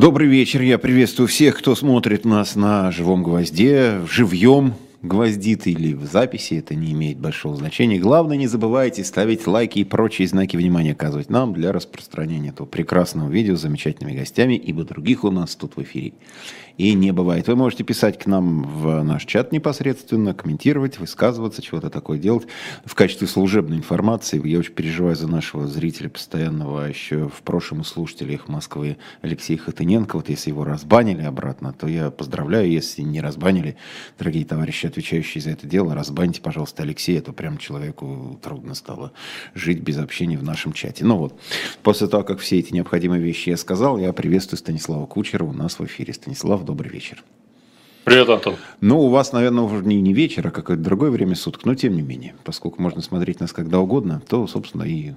Добрый 0.00 0.28
вечер. 0.28 0.62
Я 0.62 0.78
приветствую 0.78 1.28
всех, 1.28 1.58
кто 1.58 1.76
смотрит 1.76 2.24
нас 2.24 2.56
на 2.56 2.90
живом 2.90 3.22
гвозде, 3.22 4.00
живьем 4.10 4.72
гвоздит 5.02 5.66
или 5.66 5.94
в 5.94 6.04
записи, 6.04 6.54
это 6.54 6.74
не 6.74 6.92
имеет 6.92 7.18
большого 7.18 7.56
значения. 7.56 7.98
Главное, 7.98 8.36
не 8.36 8.46
забывайте 8.46 9.04
ставить 9.04 9.46
лайки 9.46 9.78
и 9.78 9.84
прочие 9.84 10.28
знаки 10.28 10.56
внимания 10.56 10.92
оказывать 10.92 11.30
нам 11.30 11.54
для 11.54 11.72
распространения 11.72 12.50
этого 12.50 12.66
прекрасного 12.66 13.30
видео 13.30 13.56
с 13.56 13.60
замечательными 13.60 14.16
гостями, 14.16 14.54
ибо 14.54 14.84
других 14.84 15.24
у 15.24 15.30
нас 15.30 15.56
тут 15.56 15.76
в 15.76 15.82
эфире 15.82 16.12
и 16.80 16.94
не 16.94 17.12
бывает. 17.12 17.46
Вы 17.46 17.56
можете 17.56 17.84
писать 17.84 18.18
к 18.18 18.24
нам 18.24 18.62
в 18.62 19.02
наш 19.02 19.26
чат 19.26 19.52
непосредственно, 19.52 20.32
комментировать, 20.32 20.98
высказываться, 20.98 21.60
чего-то 21.60 21.90
такое 21.90 22.18
делать 22.18 22.46
в 22.86 22.94
качестве 22.94 23.26
служебной 23.26 23.76
информации. 23.76 24.40
Я 24.48 24.58
очень 24.58 24.72
переживаю 24.72 25.14
за 25.14 25.28
нашего 25.28 25.66
зрителя 25.66 26.08
постоянного, 26.08 26.84
а 26.84 26.88
еще 26.88 27.28
в 27.28 27.42
прошлом 27.42 27.84
слушателя 27.84 28.32
их 28.32 28.48
Москвы 28.48 28.96
Алексея 29.20 29.58
Хатыненко. 29.58 30.16
Вот 30.16 30.30
если 30.30 30.50
его 30.50 30.64
разбанили 30.64 31.22
обратно, 31.22 31.74
то 31.74 31.86
я 31.86 32.10
поздравляю. 32.10 32.70
Если 32.70 33.02
не 33.02 33.20
разбанили, 33.20 33.76
дорогие 34.18 34.46
товарищи, 34.46 34.86
отвечающие 34.90 35.40
за 35.40 35.50
это 35.50 35.66
дело, 35.66 35.94
разбаньте, 35.94 36.40
пожалуйста, 36.40 36.82
Алексея, 36.82 37.20
а 37.20 37.22
то 37.22 37.32
прям 37.32 37.58
человеку 37.58 38.38
трудно 38.42 38.74
стало 38.74 39.12
жить 39.54 39.80
без 39.80 39.98
общения 39.98 40.38
в 40.38 40.42
нашем 40.42 40.72
чате. 40.72 41.04
Ну 41.04 41.16
вот, 41.16 41.40
после 41.82 42.06
того, 42.06 42.22
как 42.22 42.38
все 42.38 42.58
эти 42.58 42.72
необходимые 42.72 43.22
вещи 43.22 43.50
я 43.50 43.56
сказал, 43.56 43.98
я 43.98 44.12
приветствую 44.12 44.58
Станислава 44.58 45.06
Кучера 45.06 45.44
у 45.44 45.52
нас 45.52 45.78
в 45.78 45.84
эфире. 45.84 46.12
Станислав, 46.12 46.64
добрый 46.64 46.90
вечер. 46.90 47.24
Привет, 48.10 48.28
Антон. 48.28 48.56
Ну, 48.80 49.02
у 49.02 49.08
вас, 49.08 49.30
наверное, 49.30 49.62
уже 49.62 49.84
не, 49.84 50.00
не 50.00 50.12
вечер, 50.12 50.44
а 50.44 50.50
какое-то 50.50 50.82
другое 50.82 51.12
время 51.12 51.36
суток, 51.36 51.64
но 51.64 51.76
тем 51.76 51.94
не 51.94 52.02
менее, 52.02 52.34
поскольку 52.42 52.82
можно 52.82 53.02
смотреть 53.02 53.38
нас 53.38 53.52
когда 53.52 53.78
угодно, 53.78 54.20
то, 54.28 54.48
собственно, 54.48 54.82
и... 54.82 55.12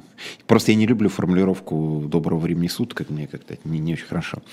Просто 0.45 0.73
я 0.73 0.77
не 0.77 0.85
люблю 0.85 1.09
формулировку 1.09 2.03
доброго 2.05 2.37
времени 2.37 2.67
суток, 2.67 3.01
это 3.01 3.11
мне 3.11 3.25
как-то 3.25 3.57
не, 3.63 3.79
не 3.79 3.93
очень 3.93 4.05
хорошо. 4.05 4.43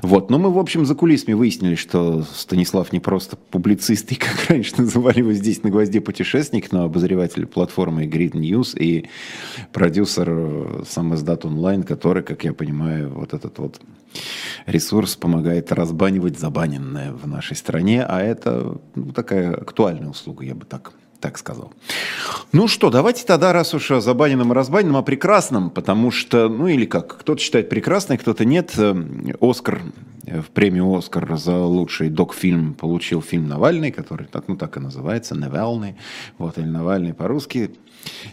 Вот, 0.00 0.30
но 0.30 0.38
мы, 0.38 0.50
в 0.50 0.58
общем, 0.58 0.86
за 0.86 0.94
кулисами 0.94 1.34
выяснили, 1.34 1.74
что 1.74 2.22
Станислав 2.22 2.90
не 2.90 3.00
просто 3.00 3.36
публицист, 3.36 4.10
и, 4.12 4.14
как 4.14 4.48
раньше 4.48 4.76
называли 4.78 5.18
его 5.18 5.34
здесь 5.34 5.62
на 5.62 5.68
гвозде 5.68 6.00
путешественник, 6.00 6.72
но 6.72 6.84
обозреватель 6.84 7.44
платформы 7.44 8.06
Grid 8.06 8.32
News 8.32 8.78
и 8.78 9.10
продюсер 9.74 10.26
э, 10.30 10.84
сам 10.88 11.14
издат 11.14 11.44
онлайн, 11.44 11.82
который, 11.82 12.22
как 12.22 12.44
я 12.44 12.54
понимаю, 12.54 13.10
вот 13.10 13.34
этот 13.34 13.58
вот 13.58 13.78
ресурс 14.66 15.16
помогает 15.16 15.72
разбанивать 15.72 16.38
забаненное 16.38 17.12
в 17.12 17.26
нашей 17.26 17.56
стране, 17.56 18.04
а 18.04 18.20
это 18.20 18.78
ну, 18.94 19.12
такая 19.12 19.54
актуальная 19.54 20.08
услуга, 20.08 20.44
я 20.44 20.54
бы 20.54 20.64
так 20.64 20.92
так 21.20 21.38
сказал. 21.38 21.72
Ну 22.52 22.66
что, 22.66 22.90
давайте 22.90 23.24
тогда, 23.24 23.52
раз 23.52 23.74
уж 23.74 23.90
о 23.90 24.00
забаненном 24.00 24.52
и 24.52 24.54
разбаненном, 24.54 24.96
о 24.96 25.02
прекрасном, 25.02 25.70
потому 25.70 26.10
что, 26.10 26.48
ну 26.48 26.66
или 26.66 26.86
как, 26.86 27.18
кто-то 27.18 27.40
считает 27.40 27.68
прекрасной, 27.68 28.16
кто-то 28.18 28.44
нет. 28.44 28.72
Э, 28.78 28.94
Оскар, 29.40 29.82
э, 30.24 30.40
в 30.40 30.46
премию 30.46 30.92
Оскар 30.94 31.36
за 31.36 31.58
лучший 31.58 32.08
док-фильм 32.08 32.74
получил 32.74 33.22
фильм 33.22 33.48
«Навальный», 33.48 33.92
который 33.92 34.26
так, 34.26 34.48
ну, 34.48 34.56
так 34.56 34.76
и 34.76 34.80
называется, 34.80 35.34
«Навальный», 35.34 35.96
вот, 36.38 36.58
или 36.58 36.66
«Навальный» 36.66 37.14
по-русски, 37.14 37.70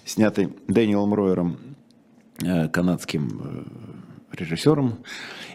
снятый 0.05 0.49
Дэниелом 0.67 1.13
Ройером, 1.13 1.57
э, 2.41 2.69
канадским 2.69 3.65
режиссером. 4.31 4.99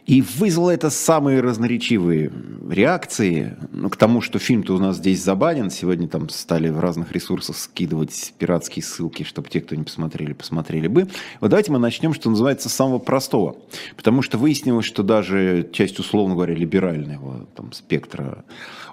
И 0.04 0.20
вызвало 0.20 0.70
это 0.70 0.90
самые 0.90 1.40
разноречивые 1.40 2.32
реакции 2.68 3.56
ну, 3.70 3.88
к 3.88 3.96
тому, 3.96 4.20
что 4.20 4.40
фильм-то 4.40 4.74
у 4.74 4.78
нас 4.78 4.96
здесь 4.96 5.22
забанен. 5.22 5.70
Сегодня 5.70 6.08
там 6.08 6.28
стали 6.28 6.68
в 6.70 6.80
разных 6.80 7.12
ресурсах 7.12 7.56
скидывать 7.56 8.34
пиратские 8.36 8.82
ссылки, 8.82 9.22
чтобы 9.22 9.48
те, 9.48 9.60
кто 9.60 9.76
не 9.76 9.84
посмотрели, 9.84 10.32
посмотрели 10.32 10.88
бы. 10.88 11.08
Вот 11.40 11.50
давайте 11.50 11.70
мы 11.70 11.78
начнем, 11.78 12.14
что 12.14 12.30
называется, 12.30 12.68
с 12.68 12.74
самого 12.74 12.98
простого. 12.98 13.56
Потому 13.96 14.22
что 14.22 14.38
выяснилось, 14.38 14.86
что 14.86 15.04
даже 15.04 15.68
часть, 15.72 16.00
условно 16.00 16.34
говоря, 16.34 16.54
либерального 16.54 17.46
там, 17.54 17.72
спектра 17.72 18.44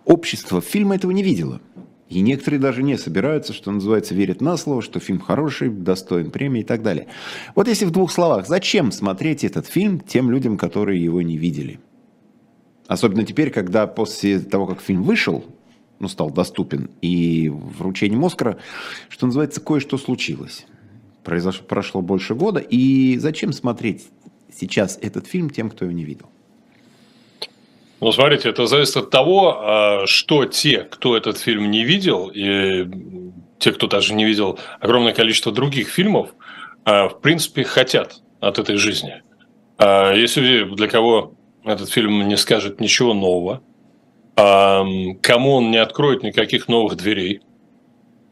общества 0.06 0.62
фильма 0.62 0.96
этого 0.96 1.10
не 1.10 1.24
видела. 1.24 1.60
И 2.10 2.22
некоторые 2.22 2.60
даже 2.60 2.82
не 2.82 2.98
собираются, 2.98 3.54
что 3.54 3.72
называется, 3.72 4.16
верят 4.16 4.42
на 4.42 4.58
слово, 4.58 4.82
что 4.82 5.00
фильм 5.00 5.20
хороший, 5.20 5.70
достоин 5.70 6.32
премии 6.32 6.62
и 6.62 6.64
так 6.64 6.82
далее. 6.82 7.08
Вот 7.54 7.68
если 7.68 7.86
в 7.86 7.92
двух 7.92 8.12
словах, 8.12 8.48
зачем 8.48 8.92
смотреть 8.92 9.44
этот 9.44 9.68
фильм 9.68 10.00
тем 10.00 10.32
людям, 10.32 10.58
которые 10.58 11.04
его 11.04 11.22
не 11.22 11.38
видели? 11.38 11.80
Особенно 12.88 13.24
теперь, 13.24 13.52
когда 13.52 13.86
после 13.86 14.40
того, 14.40 14.66
как 14.66 14.82
фильм 14.82 15.04
вышел, 15.04 15.46
ну, 16.00 16.08
стал 16.08 16.32
доступен, 16.32 16.90
и 17.04 17.50
вручением 17.50 18.26
Оскара, 18.26 18.58
что 19.08 19.28
называется, 19.28 19.62
кое-что 19.62 20.00
случилось. 20.00 20.66
Произошло, 21.24 21.64
прошло 21.68 22.02
больше 22.02 22.34
года, 22.34 22.60
и 22.60 23.18
зачем 23.20 23.54
смотреть 23.54 24.08
сейчас 24.52 24.98
этот 25.00 25.28
фильм 25.28 25.52
тем, 25.52 25.70
кто 25.70 25.86
его 25.86 25.94
не 25.94 26.06
видел? 26.06 26.26
Ну, 28.02 28.14
смотрите, 28.14 28.50
это 28.50 28.66
зависит 28.66 28.96
от 28.96 29.10
того, 29.10 29.58
а, 29.60 30.04
что 30.06 30.46
те, 30.46 30.80
кто 30.80 31.18
этот 31.18 31.38
фильм 31.38 31.70
не 31.70 31.84
видел, 31.84 32.32
и 32.34 32.88
те, 33.60 33.74
кто 33.74 33.88
даже 33.88 34.14
не 34.14 34.24
видел 34.24 34.58
огромное 34.80 35.14
количество 35.14 35.52
других 35.52 35.90
фильмов, 35.90 36.30
а, 36.86 37.10
в 37.10 37.20
принципе, 37.20 37.64
хотят 37.64 38.22
от 38.40 38.58
этой 38.58 38.78
жизни. 38.78 39.22
А, 39.78 40.14
если 40.14 40.64
для 40.64 40.88
кого 40.88 41.34
этот 41.66 41.90
фильм 41.90 42.26
не 42.28 42.38
скажет 42.38 42.80
ничего 42.80 43.14
нового, 43.14 43.62
кому 44.36 45.56
он 45.56 45.70
не 45.70 45.78
откроет 45.78 46.24
никаких 46.24 46.70
новых 46.70 46.96
дверей, 46.96 47.42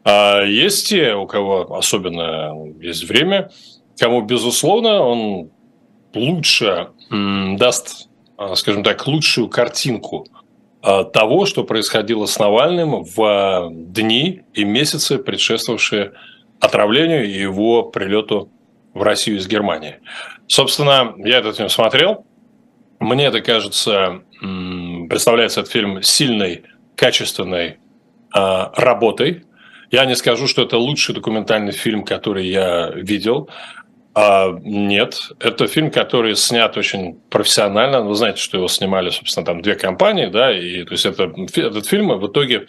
а 0.04 0.42
есть 0.42 0.88
те, 0.88 1.14
у 1.14 1.26
кого 1.26 1.76
особенно 1.76 2.54
есть 2.80 3.06
время, 3.06 3.50
кому, 3.98 4.22
безусловно, 4.22 5.02
он 5.02 5.50
лучше 6.14 6.88
даст 7.10 8.07
скажем 8.54 8.82
так, 8.84 9.06
лучшую 9.06 9.48
картинку 9.48 10.26
а, 10.80 11.04
того, 11.04 11.44
что 11.46 11.64
происходило 11.64 12.26
с 12.26 12.38
Навальным 12.38 13.02
в 13.02 13.22
а, 13.22 13.68
дни 13.70 14.42
и 14.54 14.64
месяцы, 14.64 15.18
предшествовавшие 15.18 16.12
отравлению 16.60 17.26
и 17.26 17.32
его 17.32 17.82
прилету 17.82 18.50
в 18.94 19.02
Россию 19.02 19.38
из 19.38 19.46
Германии. 19.46 19.96
Собственно, 20.46 21.14
я 21.18 21.38
этот 21.38 21.56
фильм 21.56 21.68
смотрел. 21.68 22.24
Мне 23.00 23.26
это 23.26 23.40
кажется, 23.40 24.22
представляется 24.40 25.60
этот 25.60 25.72
фильм 25.72 26.02
сильной, 26.02 26.64
качественной 26.96 27.78
работой. 28.32 29.44
Я 29.92 30.04
не 30.04 30.16
скажу, 30.16 30.48
что 30.48 30.62
это 30.62 30.78
лучший 30.78 31.14
документальный 31.14 31.70
фильм, 31.70 32.02
который 32.02 32.48
я 32.48 32.90
видел. 32.90 33.48
А, 34.20 34.58
нет, 34.64 35.30
это 35.38 35.68
фильм, 35.68 35.92
который 35.92 36.34
снят 36.34 36.76
очень 36.76 37.20
профессионально. 37.30 38.02
Вы 38.02 38.16
знаете, 38.16 38.40
что 38.40 38.56
его 38.56 38.66
снимали, 38.66 39.10
собственно, 39.10 39.46
там 39.46 39.62
две 39.62 39.76
компании, 39.76 40.26
да, 40.26 40.50
и 40.50 40.82
то 40.82 40.92
есть 40.92 41.06
это, 41.06 41.32
этот 41.54 41.86
фильм 41.86 42.08
в 42.18 42.26
итоге 42.26 42.66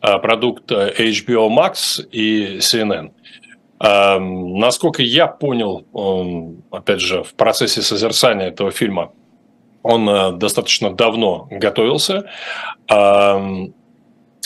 а, 0.00 0.18
продукт 0.20 0.70
э, 0.70 0.92
HBO 0.96 1.48
Max 1.48 2.06
и 2.12 2.58
CNN. 2.58 3.10
А, 3.80 4.20
насколько 4.20 5.02
я 5.02 5.26
понял, 5.26 5.88
он, 5.92 6.62
опять 6.70 7.00
же, 7.00 7.24
в 7.24 7.34
процессе 7.34 7.82
созерцания 7.82 8.46
этого 8.46 8.70
фильма, 8.70 9.10
он 9.82 10.08
э, 10.08 10.32
достаточно 10.36 10.94
давно 10.94 11.48
готовился. 11.50 12.30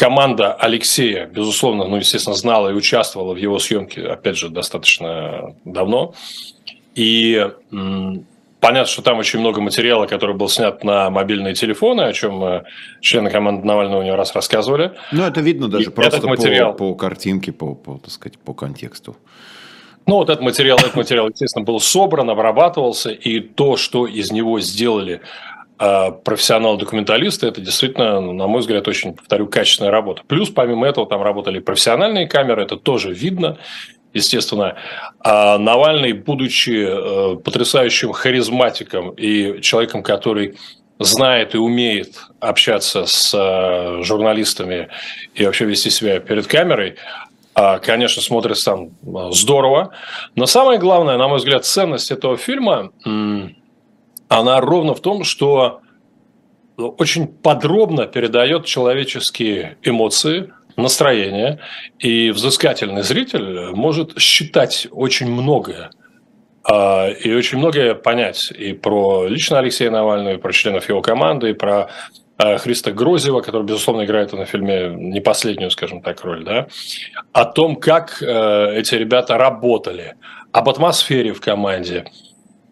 Команда 0.00 0.54
Алексея, 0.54 1.26
безусловно, 1.26 1.84
ну, 1.84 1.96
естественно, 1.96 2.34
знала 2.34 2.70
и 2.70 2.72
участвовала 2.72 3.34
в 3.34 3.36
его 3.36 3.58
съемке, 3.58 4.06
опять 4.06 4.38
же, 4.38 4.48
достаточно 4.48 5.54
давно. 5.66 6.14
И 6.94 7.50
понятно, 8.60 8.86
что 8.86 9.02
там 9.02 9.18
очень 9.18 9.40
много 9.40 9.60
материала, 9.60 10.06
который 10.06 10.34
был 10.34 10.48
снят 10.48 10.82
на 10.84 11.10
мобильные 11.10 11.52
телефоны, 11.52 12.00
о 12.00 12.14
чем 12.14 12.42
э, 12.42 12.62
члены 13.02 13.28
команды 13.28 13.66
Навального 13.66 14.02
не 14.02 14.14
раз 14.14 14.34
рассказывали. 14.34 14.92
Ну, 15.12 15.22
это 15.22 15.42
видно 15.42 15.68
даже 15.68 15.90
и 15.90 15.92
просто 15.92 16.26
материал... 16.26 16.72
по, 16.72 16.92
по 16.92 16.94
картинке, 16.94 17.52
по, 17.52 17.74
по, 17.74 17.98
так 17.98 18.10
сказать, 18.10 18.38
по 18.38 18.54
контексту. 18.54 19.18
Ну, 20.06 20.16
вот 20.16 20.30
этот 20.30 20.42
материал, 20.42 20.78
этот 20.78 20.96
материал, 20.96 21.28
естественно, 21.28 21.64
был 21.64 21.78
собран, 21.78 22.30
обрабатывался, 22.30 23.10
и 23.10 23.38
то, 23.38 23.76
что 23.76 24.06
из 24.06 24.32
него 24.32 24.60
сделали 24.60 25.20
а 25.82 26.10
профессионал-документалисты, 26.10 27.46
это 27.46 27.62
действительно, 27.62 28.20
на 28.20 28.46
мой 28.46 28.60
взгляд, 28.60 28.86
очень, 28.86 29.14
повторю, 29.14 29.46
качественная 29.46 29.90
работа. 29.90 30.20
Плюс, 30.28 30.50
помимо 30.50 30.86
этого, 30.86 31.06
там 31.06 31.22
работали 31.22 31.58
профессиональные 31.58 32.28
камеры, 32.28 32.62
это 32.64 32.76
тоже 32.76 33.14
видно, 33.14 33.56
естественно. 34.12 34.76
А 35.20 35.56
Навальный, 35.56 36.12
будучи 36.12 36.84
э, 36.86 37.36
потрясающим 37.36 38.12
харизматиком 38.12 39.12
и 39.12 39.62
человеком, 39.62 40.02
который 40.02 40.58
знает 40.98 41.54
и 41.54 41.58
умеет 41.58 42.26
общаться 42.40 43.06
с 43.06 43.32
э, 43.34 44.02
журналистами 44.02 44.88
и 45.34 45.46
вообще 45.46 45.64
вести 45.64 45.88
себя 45.88 46.20
перед 46.20 46.46
камерой, 46.46 46.96
а, 47.54 47.78
конечно, 47.78 48.20
смотрится 48.20 48.72
там 48.72 48.88
э, 48.88 49.32
здорово. 49.32 49.94
Но 50.34 50.44
самое 50.44 50.78
главное, 50.78 51.16
на 51.16 51.26
мой 51.26 51.38
взгляд, 51.38 51.64
ценность 51.64 52.10
этого 52.10 52.36
фильма 52.36 52.90
она 54.30 54.60
ровно 54.60 54.94
в 54.94 55.00
том, 55.00 55.24
что 55.24 55.80
очень 56.76 57.26
подробно 57.26 58.06
передает 58.06 58.64
человеческие 58.64 59.76
эмоции, 59.82 60.52
настроение, 60.76 61.58
и 61.98 62.30
взыскательный 62.30 63.02
зритель 63.02 63.72
может 63.72 64.18
считать 64.18 64.86
очень 64.90 65.30
многое 65.30 65.90
А, 66.62 67.08
и 67.08 67.32
очень 67.34 67.58
многое 67.58 67.94
понять 67.94 68.52
и 68.52 68.72
про 68.72 69.26
лично 69.26 69.58
Алексея 69.58 69.90
Навального, 69.90 70.34
и 70.34 70.38
про 70.38 70.52
членов 70.52 70.88
его 70.88 71.02
команды, 71.02 71.50
и 71.50 71.54
про 71.54 71.90
а, 72.36 72.58
Христа 72.58 72.92
Грозева, 72.92 73.40
который, 73.40 73.64
безусловно, 73.64 74.04
играет 74.04 74.32
на 74.32 74.44
фильме 74.44 74.88
не 74.94 75.20
последнюю, 75.20 75.70
скажем 75.70 76.02
так, 76.02 76.22
роль, 76.22 76.44
да, 76.44 76.68
о 77.32 77.44
том, 77.46 77.76
как 77.76 78.22
э, 78.22 78.74
эти 78.76 78.94
ребята 78.94 79.38
работали, 79.38 80.14
об 80.52 80.68
атмосфере 80.68 81.32
в 81.32 81.40
команде, 81.40 82.04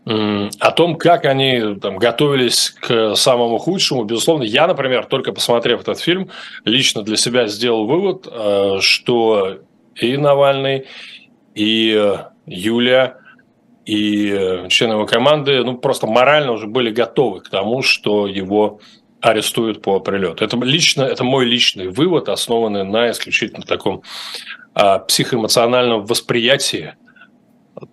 о 0.08 0.70
том, 0.70 0.96
как 0.96 1.26
они 1.26 1.76
там, 1.80 1.98
готовились 1.98 2.70
к 2.70 3.14
самому 3.14 3.58
худшему. 3.58 4.04
Безусловно, 4.04 4.42
я, 4.42 4.66
например, 4.66 5.04
только 5.04 5.32
посмотрев 5.32 5.80
этот 5.82 6.00
фильм, 6.00 6.30
лично 6.64 7.02
для 7.02 7.16
себя 7.16 7.46
сделал 7.46 7.86
вывод, 7.86 8.26
э, 8.30 8.78
что 8.80 9.58
и 9.96 10.16
Навальный, 10.16 10.86
и 11.54 11.94
э, 11.94 12.16
Юлия, 12.46 13.18
и 13.84 14.30
э, 14.30 14.68
члены 14.68 14.94
его 14.94 15.06
команды 15.06 15.62
ну, 15.62 15.76
просто 15.76 16.06
морально 16.06 16.52
уже 16.52 16.66
были 16.66 16.90
готовы 16.90 17.40
к 17.40 17.50
тому, 17.50 17.82
что 17.82 18.26
его 18.26 18.80
арестуют 19.20 19.82
по 19.82 20.00
прилету. 20.00 20.44
Это, 20.44 20.56
лично, 20.58 21.02
это 21.02 21.24
мой 21.24 21.44
личный 21.44 21.88
вывод, 21.88 22.28
основанный 22.28 22.84
на 22.84 23.10
исключительно 23.10 23.66
таком 23.66 24.02
а, 24.74 25.00
психоэмоциональном 25.00 26.06
восприятии 26.06 26.94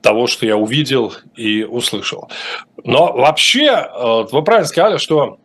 того, 0.01 0.27
что 0.27 0.45
я 0.45 0.57
увидел 0.57 1.13
и 1.35 1.63
услышал. 1.63 2.29
Но 2.83 3.13
вообще, 3.13 3.67
э, 3.67 4.25
вы 4.31 4.43
правильно 4.43 4.67
сказали, 4.67 4.97
что 4.97 5.39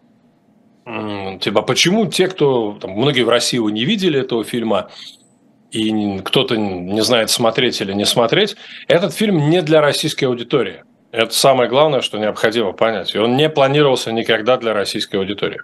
типа, 1.40 1.62
почему 1.62 2.06
те, 2.06 2.26
кто, 2.26 2.76
там, 2.80 2.92
многие 2.92 3.22
в 3.22 3.28
России 3.28 3.56
его 3.56 3.70
не 3.70 3.84
видели 3.84 4.20
этого 4.20 4.44
фильма, 4.44 4.88
и 5.70 6.18
кто-то 6.20 6.56
не 6.56 7.00
знает, 7.02 7.30
смотреть 7.30 7.80
или 7.80 7.92
не 7.92 8.04
смотреть, 8.04 8.56
этот 8.88 9.14
фильм 9.14 9.50
не 9.50 9.62
для 9.62 9.80
российской 9.80 10.24
аудитории. 10.24 10.82
Это 11.12 11.32
самое 11.32 11.68
главное, 11.68 12.00
что 12.00 12.18
необходимо 12.18 12.72
понять. 12.72 13.14
И 13.14 13.18
он 13.18 13.36
не 13.36 13.48
планировался 13.48 14.12
никогда 14.12 14.56
для 14.56 14.72
российской 14.72 15.16
аудитории. 15.16 15.60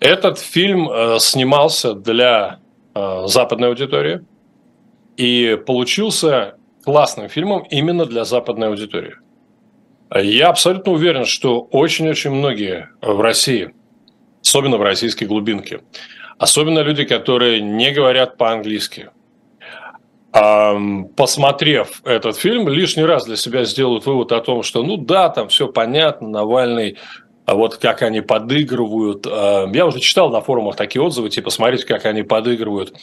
Этот 0.00 0.38
фильм 0.38 0.90
э, 0.90 1.18
снимался 1.18 1.94
для 1.94 2.58
э, 2.94 3.22
западной 3.26 3.68
аудитории 3.68 4.22
и 5.16 5.58
получился 5.66 6.55
классным 6.86 7.28
фильмом 7.28 7.66
именно 7.68 8.06
для 8.06 8.24
западной 8.24 8.68
аудитории. 8.68 9.16
Я 10.14 10.50
абсолютно 10.50 10.92
уверен, 10.92 11.24
что 11.24 11.62
очень-очень 11.72 12.30
многие 12.30 12.90
в 13.02 13.20
России, 13.20 13.74
особенно 14.40 14.76
в 14.76 14.82
российской 14.82 15.24
глубинке, 15.24 15.80
особенно 16.38 16.78
люди, 16.78 17.02
которые 17.04 17.60
не 17.60 17.90
говорят 17.90 18.36
по-английски, 18.36 19.10
посмотрев 20.30 22.02
этот 22.04 22.36
фильм, 22.36 22.68
лишний 22.68 23.04
раз 23.04 23.24
для 23.24 23.36
себя 23.36 23.64
сделают 23.64 24.06
вывод 24.06 24.30
о 24.30 24.40
том, 24.40 24.62
что 24.62 24.84
ну 24.84 24.96
да, 24.96 25.28
там 25.28 25.48
все 25.48 25.66
понятно, 25.66 26.28
Навальный, 26.28 26.98
а 27.46 27.56
вот 27.56 27.78
как 27.78 28.02
они 28.02 28.20
подыгрывают. 28.20 29.26
Я 29.26 29.86
уже 29.86 29.98
читал 29.98 30.30
на 30.30 30.40
форумах 30.40 30.76
такие 30.76 31.02
отзывы, 31.02 31.30
типа, 31.30 31.50
смотрите, 31.50 31.84
как 31.84 32.04
они 32.04 32.22
подыгрывают 32.22 32.94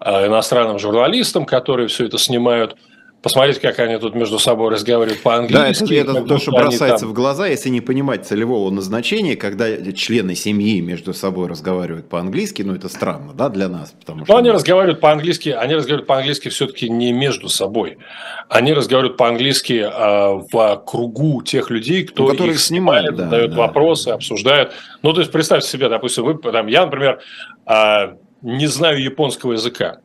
а, 0.00 0.26
иностранным 0.26 0.78
журналистам, 0.78 1.46
которые 1.46 1.88
все 1.88 2.04
это 2.04 2.18
снимают– 2.18 2.76
посмотреть, 3.22 3.60
как 3.60 3.78
они 3.78 3.98
тут 3.98 4.14
между 4.14 4.38
собой 4.38 4.70
разговаривают 4.70 5.22
по-английски. 5.22 5.84
Да, 5.84 5.94
это, 5.94 6.12
это 6.12 6.22
то, 6.22 6.38
что 6.38 6.52
бросается 6.52 7.00
там... 7.00 7.10
в 7.10 7.12
глаза, 7.12 7.46
если 7.46 7.68
не 7.70 7.80
понимать 7.80 8.26
целевого 8.26 8.70
назначения, 8.70 9.36
когда 9.36 9.76
члены 9.92 10.34
семьи 10.34 10.80
между 10.80 11.12
собой 11.12 11.48
разговаривают 11.48 12.08
по-английски, 12.08 12.62
ну 12.62 12.74
это 12.74 12.88
странно, 12.88 13.32
да, 13.34 13.48
для 13.48 13.68
нас. 13.68 13.94
Потому 13.98 14.24
что... 14.24 14.32
Но 14.32 14.38
они 14.38 14.50
разговаривают 14.50 15.00
по-английски, 15.00 15.48
они 15.48 15.74
разговаривают 15.74 16.06
по-английски 16.06 16.48
все-таки 16.48 16.88
не 16.88 17.12
между 17.12 17.48
собой. 17.48 17.98
Они 18.48 18.72
разговаривают 18.72 19.16
по-английски 19.16 19.84
э, 19.84 20.42
в 20.52 20.82
кругу 20.86 21.42
тех 21.42 21.70
людей, 21.70 22.04
кто 22.04 22.32
ну, 22.32 22.46
их 22.46 22.60
снимает, 22.60 23.16
да, 23.16 23.24
задает 23.24 23.50
да. 23.50 23.56
вопросы, 23.56 24.08
обсуждают. 24.10 24.72
Ну, 25.02 25.12
то 25.12 25.20
есть 25.20 25.32
представьте 25.32 25.68
себе, 25.68 25.88
допустим, 25.88 26.24
вы, 26.24 26.34
там, 26.34 26.68
я, 26.68 26.84
например, 26.84 27.20
э, 27.66 28.14
не 28.42 28.66
знаю 28.66 29.02
японского 29.02 29.52
языка. 29.52 29.98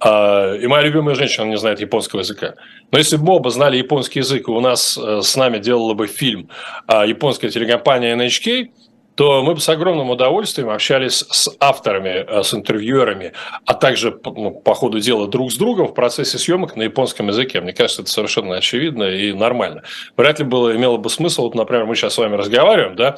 А, 0.00 0.54
и 0.54 0.66
моя 0.66 0.84
любимая 0.84 1.14
женщина 1.14 1.44
не 1.44 1.58
знает 1.58 1.80
японского 1.80 2.20
языка. 2.20 2.54
Но 2.90 2.98
если 2.98 3.16
бы 3.16 3.24
мы 3.24 3.34
оба 3.34 3.50
знали 3.50 3.76
японский 3.76 4.20
язык, 4.20 4.48
и 4.48 4.50
у 4.50 4.60
нас 4.60 4.96
э, 4.96 5.20
с 5.22 5.36
нами 5.36 5.58
делала 5.58 5.94
бы 5.94 6.06
фильм 6.06 6.48
а, 6.86 7.04
японская 7.04 7.50
телекомпания 7.50 8.16
NHK, 8.16 8.70
то 9.18 9.42
мы 9.42 9.54
бы 9.54 9.60
с 9.60 9.68
огромным 9.68 10.10
удовольствием 10.10 10.70
общались 10.70 11.24
с 11.28 11.50
авторами, 11.58 12.24
э, 12.24 12.42
с 12.44 12.54
интервьюерами, 12.54 13.32
а 13.66 13.74
также 13.74 14.16
ну, 14.24 14.52
по 14.52 14.74
ходу 14.74 15.00
дела 15.00 15.26
друг 15.26 15.50
с 15.50 15.56
другом 15.56 15.88
в 15.88 15.94
процессе 15.94 16.38
съемок 16.38 16.76
на 16.76 16.82
японском 16.82 17.26
языке. 17.26 17.60
Мне 17.60 17.72
кажется, 17.72 18.02
это 18.02 18.12
совершенно 18.12 18.54
очевидно 18.54 19.02
и 19.02 19.32
нормально. 19.32 19.82
Вряд 20.16 20.38
ли 20.38 20.44
было, 20.44 20.76
имело 20.76 20.98
бы 20.98 21.10
смысл, 21.10 21.42
вот, 21.42 21.56
например, 21.56 21.86
мы 21.86 21.96
сейчас 21.96 22.14
с 22.14 22.18
вами 22.18 22.36
разговариваем, 22.36 22.94
да, 22.94 23.16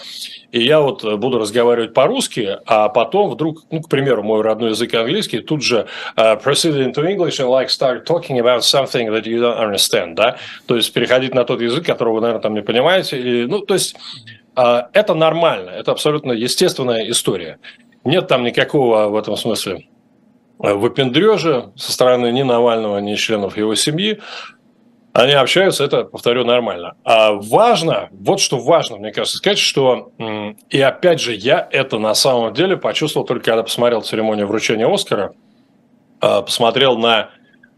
и 0.53 0.63
я 0.63 0.81
вот 0.81 1.05
буду 1.19 1.39
разговаривать 1.39 1.93
по-русски, 1.93 2.57
а 2.65 2.89
потом 2.89 3.29
вдруг, 3.29 3.65
ну, 3.71 3.83
к 3.83 3.91
примеру, 3.91 4.23
мой 4.23 4.41
родной 4.41 4.71
язык 4.71 4.95
английский, 4.95 5.41
тут 5.41 5.63
же 5.63 5.87
uh, 6.17 6.43
proceed 6.43 6.83
into 6.83 7.05
English 7.05 7.41
and 7.41 7.51
like 7.51 7.69
start 7.69 8.07
talking 8.07 8.41
about 8.41 8.61
something 8.61 9.11
that 9.11 9.25
you 9.25 9.39
don't 9.39 9.59
understand, 9.59 10.15
да, 10.15 10.39
то 10.65 10.77
есть 10.77 10.95
переходить 10.95 11.35
на 11.35 11.45
тот 11.45 11.61
язык, 11.61 11.85
которого 11.85 12.15
вы, 12.15 12.21
наверное, 12.23 12.41
там 12.41 12.55
не 12.55 12.63
понимаете, 12.63 13.19
или, 13.19 13.45
ну, 13.45 13.59
то 13.59 13.75
есть 13.75 13.97
это 14.93 15.15
нормально, 15.15 15.71
это 15.71 15.93
абсолютно 15.93 16.33
естественная 16.33 17.09
история. 17.11 17.59
Нет 18.05 18.29
там 18.29 18.45
никакого 18.45 19.09
в 19.09 19.17
этом 19.17 19.37
смысле 19.37 19.87
э, 20.63 20.73
выпендрежа 20.73 21.73
со 21.77 21.93
стороны 21.93 22.33
ни 22.33 22.43
Навального, 22.43 22.99
ни 22.99 23.15
членов 23.15 23.57
его 23.57 23.75
семьи. 23.75 24.21
Они 25.13 25.33
общаются, 25.33 25.85
это, 25.85 26.05
повторю, 26.05 26.45
нормально. 26.45 26.95
А 27.05 27.33
важно, 27.33 28.09
вот 28.13 28.39
что 28.39 28.59
важно, 28.59 28.97
мне 28.97 29.13
кажется, 29.13 29.39
сказать, 29.39 29.59
что, 29.59 30.13
и 30.71 30.81
опять 30.81 31.21
же, 31.21 31.35
я 31.35 31.67
это 31.73 31.99
на 31.99 32.15
самом 32.15 32.55
деле 32.55 32.77
почувствовал 32.77 33.27
только 33.27 33.47
когда 33.47 33.65
посмотрел 33.65 34.03
церемонию 34.03 34.47
вручения 34.47 34.87
Оскара, 34.87 35.33
а, 36.21 36.43
посмотрел 36.43 36.97
на 36.97 37.31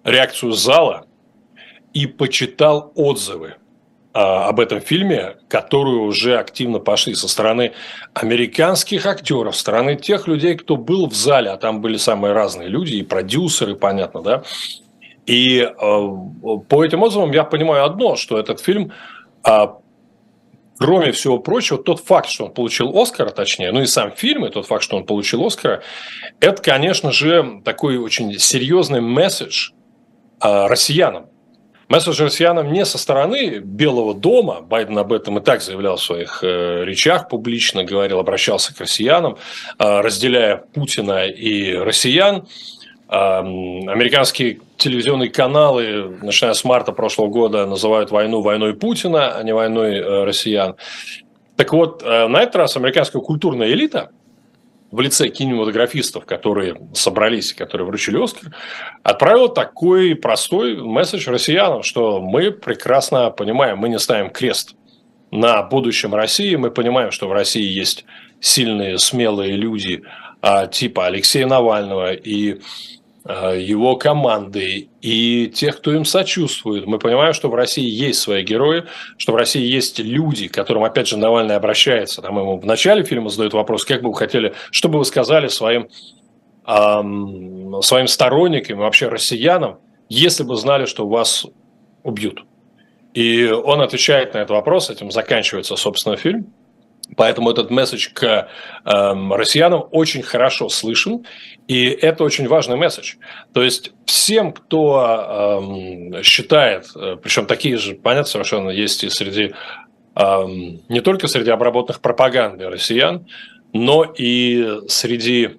реакцию 0.05 0.53
зала 0.53 1.07
и 1.95 2.07
почитал 2.07 2.93
отзывы 2.95 3.55
а, 3.55 3.62
об 4.13 4.61
этом 4.61 4.81
фильме, 4.81 5.37
которые 5.49 6.01
уже 6.01 6.39
активно 6.39 6.79
пошли 6.79 7.15
со 7.15 7.29
стороны 7.29 7.73
американских 8.13 9.07
актеров, 9.07 9.57
со 9.57 9.63
стороны 9.63 9.97
тех 9.97 10.29
людей, 10.29 10.55
кто 10.55 10.77
был 10.77 11.09
в 11.09 11.15
зале, 11.15 11.51
а 11.51 11.57
там 11.57 11.81
были 11.81 11.97
самые 11.97 12.35
разные 12.35 12.69
люди, 12.69 12.95
и 12.97 13.03
продюсеры, 13.03 13.75
понятно, 13.75 14.23
да. 14.23 14.43
И 15.25 15.61
э, 15.61 15.73
по 15.77 16.85
этим 16.85 17.03
отзывам 17.03 17.33
я 17.33 17.45
понимаю 17.45 17.85
одно, 17.85 18.17
что 18.17 18.39
этот 18.39 18.61
фильм, 18.61 18.93
э, 19.49 19.67
кроме 20.79 21.13
всего 21.13 21.39
прочего, 21.39 21.79
тот 21.79 22.01
факт, 22.01 22.29
что 22.29 22.47
он 22.47 22.53
получил 22.53 22.95
Оскар, 22.99 23.31
точнее, 23.31 23.73
ну 23.73 23.81
и 23.81 23.87
сам 23.87 24.11
фильм, 24.11 24.45
и 24.45 24.51
тот 24.51 24.67
факт, 24.67 24.83
что 24.83 24.97
он 24.97 25.07
получил 25.07 25.47
Оскара, 25.47 25.83
это, 26.39 26.61
конечно 26.61 27.13
же, 27.13 27.63
такой 27.65 27.97
очень 27.97 28.39
серьезный 28.39 29.01
месседж 29.01 29.71
э, 30.43 30.67
россиянам 30.67 31.32
Месседж 31.93 32.23
россиянам 32.23 32.73
не 32.73 32.87
со 32.87 32.97
стороны 32.97 33.59
Белого 33.59 34.15
дома, 34.15 34.63
Байден 34.63 34.97
об 34.97 35.13
этом 35.13 35.37
и 35.37 35.43
так 35.43 35.61
заявлял 35.61 35.97
в 35.97 36.03
своих 36.03 36.43
э, 36.43 36.85
речах 36.87 37.29
публично, 37.29 37.85
говорил, 37.85 38.19
обращался 38.19 38.75
к 38.75 38.81
россиянам, 38.81 39.37
э, 39.79 40.01
разделяя 40.01 40.57
Путина 40.57 41.27
и 41.27 41.75
россиян. 41.75 42.47
Э, 43.11 43.41
американские 43.41 44.61
телевизионные 44.79 45.29
каналы, 45.29 46.17
начиная 46.23 46.55
с 46.55 46.65
марта 46.65 46.93
прошлого 46.93 47.29
года, 47.29 47.67
называют 47.67 48.11
войну 48.11 48.41
войной 48.41 48.73
Путина, 48.73 49.37
а 49.37 49.43
не 49.43 49.53
войной 49.53 49.97
э, 49.97 50.25
россиян. 50.25 50.77
Так 51.57 51.75
вот, 51.75 52.03
на 52.03 52.39
этот 52.39 52.57
раз 52.57 52.75
американская 52.79 53.21
культурная 53.21 53.69
элита– 53.69 54.13
в 54.93 55.01
лице 55.01 55.29
кинематографистов, 55.29 56.27
которые 56.27 56.77
собрались, 56.95 57.55
которые 57.55 57.87
вручили 57.87 58.23
Оскар, 58.23 58.55
отправила 59.03 59.49
такой 59.49 60.15
простой 60.15 60.77
месседж 60.77 61.29
россиянам, 61.31 61.83
что 61.83 62.21
мы 62.21 62.53
прекрасно 62.53 63.31
понимаем, 63.31 63.79
мы 63.79 63.89
не 63.89 63.99
ставим 63.99 64.31
крест 64.31 64.77
на 65.31 65.63
будущем 65.63 66.15
России, 66.15 66.55
мы 66.57 66.71
понимаем, 66.71 67.11
что 67.11 67.27
в 67.27 67.33
России 67.33 67.67
есть 67.67 68.05
сильные, 68.39 68.99
смелые 68.99 69.57
люди 69.57 70.03
а, 70.43 70.67
типа 70.67 71.07
Алексея 71.07 71.47
Навального 71.47 72.13
и 72.13 72.61
его 73.25 73.97
команды 73.97 74.89
и 75.01 75.49
тех, 75.55 75.79
кто 75.79 75.93
им 75.93 76.05
сочувствует. 76.05 76.87
Мы 76.87 76.99
понимаем, 76.99 77.33
что 77.33 77.49
в 77.49 77.55
России 77.55 77.89
есть 77.89 78.21
свои 78.21 78.43
герои, 78.43 78.85
что 79.17 79.33
в 79.33 79.37
России 79.37 79.63
есть 79.63 80.01
люди, 80.01 80.49
к 80.49 80.55
которым, 80.55 80.83
опять 80.83 81.07
же, 81.07 81.17
Навальный 81.17 81.55
обращается. 81.55 82.21
Там 82.21 82.37
ему 82.39 82.59
в 82.59 82.67
начале 82.67 83.05
фильма 83.05 83.29
задают 83.31 83.55
вопрос, 83.55 83.85
как 83.85 84.03
бы 84.03 84.09
вы 84.09 84.17
хотели, 84.17 84.55
что 84.73 84.89
бы 84.89 84.99
вы 84.99 85.05
сказали 85.05 85.47
своим, 85.49 85.89
эм, 86.67 87.81
своим 87.83 88.09
сторонникам 88.09 88.79
вообще 88.79 89.09
россиянам, 89.09 89.79
если 90.09 90.43
бы 90.43 90.57
знали, 90.57 90.87
что 90.87 91.07
вас 91.07 91.47
убьют. 92.03 92.45
И 93.15 93.47
он 93.47 93.83
отвечает 93.83 94.35
на 94.35 94.39
этот 94.39 94.51
вопрос, 94.51 94.91
этим 94.91 95.11
заканчивается, 95.11 95.77
собственно, 95.77 96.17
фильм. 96.17 96.53
Поэтому 97.17 97.51
этот 97.51 97.71
месседж 97.71 98.09
к 98.13 98.25
э, 98.25 98.47
россиянам 98.85 99.85
очень 99.91 100.23
хорошо 100.23 100.69
слышен, 100.69 101.25
и 101.69 101.87
это 101.87 102.25
очень 102.25 102.49
важный 102.49 102.77
месседж. 102.77 103.15
То 103.53 103.63
есть 103.63 103.93
всем, 104.07 104.53
кто 104.53 105.61
э, 106.13 106.23
считает, 106.23 106.87
причем 107.23 107.47
такие 107.47 107.77
же, 107.77 107.95
понятно, 107.95 108.29
совершенно 108.29 108.71
есть 108.71 109.05
и 109.05 109.11
среди 109.11 109.53
э, 110.15 110.45
не 110.89 111.01
только 111.01 111.29
среди 111.29 111.51
обработанных 111.51 112.01
пропагандой 112.01 112.69
россиян, 112.69 113.27
но 113.73 114.05
и 114.05 114.81
среди 114.89 115.57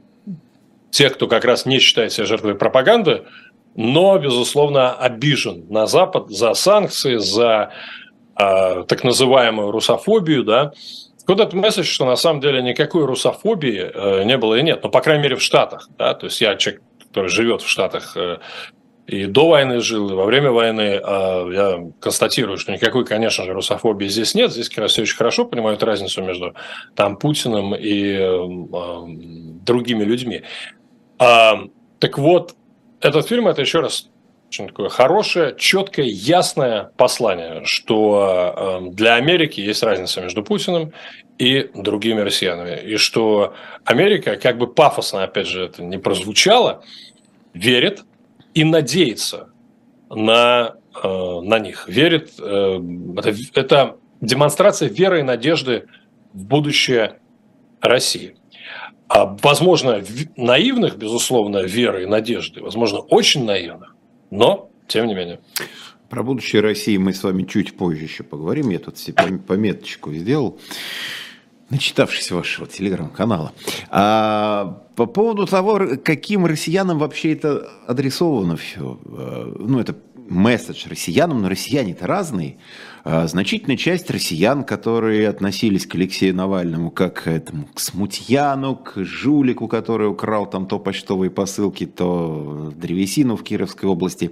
тех, 0.91 1.13
кто 1.13 1.27
как 1.27 1.45
раз 1.45 1.65
не 1.65 1.79
считает 1.79 2.13
себя 2.13 2.25
жертвой 2.25 2.55
пропаганды, 2.55 3.24
но, 3.75 4.17
безусловно, 4.19 4.93
обижен 4.93 5.65
на 5.69 5.88
Запад 5.88 6.29
за 6.29 6.53
санкции, 6.53 7.17
за 7.17 7.72
э, 8.39 8.83
так 8.88 9.03
называемую 9.03 9.72
русофобию, 9.72 10.43
да, 10.43 10.74
этот 11.30 11.53
месседж, 11.53 11.86
что 11.86 12.06
на 12.06 12.15
самом 12.15 12.42
деле 12.42 12.62
никакой 12.62 13.06
русофобии 13.06 13.92
э, 13.94 14.24
не 14.24 14.38
было 14.38 14.56
и 14.56 14.63
нет, 14.63 14.82
ну, 14.84 14.89
по 14.89 15.01
крайней 15.01 15.24
мере, 15.24 15.36
в 15.36 15.42
Штатах, 15.42 15.89
да, 15.98 16.13
то 16.13 16.25
есть 16.25 16.42
я 16.42 16.56
человек, 16.56 16.82
который 17.08 17.30
живет 17.30 17.62
в 17.62 17.70
Штатах 17.70 18.18
э, 18.18 18.39
и 19.08 19.25
до 19.25 19.50
войны 19.50 19.82
жил, 19.82 20.10
и 20.10 20.13
во 20.13 20.25
время 20.25 20.51
войны, 20.51 20.82
э, 20.82 21.00
я 21.01 21.92
констатирую, 22.00 22.58
что 22.58 22.72
никакой, 22.72 23.06
конечно 23.06 23.44
же, 23.44 23.53
русофобии 23.53 24.08
здесь 24.08 24.34
нет, 24.34 24.51
здесь 24.51 24.70
как 24.70 24.80
раз 24.80 24.92
все 24.92 25.01
очень 25.01 25.18
хорошо 25.18 25.46
понимают 25.46 25.84
разницу 25.84 26.24
между 26.24 26.56
там 26.96 27.18
Путиным 27.18 27.75
и 27.75 28.13
э, 28.13 28.24
э, 28.24 29.03
другими 29.65 30.03
людьми. 30.03 30.44
А, 31.20 31.60
так 32.00 32.18
вот, 32.18 32.56
этот 33.01 33.27
фильм 33.27 33.48
это 33.48 33.62
еще 33.62 33.82
раз 33.82 34.10
очень 34.53 34.67
такое 34.67 34.89
хорошее, 34.89 35.55
четкое, 35.57 36.05
ясное 36.05 36.91
послание, 36.95 37.62
что 37.65 38.81
э, 38.86 38.89
для 38.91 39.15
Америки 39.15 39.60
есть 39.60 39.81
разница 39.81 40.22
между 40.22 40.43
Путиным 40.43 40.93
и 41.39 41.72
другими 41.74 42.22
россиянами. 42.22 42.79
И 42.79 42.98
что 42.98 43.55
Америка, 43.83 44.36
как 44.36 44.60
бы 44.60 44.67
пафосно, 44.72 45.24
опять 45.24 45.48
же, 45.48 45.65
это 45.65 45.81
не 45.81 45.98
прозвучало, 45.98 46.83
верит 47.55 48.03
и 48.53 48.63
надеется 48.63 49.50
на, 50.12 50.75
э, 51.03 51.39
на 51.41 51.57
них. 51.57 51.88
Верит, 51.88 52.33
э, 52.39 52.79
это, 53.17 53.36
это 53.55 53.98
демонстрация 54.22 54.88
веры 54.88 55.22
и 55.22 55.24
надежды 55.24 55.88
в 56.31 56.45
будущее 56.45 57.17
России. 57.81 58.36
А, 59.07 59.36
возможно, 59.41 60.03
наивных, 60.38 60.98
безусловно, 60.98 61.63
веры 61.63 62.03
и 62.03 62.05
надежды, 62.05 62.62
возможно, 62.62 63.00
очень 63.00 63.45
наивных, 63.45 63.93
но 64.34 64.72
тем 64.88 65.08
не 65.08 65.13
менее. 65.13 65.40
Про 66.10 66.24
будущее 66.24 66.62
России 66.62 66.98
мы 66.98 67.13
с 67.13 67.24
вами 67.24 67.44
чуть 67.44 67.78
позже 67.78 68.04
еще 68.04 68.24
поговорим. 68.24 68.70
Я 68.70 68.80
тут 68.80 68.98
себе 68.98 69.38
пометочку 69.38 70.12
сделал, 70.13 70.60
начитавшись 71.70 72.32
вашего 72.32 72.68
телеграм-канала. 72.68 73.54
А 73.90 74.84
по 74.96 75.06
поводу 75.06 75.46
того, 75.46 75.82
каким 76.04 76.46
россиянам 76.46 76.98
вообще 77.00 77.34
это 77.34 77.70
адресовано 77.88 78.58
все. 78.58 79.00
А, 79.06 79.56
ну, 79.58 79.80
это 79.80 79.96
месседж 80.30 80.88
россиянам, 80.90 81.42
но 81.42 81.50
россияне-то 81.50 82.08
разные. 82.08 82.58
А, 83.05 83.27
значительная 83.27 83.75
часть 83.75 84.10
россиян, 84.10 84.63
которые 84.63 85.27
относились 85.27 85.86
к 85.86 85.95
Алексею 85.95 86.33
Навальному 86.36 86.89
как 86.89 87.24
к 87.24 87.27
этому, 87.27 87.67
к 87.74 87.79
смутьяну, 87.81 88.77
к 88.77 89.03
жулику, 89.03 89.67
который 89.67 90.07
украл 90.07 90.50
там 90.50 90.67
то 90.67 90.79
почтовые 90.79 91.29
посылки, 91.29 91.86
то 91.86 92.72
древесину 92.75 93.36
в 93.36 93.43
Кировской 93.43 93.89
области, 93.89 94.31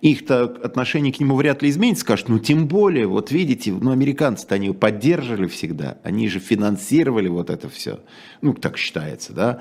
их-то 0.00 0.44
отношение 0.44 1.12
к 1.12 1.20
нему 1.20 1.36
вряд 1.36 1.62
ли 1.62 1.68
изменится, 1.68 2.02
скажут, 2.02 2.28
ну 2.28 2.38
тем 2.38 2.68
более, 2.68 3.06
вот 3.06 3.30
видите, 3.30 3.72
ну 3.72 3.90
американцы-то 3.90 4.54
они 4.54 4.70
поддерживали 4.70 5.46
всегда, 5.46 5.98
они 6.02 6.28
же 6.28 6.38
финансировали 6.38 7.28
вот 7.28 7.50
это 7.50 7.68
все, 7.68 8.00
ну 8.40 8.54
так 8.54 8.78
считается, 8.78 9.32
да, 9.32 9.60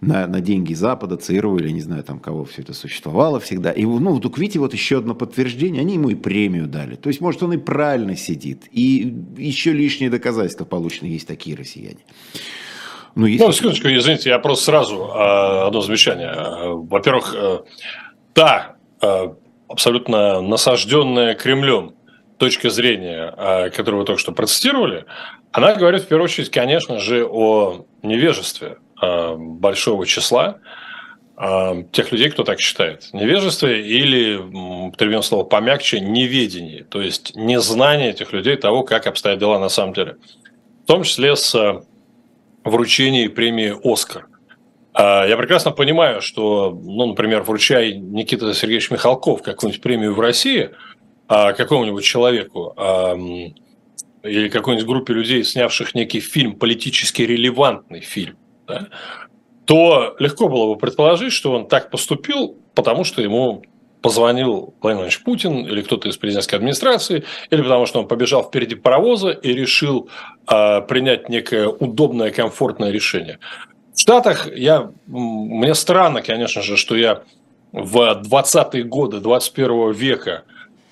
на, 0.00 0.26
на 0.26 0.40
деньги 0.40 0.74
Запада, 0.74 1.16
ЦРУ 1.16 1.58
не 1.58 1.80
знаю 1.80 2.04
там 2.04 2.20
кого 2.20 2.44
все 2.44 2.62
это 2.62 2.72
существовало 2.72 3.40
всегда. 3.40 3.72
И 3.72 3.84
ну 3.84 4.14
вдруг 4.14 4.38
видите, 4.38 4.58
вот 4.58 4.74
еще 4.74 4.98
одно 4.98 5.14
подтверждение, 5.14 5.80
они 5.80 5.94
ему 5.94 6.10
и 6.10 6.14
премию 6.14 6.66
дали. 6.66 6.94
То 6.96 7.08
есть, 7.08 7.20
может, 7.20 7.42
он 7.42 7.54
и 7.54 7.56
правильно 7.56 7.95
сидит, 8.16 8.64
и 8.70 9.14
еще 9.36 9.72
лишние 9.72 10.10
доказательства 10.10 10.64
получены, 10.64 11.08
есть 11.08 11.26
такие 11.26 11.56
россияне. 11.56 12.00
Ну, 13.14 13.26
если... 13.26 13.44
ну, 13.44 13.52
секундочку, 13.52 13.88
извините, 13.88 14.28
я 14.28 14.38
просто 14.38 14.66
сразу 14.66 14.96
э, 14.96 15.66
одно 15.66 15.80
замечание. 15.80 16.34
Во-первых, 16.74 17.34
э, 17.34 17.58
да, 18.34 18.76
э, 19.00 19.28
абсолютно 19.68 20.42
насажденная 20.42 21.34
Кремлем 21.34 21.94
точка 22.38 22.70
зрения, 22.70 23.32
а, 23.36 23.70
которую 23.70 24.00
вы 24.00 24.06
только 24.06 24.20
что 24.20 24.32
процитировали, 24.32 25.06
она 25.52 25.74
говорит 25.74 26.02
в 26.02 26.08
первую 26.08 26.24
очередь, 26.24 26.50
конечно 26.50 26.98
же, 26.98 27.26
о 27.26 27.86
невежестве 28.02 28.78
а, 29.00 29.34
большого 29.36 30.06
числа 30.06 30.58
а, 30.58 30.85
тех 31.92 32.12
людей, 32.12 32.30
кто 32.30 32.44
так 32.44 32.60
считает. 32.60 33.10
Невежестве 33.12 33.86
или, 33.86 34.36
употребим 34.36 35.22
слово 35.22 35.44
помягче, 35.44 36.00
неведение, 36.00 36.84
то 36.84 37.02
есть 37.02 37.36
незнание 37.36 38.10
этих 38.10 38.32
людей 38.32 38.56
того, 38.56 38.84
как 38.84 39.06
обстоят 39.06 39.38
дела 39.38 39.58
на 39.58 39.68
самом 39.68 39.92
деле. 39.92 40.16
В 40.84 40.86
том 40.86 41.02
числе 41.02 41.36
с 41.36 41.82
вручением 42.64 43.32
премии 43.32 43.74
«Оскар». 43.84 44.28
А, 44.94 45.26
я 45.26 45.36
прекрасно 45.36 45.72
понимаю, 45.72 46.22
что, 46.22 46.70
ну, 46.70 47.06
например, 47.06 47.42
вручай 47.42 47.92
Никита 47.92 48.54
Сергеевич 48.54 48.90
Михалков 48.90 49.42
какую-нибудь 49.42 49.82
премию 49.82 50.14
в 50.14 50.20
России 50.20 50.70
а, 51.28 51.52
какому-нибудь 51.52 52.04
человеку 52.04 52.74
или 54.22 54.48
какой-нибудь 54.48 54.86
группе 54.86 55.12
людей, 55.12 55.44
снявших 55.44 55.94
некий 55.94 56.20
фильм, 56.20 56.54
политически 56.54 57.22
релевантный 57.22 58.00
фильм, 58.00 58.38
да, 58.66 58.88
то 59.66 60.16
легко 60.18 60.48
было 60.48 60.72
бы 60.74 60.76
предположить, 60.78 61.32
что 61.32 61.52
он 61.52 61.66
так 61.66 61.90
поступил, 61.90 62.56
потому 62.74 63.04
что 63.04 63.20
ему 63.20 63.62
позвонил 64.00 64.74
Владимир 64.80 65.04
Владимирович 65.04 65.22
Путин 65.24 65.66
или 65.66 65.82
кто-то 65.82 66.08
из 66.08 66.16
президентской 66.16 66.54
администрации, 66.54 67.24
или 67.50 67.62
потому 67.62 67.86
что 67.86 67.98
он 67.98 68.08
побежал 68.08 68.44
впереди 68.44 68.76
паровоза 68.76 69.30
и 69.30 69.52
решил 69.52 70.08
э, 70.48 70.80
принять 70.82 71.28
некое 71.28 71.66
удобное, 71.66 72.30
комфортное 72.30 72.90
решение. 72.90 73.40
В 73.92 74.00
Штатах 74.00 74.46
я, 74.54 74.92
мне 75.06 75.74
странно, 75.74 76.22
конечно 76.22 76.62
же, 76.62 76.76
что 76.76 76.94
я 76.94 77.22
в 77.72 78.22
20-е 78.22 78.84
годы 78.84 79.20
21 79.20 79.92
века 79.92 80.44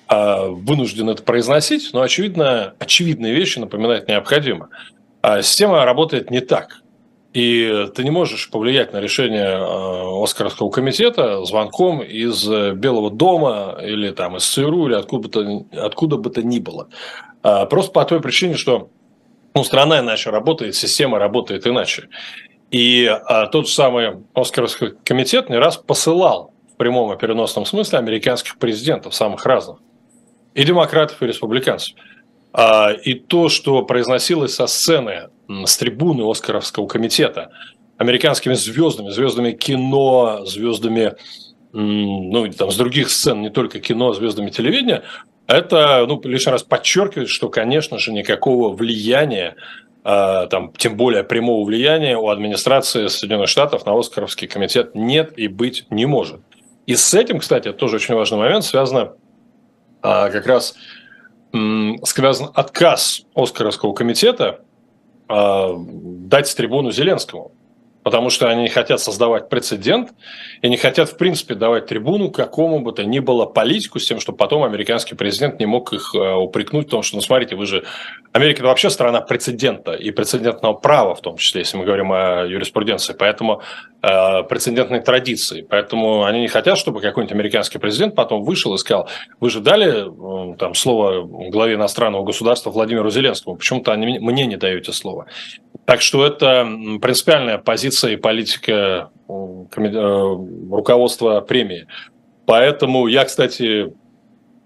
а, 0.07 0.47
вынужден 0.47 1.09
это 1.09 1.23
произносить, 1.23 1.91
но 1.93 2.01
очевидно, 2.01 2.73
очевидные 2.79 3.33
вещи 3.33 3.59
напоминать 3.59 4.07
необходимо. 4.07 4.69
А 5.21 5.41
система 5.41 5.85
работает 5.85 6.29
не 6.29 6.41
так. 6.41 6.81
И 7.35 7.87
ты 7.93 8.03
не 8.03 8.11
можешь 8.11 8.49
повлиять 8.49 8.93
на 8.93 9.01
решение 9.01 9.57
а, 9.57 10.23
Оскаровского 10.23 10.69
комитета 10.69 11.43
звонком 11.43 12.01
из 12.01 12.47
Белого 12.47 13.11
дома 13.11 13.77
или 13.83 14.11
там 14.11 14.37
из 14.37 14.45
ЦРУ 14.45 14.87
или 14.87 14.95
откуда 14.95 15.27
бы 15.27 15.29
то, 15.29 15.65
откуда 15.85 16.17
бы 16.17 16.29
то 16.29 16.41
ни 16.41 16.59
было. 16.59 16.87
Просто 17.41 17.91
по 17.91 18.05
той 18.05 18.21
причине, 18.21 18.55
что 18.55 18.89
ну, 19.53 19.63
страна 19.63 19.99
иначе 19.99 20.29
работает, 20.31 20.75
система 20.75 21.19
работает 21.19 21.65
иначе. 21.67 22.09
И 22.71 23.05
а, 23.05 23.47
тот 23.47 23.67
же 23.67 23.73
самый 23.73 24.23
Оскаровский 24.33 24.93
комитет 25.05 25.49
не 25.49 25.57
раз 25.57 25.77
посылал 25.77 26.53
в 26.73 26.77
прямом 26.77 27.13
и 27.13 27.17
переносном 27.17 27.65
смысле 27.65 27.99
американских 27.99 28.57
президентов, 28.57 29.15
самых 29.15 29.45
разных, 29.45 29.77
и 30.53 30.63
демократов, 30.63 31.21
и 31.21 31.27
республиканцев. 31.27 31.95
А, 32.57 32.93
и 32.93 33.15
то, 33.15 33.49
что 33.49 33.81
произносилось 33.81 34.55
со 34.55 34.65
сцены, 34.67 35.29
с 35.49 35.75
трибуны 35.75 36.29
Оскаровского 36.29 36.87
комитета, 36.87 37.51
американскими 37.97 38.53
звездами, 38.53 39.09
звездами 39.09 39.51
кино, 39.51 40.45
звездами, 40.45 41.15
ну, 41.73 42.49
там, 42.53 42.71
с 42.71 42.77
других 42.77 43.09
сцен, 43.09 43.41
не 43.41 43.49
только 43.49 43.81
кино, 43.81 44.13
звездами 44.13 44.51
телевидения, 44.51 45.03
это, 45.47 46.05
ну, 46.07 46.21
лишний 46.23 46.53
раз 46.53 46.63
подчеркивает, 46.63 47.27
что, 47.27 47.49
конечно 47.49 47.99
же, 47.99 48.13
никакого 48.13 48.73
влияния 48.73 49.57
а, 50.05 50.47
там, 50.47 50.71
тем 50.77 50.95
более 50.95 51.25
прямого 51.25 51.65
влияния 51.65 52.15
у 52.15 52.29
администрации 52.29 53.07
Соединенных 53.07 53.49
Штатов 53.49 53.85
на 53.85 53.99
Оскаровский 53.99 54.47
комитет 54.47 54.95
нет 54.95 55.37
и 55.37 55.49
быть 55.49 55.87
не 55.89 56.05
может. 56.05 56.39
И 56.85 56.95
с 56.95 57.13
этим, 57.13 57.39
кстати, 57.39 57.73
тоже 57.73 57.97
очень 57.97 58.15
важный 58.15 58.37
момент, 58.37 58.63
связано 58.63 59.11
а, 60.01 60.29
как 60.29 60.47
раз 60.47 60.75
связан 62.03 62.51
отказ 62.53 63.23
Оскаровского 63.33 63.93
комитета 63.93 64.61
а, 65.27 65.73
дать 65.77 66.55
трибуну 66.55 66.91
Зеленскому. 66.91 67.51
Потому 68.05 68.29
что 68.29 68.47
они 68.51 68.61
не 68.61 68.69
хотят 68.69 68.99
создавать 68.99 69.49
прецедент 69.49 70.13
и 70.61 70.69
не 70.69 70.77
хотят, 70.77 71.09
в 71.09 71.17
принципе, 71.17 71.55
давать 71.55 71.87
трибуну 71.87 72.29
какому 72.29 72.79
бы 72.79 72.91
то 72.91 73.03
ни 73.03 73.17
было 73.17 73.47
политику 73.47 73.99
с 73.99 74.05
тем, 74.05 74.19
чтобы 74.19 74.37
потом 74.37 74.63
американский 74.63 75.15
президент 75.15 75.59
не 75.59 75.65
мог 75.65 75.91
их 75.91 76.13
э, 76.13 76.33
упрекнуть 76.35 76.85
в 76.85 76.91
том, 76.91 77.01
что, 77.01 77.15
ну, 77.15 77.23
смотрите, 77.23 77.55
вы 77.55 77.65
же... 77.65 77.83
Америка– 78.31 78.59
это 78.59 78.67
вообще 78.67 78.91
страна 78.91 79.21
прецедента 79.21 79.93
и 79.93 80.11
прецедентного 80.11 80.73
права, 80.73 81.15
в 81.15 81.21
том 81.21 81.37
числе, 81.37 81.61
если 81.61 81.77
мы 81.77 81.85
говорим 81.85 82.11
о 82.11 82.45
юриспруденции, 82.45 83.15
поэтому 83.17 83.63
э, 84.03 84.43
прецедентной 84.43 84.99
традиции. 84.99 85.65
Поэтому 85.67 86.25
они 86.25 86.41
не 86.41 86.47
хотят, 86.47 86.77
чтобы 86.77 87.01
какой-нибудь 87.01 87.33
американский 87.33 87.79
президент 87.79 88.13
потом 88.13 88.43
вышел 88.43 88.75
и 88.75 88.77
сказал, 88.77 89.09
вы 89.39 89.49
же 89.49 89.61
дали 89.61 90.51
э, 90.53 90.57
там 90.57 90.75
слово 90.75 91.23
главе 91.49 91.73
иностранного 91.73 92.23
государства 92.23 92.69
Владимиру 92.69 93.09
Зеленскому, 93.09 93.55
почему-то 93.55 93.95
мне 93.95 94.45
не 94.45 94.57
даете 94.57 94.93
слово. 94.93 95.25
Так 95.85 96.01
что 96.01 96.25
это 96.25 96.67
принципиальная 97.01 97.59
позиция 97.59 98.13
и 98.13 98.15
политика 98.15 99.11
э, 99.29 100.35
руководства 100.71 101.41
премии. 101.41 101.87
Поэтому 102.45 103.07
я, 103.07 103.23
кстати, 103.23 103.93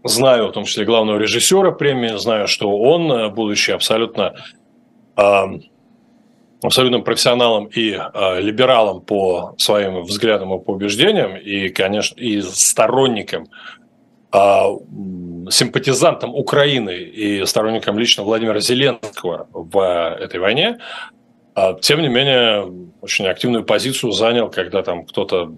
знаю, 0.04 0.48
в 0.48 0.52
том 0.54 0.64
числе 0.64 0.86
главного 0.86 1.18
режиссера 1.18 1.72
премии, 1.72 2.18
знаю, 2.18 2.48
что 2.48 2.70
он, 2.78 3.12
э, 3.12 3.30
будучи 3.30 3.72
абсолютно 3.72 4.36
абсолютным 6.62 7.04
профессионалом 7.04 7.66
и 7.66 7.92
э, 7.92 8.42
либералом 8.42 9.02
по 9.02 9.56
своим 9.58 10.04
взглядам 10.04 10.54
и 10.54 10.64
по 10.64 10.72
убеждениям, 10.72 11.36
и, 11.36 11.70
конечно, 11.70 12.20
и 12.20 12.42
сторонником 12.42 13.48
а, 13.48 13.79
симпатизантом 14.32 16.36
Украины 16.36 16.98
и 16.98 17.46
сторонником 17.46 17.98
лично 17.98 18.24
Владимира 18.24 18.60
Зеленского 18.60 19.48
в 19.52 20.16
этой 20.20 20.40
войне, 20.40 20.78
а, 21.56 21.74
тем 21.74 22.02
не 22.02 22.08
менее, 22.08 22.72
очень 23.02 23.28
активную 23.28 23.64
позицию 23.64 24.12
занял, 24.12 24.50
когда 24.50 24.84
там 24.84 25.06
кто-то 25.06 25.54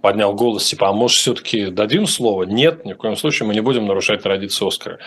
поднял 0.00 0.34
голос, 0.34 0.66
типа, 0.66 0.88
а 0.88 0.92
может, 0.92 1.18
все-таки 1.18 1.66
дадим 1.66 2.06
слово? 2.06 2.44
Нет, 2.44 2.84
ни 2.84 2.92
в 2.92 2.96
коем 2.96 3.16
случае 3.16 3.46
мы 3.46 3.54
не 3.54 3.60
будем 3.60 3.86
нарушать 3.86 4.22
традицию 4.22 4.68
Оскара. 4.68 4.98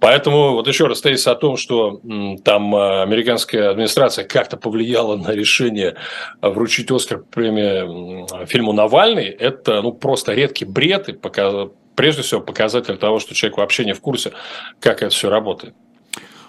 Поэтому 0.00 0.52
вот 0.52 0.68
еще 0.68 0.86
раз 0.86 1.00
тезис 1.00 1.26
о 1.26 1.34
том, 1.34 1.56
что 1.56 2.00
там 2.44 2.74
а, 2.74 3.02
американская 3.02 3.70
администрация 3.70 4.26
как-то 4.26 4.56
повлияла 4.56 5.16
на 5.16 5.30
решение 5.30 5.96
вручить 6.42 6.90
Оскар 6.90 7.22
премию 7.22 8.26
фильму 8.46 8.72
Навальный, 8.72 9.26
это 9.26 9.82
ну, 9.82 9.92
просто 9.92 10.34
редкий 10.34 10.64
бред 10.64 11.08
и 11.08 11.12
показ 11.12 11.70
прежде 11.94 12.22
всего 12.22 12.40
показатель 12.40 12.96
того, 12.96 13.18
что 13.18 13.34
человек 13.34 13.58
вообще 13.58 13.84
не 13.84 13.92
в 13.92 14.00
курсе, 14.00 14.32
как 14.80 15.02
это 15.02 15.10
все 15.10 15.28
работает. 15.30 15.74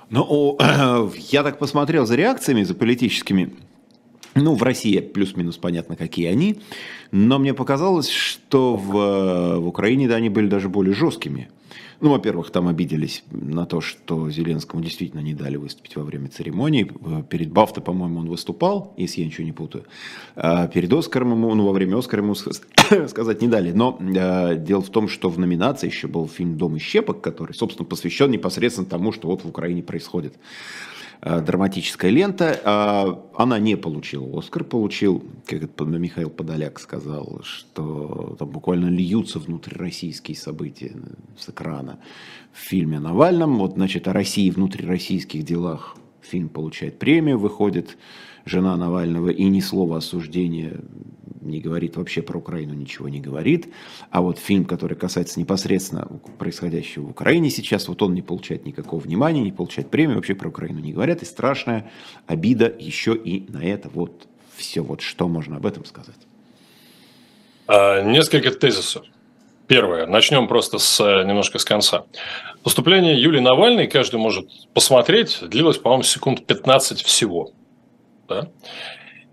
Ну, 0.09 0.57
я 1.29 1.43
так 1.43 1.59
посмотрел 1.59 2.05
за 2.05 2.15
реакциями, 2.15 2.63
за 2.63 2.75
политическими. 2.75 3.55
Ну, 4.35 4.53
в 4.55 4.63
России 4.63 4.99
плюс-минус 4.99 5.57
понятно, 5.57 5.95
какие 5.95 6.27
они. 6.27 6.59
Но 7.11 7.39
мне 7.39 7.53
показалось, 7.53 8.09
что 8.09 8.75
в, 8.75 9.59
в 9.59 9.67
Украине 9.67 10.07
да, 10.07 10.15
они 10.15 10.29
были 10.29 10.47
даже 10.47 10.67
более 10.67 10.93
жесткими. 10.93 11.49
Ну, 12.05 12.11
во-первых, 12.11 12.51
там 12.51 12.67
обиделись 12.67 13.23
на 13.31 13.65
то, 13.65 13.81
что 13.81 14.29
Зеленскому 14.29 14.83
действительно 14.83 15.21
не 15.21 15.33
дали 15.33 15.55
выступить 15.55 15.95
во 15.95 16.03
время 16.03 16.27
церемонии. 16.27 16.87
Перед 17.31 17.51
Бафта, 17.51 17.81
по-моему, 17.81 18.19
он 18.19 18.29
выступал, 18.29 18.93
если 18.95 19.21
я 19.21 19.25
ничего 19.25 19.43
не 19.43 19.53
путаю. 19.53 19.85
А 20.35 20.67
перед 20.67 20.93
Оскаром 20.93 21.31
ему, 21.31 21.55
ну, 21.55 21.65
во 21.65 21.71
время 21.71 21.97
Оскара 21.97 22.21
ему 22.21 22.35
сказать 23.07 23.41
не 23.41 23.47
дали. 23.47 23.71
Но 23.71 23.97
э, 23.99 24.55
дело 24.55 24.83
в 24.83 24.91
том, 24.91 25.07
что 25.07 25.29
в 25.29 25.39
номинации 25.39 25.87
еще 25.87 26.07
был 26.07 26.27
фильм 26.27 26.59
«Дом 26.59 26.75
и 26.75 26.79
щепок», 26.79 27.21
который, 27.21 27.53
собственно, 27.53 27.87
посвящен 27.87 28.29
непосредственно 28.29 28.87
тому, 28.87 29.11
что 29.11 29.27
вот 29.27 29.43
в 29.43 29.47
Украине 29.47 29.81
происходит. 29.81 30.35
Э, 31.21 31.41
драматическая 31.41 32.11
лента. 32.11 32.59
А, 32.63 33.25
она 33.35 33.59
не 33.59 33.75
получила 33.75 34.37
Оскар, 34.37 34.63
получил, 34.63 35.23
как 35.45 35.63
это 35.63 35.83
Михаил 35.85 36.29
Подоляк 36.29 36.79
сказал, 36.79 37.41
что 37.43 38.35
там 38.37 38.49
буквально 38.49 38.87
льются 38.87 39.39
внутрироссийские 39.39 40.37
события 40.37 40.95
с 41.37 41.49
экрана 41.49 41.99
в 42.53 42.59
фильме 42.59 42.99
Навальном. 42.99 43.57
Вот, 43.57 43.73
значит, 43.73 44.07
о 44.07 44.13
России 44.13 44.49
внутрироссийских 44.49 45.43
делах 45.43 45.97
фильм 46.21 46.49
получает 46.49 46.99
премию, 46.99 47.39
выходит 47.39 47.97
жена 48.45 48.77
Навального 48.77 49.29
и 49.29 49.43
ни 49.45 49.59
слова 49.59 49.97
осуждения 49.97 50.79
не 51.45 51.59
говорит, 51.59 51.95
вообще 51.95 52.21
про 52.21 52.37
Украину 52.39 52.73
ничего 52.73 53.07
не 53.07 53.19
говорит. 53.19 53.67
А 54.09 54.21
вот 54.21 54.39
фильм, 54.39 54.65
который 54.65 54.97
касается 54.97 55.39
непосредственно 55.39 56.07
происходящего 56.37 57.05
в 57.05 57.11
Украине 57.11 57.49
сейчас, 57.49 57.87
вот 57.87 58.01
он 58.01 58.13
не 58.13 58.21
получает 58.21 58.65
никакого 58.65 58.99
внимания, 58.99 59.41
не 59.41 59.51
получает 59.51 59.89
премию, 59.89 60.17
вообще 60.17 60.33
про 60.35 60.49
Украину 60.49 60.79
не 60.79 60.91
говорят. 60.91 61.21
И 61.21 61.25
страшная 61.25 61.91
обида 62.25 62.73
еще 62.79 63.15
и 63.15 63.45
на 63.51 63.63
это. 63.63 63.89
Вот 63.93 64.27
все, 64.55 64.81
вот 64.81 65.01
что 65.01 65.27
можно 65.27 65.57
об 65.57 65.65
этом 65.65 65.85
сказать. 65.85 66.15
А, 67.67 68.01
несколько 68.01 68.51
тезисов. 68.51 69.05
Первое. 69.67 70.05
Начнем 70.05 70.47
просто 70.47 70.77
с 70.77 70.99
немножко 71.23 71.57
с 71.57 71.65
конца. 71.65 72.05
Выступление 72.63 73.19
Юлии 73.19 73.39
Навальной 73.39 73.87
каждый 73.87 74.17
может 74.17 74.47
посмотреть. 74.73 75.39
Длилось, 75.41 75.77
по-моему, 75.77 76.03
секунд 76.03 76.45
15 76.45 77.01
всего. 77.01 77.51
Да? 78.27 78.49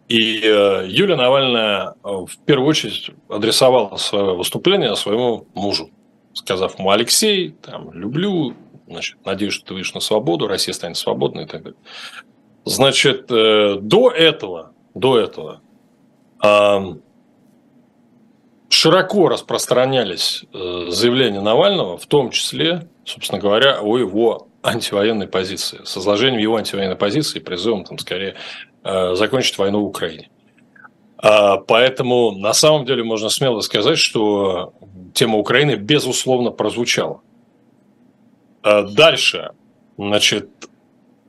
И 0.08 0.42
э, 0.44 0.86
Юлия 0.88 1.16
Навальная 1.16 1.94
э, 2.04 2.08
в 2.08 2.36
первую 2.44 2.68
очередь 2.68 3.10
адресовала 3.30 3.96
свое 3.96 4.34
выступление 4.34 4.94
своему 4.94 5.46
мужу, 5.54 5.90
сказав 6.34 6.78
ему, 6.78 6.90
Алексей, 6.90 7.52
там, 7.62 7.92
люблю, 7.94 8.54
значит, 8.86 9.16
надеюсь, 9.24 9.54
что 9.54 9.66
ты 9.66 9.74
выйдешь 9.74 9.94
на 9.94 10.00
свободу, 10.00 10.48
Россия 10.48 10.74
станет 10.74 10.98
свободной 10.98 11.44
и 11.44 11.46
так 11.46 11.62
далее. 11.62 11.78
Значит, 12.66 13.30
э, 13.30 13.76
до 13.80 14.10
этого, 14.10 14.72
до 14.94 15.18
этого 15.18 15.62
широко 18.68 19.28
распространялись 19.28 20.44
заявления 20.52 21.40
Навального, 21.40 21.96
в 21.96 22.06
том 22.06 22.30
числе, 22.30 22.88
собственно 23.04 23.40
говоря, 23.40 23.80
о 23.80 23.96
его 23.96 24.48
антивоенной 24.62 25.28
позиции, 25.28 25.80
с 25.84 25.96
изложением 25.96 26.40
его 26.40 26.56
антивоенной 26.56 26.96
позиции, 26.96 27.38
призывом 27.38 27.84
там 27.84 27.98
скорее 27.98 28.34
Э, 28.84 29.14
закончить 29.14 29.58
войну 29.58 29.80
в 29.80 29.86
Украине. 29.86 30.28
А, 31.16 31.58
поэтому 31.58 32.32
на 32.32 32.52
самом 32.52 32.84
деле 32.84 33.04
можно 33.04 33.28
смело 33.28 33.60
сказать, 33.60 33.98
что 33.98 34.74
тема 35.14 35.38
Украины 35.38 35.76
безусловно 35.76 36.50
прозвучала. 36.50 37.20
А 38.62 38.82
дальше, 38.82 39.52
значит, 39.96 40.48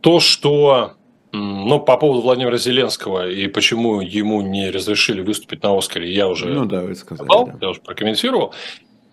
то, 0.02 0.20
что 0.20 0.94
ну, 1.32 1.80
по 1.80 1.98
поводу 1.98 2.22
Владимира 2.22 2.58
Зеленского 2.58 3.30
и 3.30 3.48
почему 3.48 4.02
ему 4.02 4.42
не 4.42 4.72
разрешили 4.72 5.22
выступить 5.22 5.62
на 5.62 5.78
Оскаре, 5.78 6.12
я 6.12 6.28
уже 6.28 6.48
ну, 6.48 6.66
да, 6.66 6.82
вы 6.82 6.96
сказали, 6.96 7.28
сказал, 7.28 7.48
да. 7.48 7.58
я 7.62 7.70
уже 7.70 7.82
прокомментировал. 7.82 8.54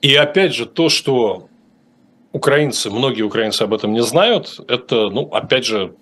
И 0.01 0.15
опять 0.15 0.55
же, 0.55 0.65
то, 0.65 0.89
что 0.89 1.49
украинцы, 2.33 2.91
многие 2.91 3.23
украинцы 3.23 3.63
об 3.63 3.75
этом 3.75 3.93
не 3.93 4.03
знают, 4.03 4.61
это, 4.67 5.11
ну, 5.11 5.29
опять 5.31 5.67
же, 5.67 5.95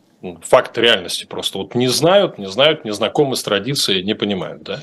факт 0.43 0.77
реальности 0.79 1.27
просто. 1.27 1.59
Вот 1.59 1.75
не 1.75 1.89
знают, 1.89 2.39
не 2.39 2.49
знают, 2.49 2.85
не 2.85 2.93
знакомы 2.93 3.37
с 3.37 3.43
традицией, 3.43 4.03
не 4.03 4.15
понимают. 4.15 4.63
Да? 4.63 4.81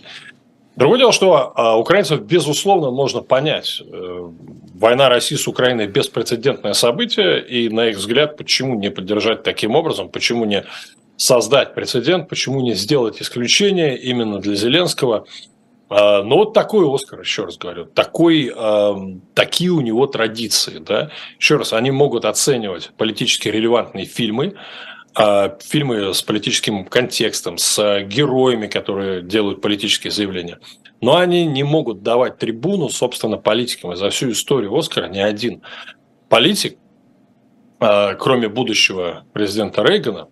Другое 0.76 1.00
дело, 1.00 1.12
что 1.14 1.54
а, 1.56 1.78
украинцев, 1.78 2.22
безусловно, 2.22 2.92
можно 2.92 3.22
понять. 3.22 3.82
Э, 3.86 4.30
война 4.74 5.08
России 5.08 5.36
с 5.36 5.48
Украиной– 5.48 5.88
беспрецедентное 5.88 6.74
событие, 6.74 7.46
и, 7.46 7.70
на 7.70 7.88
их 7.88 7.98
взгляд, 7.98 8.36
почему 8.36 8.76
не 8.76 8.92
поддержать 8.92 9.44
таким 9.44 9.76
образом, 9.76 10.10
почему 10.10 10.44
не 10.44 10.66
создать 11.16 11.76
прецедент, 11.76 12.28
почему 12.28 12.60
не 12.60 12.74
сделать 12.74 13.22
исключение 13.22 13.98
именно 13.98 14.40
для 14.40 14.56
Зеленского. 14.56 15.26
А, 15.88 16.24
но 16.24 16.40
вот 16.40 16.54
такой 16.54 16.94
Оскар, 16.94 17.22
еще 17.22 17.46
раз 17.46 17.58
говорю, 17.58 17.86
такой, 17.86 18.54
такие 19.34 19.72
у 19.72 19.80
него 19.80 20.08
традиции. 20.08 20.80
Да? 20.80 21.10
Еще 21.40 21.56
раз, 21.56 21.72
они 21.72 21.92
могут 21.92 22.26
оценивать 22.26 22.92
политически 22.98 23.48
релевантные 23.48 24.06
фильмы, 24.06 24.56
фильмы 25.16 26.14
с 26.14 26.22
политическим 26.22 26.86
контекстом, 26.86 27.58
с 27.58 28.02
героями, 28.04 28.68
которые 28.68 29.22
делают 29.22 29.62
политические 29.62 30.12
заявления. 30.12 30.60
Но 31.02 31.18
они 31.18 31.46
не 31.46 31.64
могут 31.64 32.04
давать 32.04 32.38
трибуну, 32.38 32.90
собственно, 32.90 33.38
политикам. 33.38 33.94
И 33.94 33.96
за 33.96 34.10
всю 34.10 34.32
историю 34.32 34.76
Оскара 34.76 35.08
ни 35.08 35.20
один 35.20 35.62
политик, 36.30 36.78
а, 37.80 38.16
кроме 38.16 38.50
будущего 38.50 39.24
президента 39.34 39.84
Рейгана, 39.84 40.28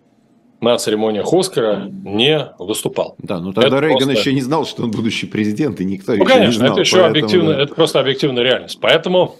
на 0.60 0.78
церемониях 0.78 1.32
Оскара 1.32 1.90
не 2.04 2.52
выступал. 2.58 3.16
Да, 3.18 3.38
но 3.38 3.52
тогда 3.52 3.76
это 3.76 3.80
Рейган 3.80 4.06
просто... 4.06 4.20
еще 4.20 4.32
не 4.32 4.40
знал, 4.40 4.66
что 4.66 4.84
он 4.84 4.90
будущий 4.90 5.26
президент, 5.26 5.80
и 5.80 5.84
никто 5.84 6.12
ну, 6.12 6.24
еще 6.24 6.26
конечно, 6.26 6.50
не 6.50 6.56
знал. 6.56 6.72
Это 6.72 6.80
еще 6.80 6.96
поэтому... 6.96 7.10
объективно, 7.10 7.50
это 7.50 7.74
просто 7.74 8.00
объективная 8.00 8.42
реальность. 8.42 8.78
Поэтому 8.80 9.36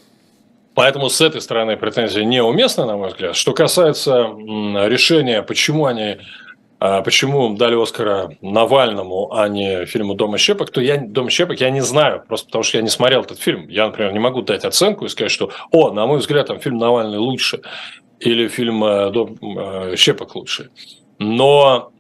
Поэтому 0.75 1.09
с 1.09 1.21
этой 1.21 1.41
стороны 1.41 1.77
претензии 1.77 2.21
неуместны, 2.21 2.85
на 2.85 2.97
мой 2.97 3.09
взгляд. 3.09 3.37
Что 3.37 3.53
касается 3.53 4.29
решения, 4.89 5.43
почему 5.43 5.87
они 5.87 6.19
а, 6.87 7.01
почему 7.01 7.57
дали 7.57 7.81
Оскара 7.81 8.37
Навальному, 8.43 9.33
а 9.33 9.49
не 9.49 9.87
фильму 9.87 10.15
«Дом 10.15 10.37
щепок», 10.37 10.71
то 10.71 10.83
я 10.83 10.99
«Дом 10.99 11.31
щепок» 11.31 11.59
я 11.61 11.71
не 11.71 11.81
знаю, 11.81 12.23
просто 12.29 12.47
потому 12.47 12.63
что 12.63 12.77
я 12.77 12.83
не 12.83 12.91
смотрел 12.91 13.23
этот 13.23 13.39
фильм. 13.39 13.69
Я, 13.69 13.87
например, 13.87 14.13
не 14.13 14.19
могу 14.19 14.43
дать 14.43 14.67
оценку 14.67 15.07
и 15.07 15.09
сказать, 15.09 15.31
что 15.31 15.51
«О, 15.71 15.93
на 15.93 16.07
мой 16.07 16.19
взгляд, 16.19 16.49
там 16.49 16.61
фильм 16.61 16.77
Навальный 16.77 17.17
лучше» 17.17 17.63
или 18.21 18.49
фильм 18.49 18.85
э, 18.85 19.11
«Дом 19.11 19.39
э, 19.41 19.97
щепок» 19.97 20.35
лучше. 20.35 20.71
Но 21.19 21.91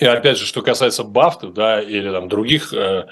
И 0.00 0.04
опять 0.04 0.38
же, 0.38 0.44
что 0.44 0.62
касается 0.62 1.04
Бафты, 1.04 1.48
да, 1.48 1.80
или 1.80 2.10
там 2.10 2.28
других 2.28 2.72
э, 2.72 3.06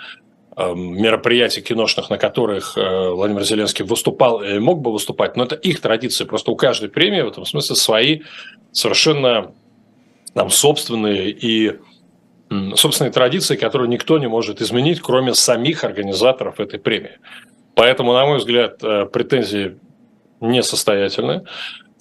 мероприятий 0.56 1.62
киношных, 1.62 2.10
на 2.10 2.18
которых 2.18 2.76
э, 2.76 3.10
Владимир 3.10 3.42
Зеленский 3.42 3.84
выступал 3.84 4.42
мог 4.60 4.80
бы 4.80 4.92
выступать, 4.92 5.36
но 5.36 5.44
это 5.44 5.54
их 5.54 5.80
традиции. 5.80 6.24
Просто 6.24 6.50
у 6.50 6.56
каждой 6.56 6.90
премии 6.90 7.22
в 7.22 7.28
этом 7.28 7.46
смысле 7.46 7.76
свои 7.76 8.20
совершенно 8.70 9.52
там 10.34 10.50
собственные 10.50 11.30
и 11.30 11.78
собственные 12.74 13.12
традиции, 13.12 13.56
которые 13.56 13.88
никто 13.88 14.18
не 14.18 14.28
может 14.28 14.60
изменить, 14.60 15.00
кроме 15.00 15.34
самих 15.34 15.84
организаторов 15.84 16.60
этой 16.60 16.78
премии. 16.78 17.18
Поэтому, 17.74 18.12
на 18.12 18.26
мой 18.26 18.38
взгляд, 18.38 18.82
э, 18.82 19.06
претензии 19.06 19.78
несостоятельны. 20.40 21.44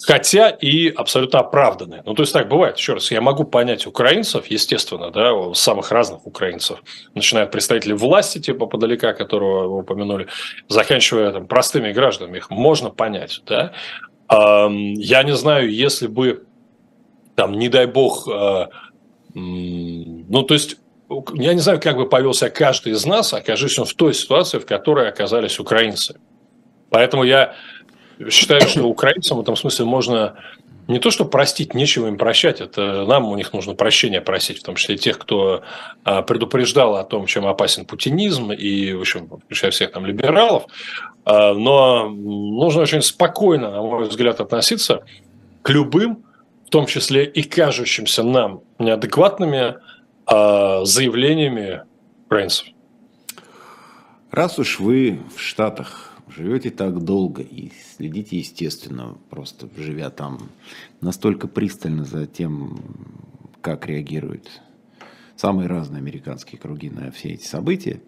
Хотя 0.03 0.49
и 0.49 0.89
абсолютно 0.89 1.39
оправданные. 1.39 2.01
Ну, 2.05 2.13
то 2.13 2.23
есть 2.23 2.33
так 2.33 2.47
бывает. 2.47 2.77
Еще 2.77 2.93
раз, 2.93 3.11
я 3.11 3.21
могу 3.21 3.43
понять 3.43 3.85
украинцев, 3.85 4.47
естественно, 4.47 5.11
да, 5.11 5.53
самых 5.53 5.91
разных 5.91 6.25
украинцев, 6.25 6.81
начиная 7.13 7.43
от 7.43 7.51
представителей 7.51 7.93
власти, 7.93 8.39
типа 8.39 8.65
подалека, 8.65 9.13
которого 9.13 9.67
вы 9.67 9.79
упомянули, 9.81 10.27
заканчивая 10.67 11.31
там, 11.31 11.47
простыми 11.47 11.91
гражданами, 11.91 12.37
их 12.37 12.49
можно 12.49 12.89
понять, 12.89 13.41
да. 13.45 13.73
Я 14.29 15.23
не 15.23 15.35
знаю, 15.35 15.71
если 15.71 16.07
бы, 16.07 16.45
там, 17.35 17.53
не 17.59 17.69
дай 17.69 17.85
бог, 17.85 18.27
а, 18.27 18.69
ну, 19.33 20.43
то 20.43 20.53
есть 20.53 20.77
я 21.33 21.53
не 21.53 21.59
знаю, 21.59 21.79
как 21.81 21.97
бы 21.97 22.07
повел 22.07 22.33
себя 22.33 22.49
каждый 22.49 22.93
из 22.93 23.05
нас, 23.05 23.33
окажись 23.33 23.77
он 23.77 23.85
в 23.85 23.93
той 23.93 24.13
ситуации, 24.13 24.59
в 24.59 24.65
которой 24.65 25.09
оказались 25.09 25.59
украинцы. 25.59 26.19
Поэтому 26.89 27.23
я 27.23 27.55
считаю, 28.29 28.61
что 28.61 28.83
украинцам 28.83 29.37
в 29.37 29.41
этом 29.41 29.55
смысле 29.55 29.85
можно 29.85 30.35
не 30.87 30.99
то, 30.99 31.11
что 31.11 31.25
простить, 31.25 31.73
нечего 31.73 32.07
им 32.07 32.17
прощать, 32.17 32.59
это 32.59 33.05
нам 33.05 33.25
у 33.25 33.35
них 33.35 33.53
нужно 33.53 33.75
прощения 33.75 34.21
просить, 34.21 34.59
в 34.59 34.63
том 34.63 34.75
числе 34.75 34.97
тех, 34.97 35.17
кто 35.17 35.63
а, 36.03 36.21
предупреждал 36.21 36.95
о 36.95 37.03
том, 37.03 37.27
чем 37.27 37.45
опасен 37.45 37.85
путинизм, 37.85 38.51
и, 38.51 38.93
в 38.93 39.01
общем, 39.01 39.27
включая 39.45 39.71
всех 39.71 39.91
там 39.91 40.05
либералов. 40.05 40.65
А, 41.23 41.53
но 41.53 42.09
нужно 42.09 42.81
очень 42.81 43.01
спокойно, 43.01 43.71
на 43.71 43.81
мой 43.81 44.07
взгляд, 44.07 44.41
относиться 44.41 45.03
к 45.61 45.69
любым, 45.69 46.25
в 46.65 46.69
том 46.69 46.85
числе 46.85 47.25
и 47.25 47.43
кажущимся 47.43 48.23
нам 48.23 48.61
неадекватными 48.79 49.75
а, 50.25 50.83
заявлениями 50.83 51.83
украинцев. 52.25 52.67
Раз 54.31 54.57
уж 54.59 54.79
вы 54.79 55.19
в 55.35 55.41
Штатах 55.41 56.10
живете 56.35 56.71
так 56.71 57.03
долго 57.03 57.41
и 57.41 57.71
следите, 57.95 58.37
естественно, 58.37 59.17
просто 59.29 59.69
живя 59.77 60.09
там, 60.09 60.49
настолько 61.01 61.47
пристально 61.47 62.05
за 62.05 62.25
тем, 62.25 62.79
как 63.61 63.87
реагируют 63.87 64.61
самые 65.35 65.67
разные 65.67 65.99
американские 65.99 66.59
круги 66.59 66.89
на 66.89 67.11
все 67.11 67.29
эти 67.29 67.45
события. 67.45 68.01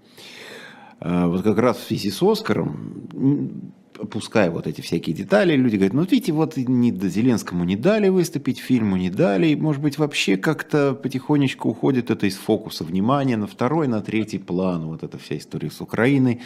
А, 0.99 1.27
вот 1.27 1.43
как 1.43 1.57
раз 1.57 1.77
в 1.77 1.87
связи 1.87 2.11
с 2.11 2.21
Оскаром 2.21 3.73
опуская 3.99 4.49
вот 4.51 4.67
эти 4.67 4.81
всякие 4.81 5.15
детали, 5.15 5.55
люди 5.55 5.75
говорят, 5.75 5.93
ну, 5.93 6.01
видите, 6.03 6.31
вот 6.31 6.57
не, 6.57 6.91
Зеленскому 6.91 7.63
не 7.63 7.75
дали 7.75 8.09
выступить, 8.09 8.59
фильму 8.59 8.97
не 8.97 9.09
дали, 9.09 9.47
и, 9.47 9.55
может 9.55 9.81
быть, 9.81 9.97
вообще 9.97 10.37
как-то 10.37 10.93
потихонечку 10.93 11.69
уходит 11.69 12.11
это 12.11 12.27
из 12.27 12.35
фокуса 12.35 12.83
внимания 12.83 13.37
на 13.37 13.47
второй, 13.47 13.87
на 13.87 14.01
третий 14.01 14.39
план, 14.39 14.85
вот 14.87 15.03
эта 15.03 15.17
вся 15.17 15.37
история 15.37 15.69
с 15.71 15.81
Украиной. 15.81 16.41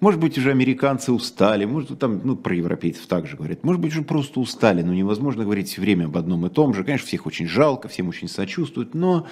Может 0.00 0.20
быть, 0.20 0.36
уже 0.38 0.50
американцы 0.50 1.12
устали, 1.12 1.64
может, 1.64 1.98
там, 1.98 2.20
ну, 2.24 2.36
про 2.36 2.54
европейцев 2.54 3.06
также 3.06 3.36
говорят, 3.36 3.64
может 3.64 3.80
быть, 3.80 3.92
уже 3.92 4.02
просто 4.02 4.40
устали, 4.40 4.82
но 4.82 4.92
невозможно 4.92 5.44
говорить 5.44 5.68
все 5.68 5.80
время 5.80 6.06
об 6.06 6.16
одном 6.16 6.46
и 6.46 6.50
том 6.50 6.74
же. 6.74 6.84
Конечно, 6.84 7.06
всех 7.06 7.26
очень 7.26 7.46
жалко, 7.46 7.88
всем 7.88 8.08
очень 8.08 8.28
сочувствуют, 8.28 8.94
но 8.94 9.26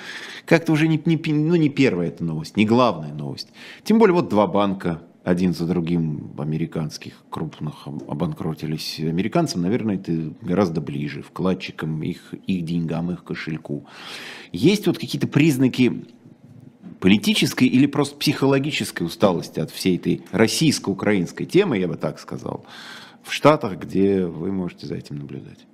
как-то 0.46 0.72
уже 0.72 0.88
не, 0.88 1.00
не, 1.04 1.20
ну, 1.32 1.56
не 1.56 1.68
первая 1.68 2.08
эта 2.08 2.24
новость, 2.24 2.56
не 2.56 2.66
главная 2.66 3.12
новость. 3.12 3.48
Тем 3.84 3.98
более, 3.98 4.14
вот 4.14 4.28
два 4.28 4.46
банка 4.46 5.02
один 5.22 5.52
за 5.52 5.66
другим 5.66 6.32
американских 6.38 7.12
крупных 7.28 7.86
обанкротились 7.86 8.98
американцам, 9.00 9.62
наверное, 9.62 9.96
это 9.96 10.32
гораздо 10.40 10.80
ближе 10.80 11.22
вкладчикам, 11.22 12.02
их, 12.02 12.34
их 12.46 12.64
деньгам, 12.64 13.10
их 13.10 13.22
кошельку. 13.22 13.84
Есть 14.52 14.86
вот 14.86 14.98
какие-то 14.98 15.28
признаки 15.28 16.04
политической 17.00 17.66
или 17.68 17.86
просто 17.86 18.16
психологической 18.16 19.06
усталости 19.06 19.60
от 19.60 19.70
всей 19.70 19.96
этой 19.96 20.22
российско-украинской 20.32 21.44
темы, 21.44 21.78
я 21.78 21.88
бы 21.88 21.96
так 21.96 22.18
сказал, 22.18 22.64
в 23.22 23.32
Штатах, 23.32 23.78
где 23.78 24.24
вы 24.24 24.52
можете 24.52 24.86
за 24.86 24.94
этим 24.94 25.18
наблюдать? 25.18 25.66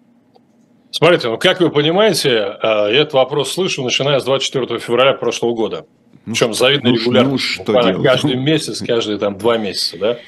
Смотрите, 0.91 1.29
ну 1.29 1.39
как 1.39 1.61
вы 1.61 1.71
понимаете, 1.71 2.31
э, 2.31 2.57
я 2.93 3.03
этот 3.03 3.15
вопрос 3.15 3.53
слышу, 3.53 3.83
начиная 3.83 4.19
с 4.19 4.25
24 4.25 4.79
февраля 4.79 5.13
прошлого 5.13 5.55
года. 5.55 5.87
Ну, 6.25 6.33
Причем 6.33 6.55
завидно 6.55 6.91
ну, 6.91 6.97
регулярно. 6.97 7.31
Ну, 7.33 7.39
что 7.39 7.83
делать? 7.83 8.03
Каждый 8.03 8.37
месяц, 8.37 8.83
каждые 8.83 9.19
там 9.19 9.39
два 9.39 9.59
месяца, 9.59 9.99
да. 9.99 10.19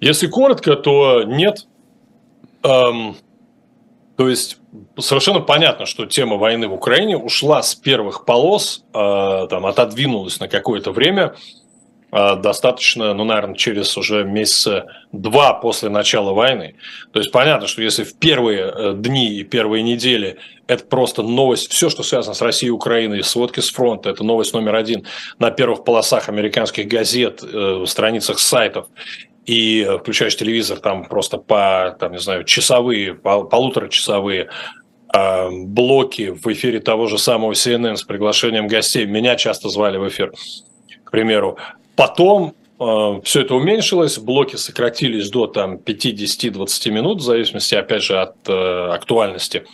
Если 0.00 0.26
коротко, 0.26 0.76
то 0.76 1.22
нет. 1.24 1.66
Эм, 2.62 3.16
то 4.16 4.28
есть 4.28 4.58
совершенно 4.98 5.40
понятно, 5.40 5.86
что 5.86 6.06
тема 6.06 6.36
войны 6.36 6.68
в 6.68 6.74
Украине 6.74 7.16
ушла 7.16 7.62
с 7.62 7.74
первых 7.74 8.24
полос, 8.24 8.84
э, 8.92 9.46
там 9.50 9.66
отодвинулась 9.66 10.38
на 10.40 10.48
какое-то 10.48 10.92
время 10.92 11.34
достаточно, 12.14 13.12
ну, 13.12 13.24
наверное, 13.24 13.56
через 13.56 13.96
уже 13.96 14.22
месяца 14.22 14.86
два 15.10 15.54
после 15.54 15.88
начала 15.88 16.32
войны. 16.32 16.76
То 17.12 17.18
есть 17.18 17.32
понятно, 17.32 17.66
что 17.66 17.82
если 17.82 18.04
в 18.04 18.16
первые 18.18 18.72
э, 18.72 18.92
дни 18.94 19.34
и 19.34 19.42
первые 19.42 19.82
недели 19.82 20.36
это 20.68 20.84
просто 20.84 21.22
новость, 21.22 21.72
все, 21.72 21.90
что 21.90 22.02
связано 22.02 22.34
с 22.34 22.40
Россией 22.40 22.68
и 22.68 22.72
Украиной, 22.72 23.24
сводки 23.24 23.58
с 23.58 23.70
фронта, 23.70 24.10
это 24.10 24.22
новость 24.22 24.54
номер 24.54 24.76
один 24.76 25.04
на 25.38 25.50
первых 25.50 25.84
полосах 25.84 26.28
американских 26.28 26.86
газет, 26.86 27.42
э, 27.42 27.84
страницах 27.86 28.38
сайтов, 28.38 28.86
и 29.44 29.82
э, 29.82 29.98
включаешь 29.98 30.36
телевизор, 30.36 30.78
там 30.78 31.06
просто 31.06 31.38
по, 31.38 31.96
там, 31.98 32.12
не 32.12 32.20
знаю, 32.20 32.44
часовые, 32.44 33.14
полуторачасовые 33.14 34.50
а, 35.08 35.48
блоки 35.50 36.30
в 36.30 36.46
эфире 36.52 36.80
того 36.80 37.06
же 37.06 37.18
самого 37.18 37.52
CNN 37.52 37.96
с 37.96 38.02
приглашением 38.02 38.66
гостей. 38.66 39.06
Меня 39.06 39.36
часто 39.36 39.68
звали 39.68 39.96
в 39.96 40.08
эфир, 40.08 40.32
к 41.04 41.10
примеру. 41.10 41.58
Потом 41.96 42.54
э, 42.80 43.20
все 43.22 43.42
это 43.42 43.54
уменьшилось, 43.54 44.18
блоки 44.18 44.56
сократились 44.56 45.30
до 45.30 45.46
там, 45.46 45.76
5-10-20 45.76 46.90
минут, 46.90 47.20
в 47.20 47.24
зависимости, 47.24 47.74
опять 47.74 48.02
же, 48.02 48.20
от 48.20 48.36
э, 48.48 48.88
актуальности. 48.92 49.64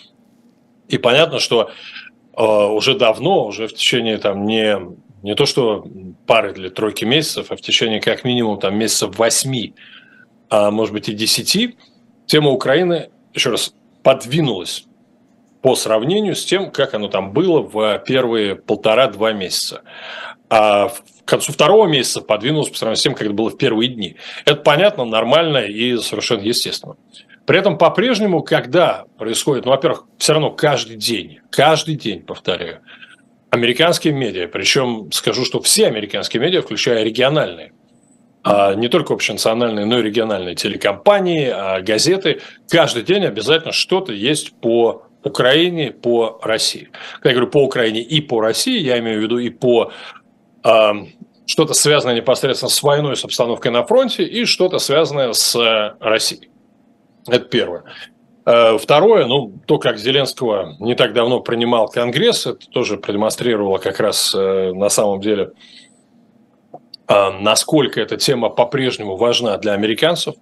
И 0.88 0.98
понятно, 0.98 1.38
что 1.38 1.70
э, 2.36 2.42
уже 2.42 2.96
давно, 2.96 3.46
уже 3.46 3.68
в 3.68 3.74
течение 3.74 4.18
там, 4.18 4.44
не, 4.44 4.76
не 5.22 5.34
то 5.34 5.46
что 5.46 5.86
пары 6.26 6.52
или 6.52 6.68
тройки 6.68 7.04
месяцев, 7.04 7.50
а 7.50 7.56
в 7.56 7.60
течение 7.60 8.00
как 8.00 8.24
минимум 8.24 8.58
там, 8.58 8.76
месяцев 8.76 9.18
8, 9.18 9.72
а 10.50 10.70
может 10.70 10.92
быть 10.92 11.08
и 11.08 11.14
10, 11.14 11.76
тема 12.26 12.50
Украины, 12.50 13.10
еще 13.32 13.50
раз, 13.50 13.74
подвинулась 14.02 14.84
по 15.62 15.76
сравнению 15.76 16.34
с 16.34 16.44
тем, 16.44 16.70
как 16.70 16.94
оно 16.94 17.08
там 17.08 17.32
было 17.32 17.60
в 17.60 18.02
первые 18.06 18.56
полтора-два 18.56 19.32
месяца. 19.32 19.82
А 20.48 20.88
в 20.88 21.02
концу 21.30 21.52
второго 21.52 21.86
месяца 21.86 22.20
подвинулось 22.20 22.68
по 22.68 22.76
сравнению 22.76 22.98
с 22.98 23.02
тем, 23.02 23.14
как 23.14 23.22
это 23.22 23.32
было 23.32 23.50
в 23.50 23.56
первые 23.56 23.88
дни. 23.88 24.16
Это 24.44 24.56
понятно, 24.56 25.04
нормально 25.04 25.58
и 25.58 25.96
совершенно 25.98 26.42
естественно. 26.42 26.96
При 27.46 27.58
этом 27.58 27.78
по-прежнему, 27.78 28.42
когда 28.42 29.04
происходит, 29.18 29.64
ну, 29.64 29.72
во-первых, 29.72 30.04
все 30.18 30.34
равно 30.34 30.50
каждый 30.50 30.96
день, 30.96 31.40
каждый 31.50 31.96
день, 31.96 32.22
повторяю, 32.22 32.80
американские 33.50 34.12
медиа, 34.12 34.46
причем 34.46 35.10
скажу, 35.12 35.44
что 35.44 35.60
все 35.60 35.86
американские 35.86 36.40
медиа, 36.40 36.62
включая 36.62 37.02
региональные, 37.02 37.72
а 38.42 38.74
не 38.74 38.88
только 38.88 39.12
общенациональные, 39.12 39.84
но 39.84 39.98
и 39.98 40.02
региональные 40.02 40.54
телекомпании, 40.54 41.48
а 41.48 41.80
газеты, 41.80 42.40
каждый 42.68 43.02
день 43.02 43.24
обязательно 43.24 43.72
что-то 43.72 44.12
есть 44.12 44.52
по 44.60 45.06
Украине, 45.22 45.90
по 45.90 46.40
России. 46.42 46.88
Когда 47.14 47.30
я 47.30 47.34
говорю 47.36 47.50
по 47.50 47.64
Украине 47.64 48.00
и 48.00 48.20
по 48.20 48.40
России, 48.40 48.80
я 48.80 48.98
имею 49.00 49.20
в 49.20 49.22
виду 49.22 49.38
и 49.38 49.50
по 49.50 49.92
что-то 51.50 51.74
связанное 51.74 52.14
непосредственно 52.14 52.70
с 52.70 52.80
войной, 52.80 53.16
с 53.16 53.24
обстановкой 53.24 53.72
на 53.72 53.84
фронте, 53.84 54.22
и 54.22 54.44
что-то 54.44 54.78
связанное 54.78 55.32
с 55.32 55.56
э, 55.56 55.96
Россией. 55.98 56.48
Это 57.26 57.40
первое. 57.40 57.82
Э, 58.46 58.78
второе, 58.78 59.26
ну, 59.26 59.52
то, 59.66 59.78
как 59.78 59.98
Зеленского 59.98 60.76
не 60.78 60.94
так 60.94 61.12
давно 61.12 61.40
принимал 61.40 61.88
Конгресс, 61.88 62.46
это 62.46 62.70
тоже 62.70 62.98
продемонстрировало 62.98 63.78
как 63.78 63.98
раз 63.98 64.32
э, 64.32 64.72
на 64.72 64.88
самом 64.90 65.20
деле, 65.20 65.52
насколько 67.08 68.00
эта 68.00 68.16
тема 68.16 68.50
по-прежнему 68.50 69.16
важна 69.16 69.58
для 69.58 69.72
американцев. 69.72 70.36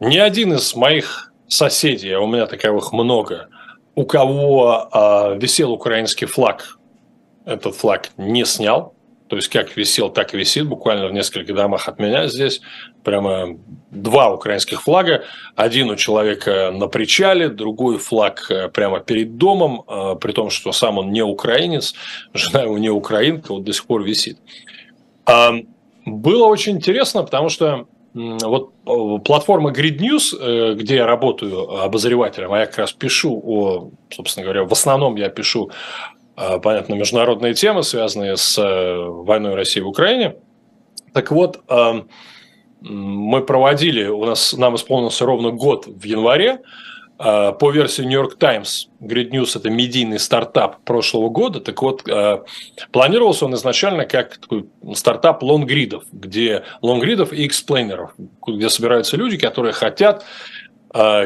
Ни 0.00 0.18
один 0.18 0.54
из 0.54 0.74
моих 0.74 1.32
соседей, 1.46 2.10
а 2.10 2.20
у 2.20 2.26
меня 2.26 2.46
таковых 2.46 2.92
много, 2.92 3.48
у 3.94 4.04
кого 4.04 5.36
висел 5.40 5.70
украинский 5.70 6.26
флаг, 6.26 6.80
этот 7.44 7.76
флаг 7.76 8.10
не 8.16 8.44
снял– 8.44 8.94
то 9.28 9.36
есть 9.36 9.48
как 9.48 9.76
висел, 9.76 10.08
так 10.08 10.34
и 10.34 10.38
висит, 10.38 10.66
буквально 10.66 11.06
в 11.06 11.12
нескольких 11.12 11.54
домах 11.54 11.86
от 11.88 11.98
меня 11.98 12.28
здесь. 12.28 12.60
Прямо 13.04 13.58
два 13.90 14.32
украинских 14.32 14.82
флага. 14.82 15.24
Один 15.54 15.90
у 15.90 15.96
человека 15.96 16.70
на 16.72 16.88
причале, 16.88 17.48
другой 17.48 17.98
флаг 17.98 18.50
э, 18.50 18.68
прямо 18.68 19.00
перед 19.00 19.36
домом, 19.36 19.82
э, 19.86 20.16
при 20.20 20.32
том, 20.32 20.48
что 20.48 20.72
сам 20.72 20.98
он 20.98 21.12
не 21.12 21.22
украинец, 21.22 21.94
жена 22.34 22.62
его 22.62 22.78
не 22.78 22.90
украинка, 22.90 23.52
вот 23.52 23.64
до 23.64 23.72
сих 23.72 23.84
пор 23.86 24.02
висит. 24.02 24.38
Было 26.06 26.46
очень 26.46 26.76
интересно, 26.76 27.22
потому 27.22 27.50
что 27.50 27.86
вот 28.14 28.72
э, 28.86 29.18
платформа 29.24 29.72
Grid 29.72 29.98
News, 29.98 30.74
где 30.74 30.96
я 30.96 31.06
работаю 31.06 31.82
обозревателем, 31.82 32.52
а 32.52 32.60
я 32.60 32.66
как 32.66 32.78
раз 32.78 32.92
пишу 32.92 33.38
о, 33.44 33.90
собственно 34.10 34.44
говоря, 34.44 34.64
в 34.64 34.72
основном 34.72 35.16
я 35.16 35.28
пишу 35.28 35.70
а, 35.70 36.17
понятно, 36.60 36.94
международные 36.94 37.54
темы, 37.54 37.82
связанные 37.82 38.36
с 38.36 38.56
э, 38.58 38.96
войной 38.96 39.54
России 39.54 39.80
в 39.80 39.88
Украине. 39.88 40.36
Так 41.12 41.32
вот, 41.32 41.60
а, 41.68 42.04
мы 42.80 43.42
проводили, 43.42 44.06
у 44.06 44.24
нас, 44.24 44.52
нам 44.52 44.76
исполнился 44.76 45.24
ровно 45.24 45.50
год 45.50 45.86
в 45.86 46.04
январе, 46.04 46.60
а, 47.18 47.50
по 47.50 47.72
версии 47.72 48.02
New 48.02 48.12
York 48.12 48.38
Times, 48.38 48.88
Grid 49.00 49.30
News– 49.30 49.52
это 49.56 49.68
медийный 49.68 50.20
стартап 50.20 50.84
прошлого 50.84 51.28
года. 51.28 51.60
Так 51.60 51.82
вот, 51.82 52.04
планировался 52.92 53.46
он 53.46 53.54
изначально 53.54 54.04
как 54.04 54.38
такой 54.38 54.66
стартап 54.94 55.42
лонгридов, 55.42 56.04
где 56.12 56.62
лонгридов 56.82 57.32
и 57.32 57.46
эксплейнеров, 57.46 58.12
где 58.46 58.68
собираются 58.68 59.16
люди, 59.16 59.38
которые 59.38 59.72
хотят 59.72 60.24
Э, 60.24 60.57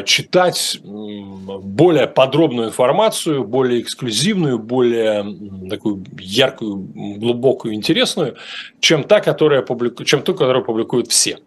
читать 0.04 0.80
более 0.82 2.06
подробную 2.08 2.68
информацию, 2.68 3.44
более 3.44 3.80
эксклюзивную, 3.80 4.58
более 4.58 5.24
такую 5.70 6.04
яркую, 6.18 6.76
глубокую, 7.18 7.74
интересную, 7.74 8.36
чем 8.80 9.04
та, 9.04 9.20
которая 9.20 9.62
публику... 9.62 10.04
чем 10.04 10.22
ту, 10.22 10.34
которую 10.34 10.64
публикуют 10.64 11.08
все. 11.08 11.38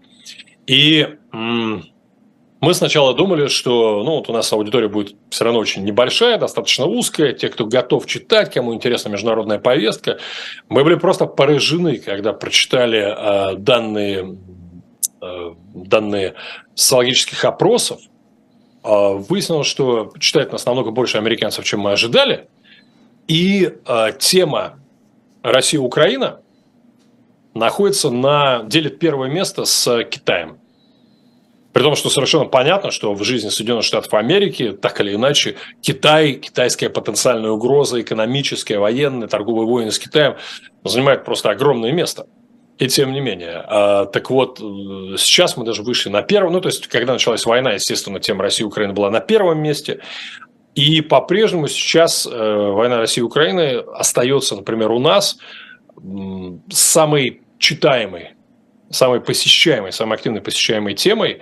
И 0.66 1.08
мы 2.66 2.74
сначала 2.74 3.14
думали, 3.14 3.48
что 3.48 4.02
ну, 4.04 4.12
вот 4.16 4.30
у 4.30 4.34
нас 4.34 4.52
аудитория 4.52 4.88
будет 4.88 5.16
все 5.30 5.44
равно 5.44 5.60
очень 5.60 5.84
небольшая, 5.84 6.38
достаточно 6.38 6.86
узкая. 6.86 7.34
Те, 7.34 7.50
кто 7.50 7.66
готов 7.66 8.06
читать, 8.08 8.54
кому 8.54 8.74
интересна 8.74 9.10
международная 9.10 9.60
повестка. 9.60 10.20
Мы 10.70 10.84
были 10.84 10.96
просто 10.96 11.26
поражены, 11.26 11.98
когда 11.98 12.34
прочитали 12.34 13.00
э, 13.00 13.56
данные 13.58 14.24
Э, 14.24 14.45
данные 15.74 16.36
социологических 16.74 17.44
опросов, 17.46 18.00
э, 18.84 19.14
выяснилось, 19.14 19.68
что 19.68 20.14
читает 20.20 20.52
нас 20.52 20.66
намного 20.66 20.92
больше 20.92 21.18
американцев, 21.18 21.66
чем 21.66 21.82
мы 21.82 21.92
ожидали. 21.92 22.48
И 23.28 23.74
э, 23.86 24.08
тема 24.20 24.80
Россия-Украина 25.42 26.42
находится 27.54 28.12
на 28.12 28.64
делит 28.64 29.00
первое 29.00 29.30
место 29.30 29.66
с 29.66 30.04
Китаем. 30.04 30.60
При 31.76 31.84
том, 31.84 31.96
что 31.96 32.10
совершенно 32.10 32.46
понятно, 32.46 32.90
что 32.90 33.14
в 33.14 33.24
жизни 33.26 33.50
Соединенных 33.50 33.84
Штатов 33.84 34.14
Америки, 34.14 34.72
так 34.72 35.02
или 35.02 35.14
иначе, 35.14 35.58
Китай, 35.82 36.34
китайская 36.36 36.90
потенциальная 36.90 37.52
угроза, 37.52 38.00
экономическая, 38.00 38.80
военная, 38.80 39.28
торговые 39.28 39.68
войны 39.68 39.92
с 39.92 40.00
Китаем 40.00 40.38
занимает 40.86 41.26
просто 41.26 41.50
огромное 41.50 41.92
место. 41.92 42.28
И 42.78 42.88
тем 42.88 43.14
не 43.14 43.22
менее. 43.22 43.64
А, 43.68 44.06
так 44.06 44.30
вот, 44.30 44.60
э, 44.60 45.18
сейчас 45.18 45.56
мы 45.56 45.64
даже 45.64 45.82
вышли 45.82 46.10
на 46.10 46.22
первом. 46.22 46.54
Ну, 46.54 46.62
то 46.62 46.68
есть, 46.68 46.88
когда 46.88 47.14
началась 47.14 47.46
война, 47.46 47.72
естественно, 47.72 48.20
тема 48.20 48.44
России 48.44 48.64
и 48.64 48.68
Украины 48.68 48.94
была 48.94 49.10
на 49.10 49.22
первом 49.22 49.60
месте. 49.60 50.02
И 50.74 51.00
по-прежнему 51.00 51.68
сейчас 51.70 52.28
э, 52.28 52.30
война 52.32 52.98
России 52.98 53.22
и 53.22 53.24
Украины 53.24 53.78
остается, 53.94 54.58
например, 54.58 54.92
у 54.92 55.00
нас 55.00 55.38
самой 56.70 57.42
читаемой, 57.60 58.32
самой 58.90 59.22
посещаемой, 59.22 59.94
самой 59.94 60.18
активной 60.18 60.42
посещаемой 60.42 60.94
темой 60.94 61.40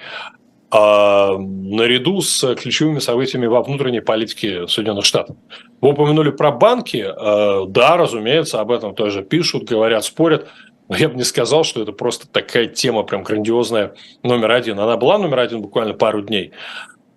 а, 0.75 1.37
наряду 1.37 2.21
с 2.21 2.55
ключевыми 2.55 2.99
событиями 2.99 3.45
во 3.45 3.61
внутренней 3.61 4.01
политике 4.01 4.67
Соединенных 4.67 5.05
Штатов. 5.05 5.35
Вы 5.81 5.91
упомянули 5.91 6.31
про 6.31 6.51
банки. 6.51 7.05
Э, 7.05 7.65
да, 7.67 7.97
разумеется, 7.97 8.59
об 8.59 8.71
этом 8.71 8.95
тоже 8.95 9.21
пишут, 9.23 9.65
говорят, 9.65 10.03
спорят. 10.03 10.47
Но 10.89 10.97
я 10.97 11.09
бы 11.09 11.15
не 11.15 11.23
сказал, 11.23 11.63
что 11.63 11.81
это 11.81 11.91
просто 11.91 12.27
такая 12.27 12.67
тема 12.67 13.03
прям 13.03 13.23
грандиозная 13.23 13.95
номер 14.21 14.51
один. 14.51 14.79
Она 14.79 14.97
была 14.97 15.17
номер 15.17 15.39
один 15.39 15.61
буквально 15.61 15.93
пару 15.93 16.21
дней. 16.21 16.51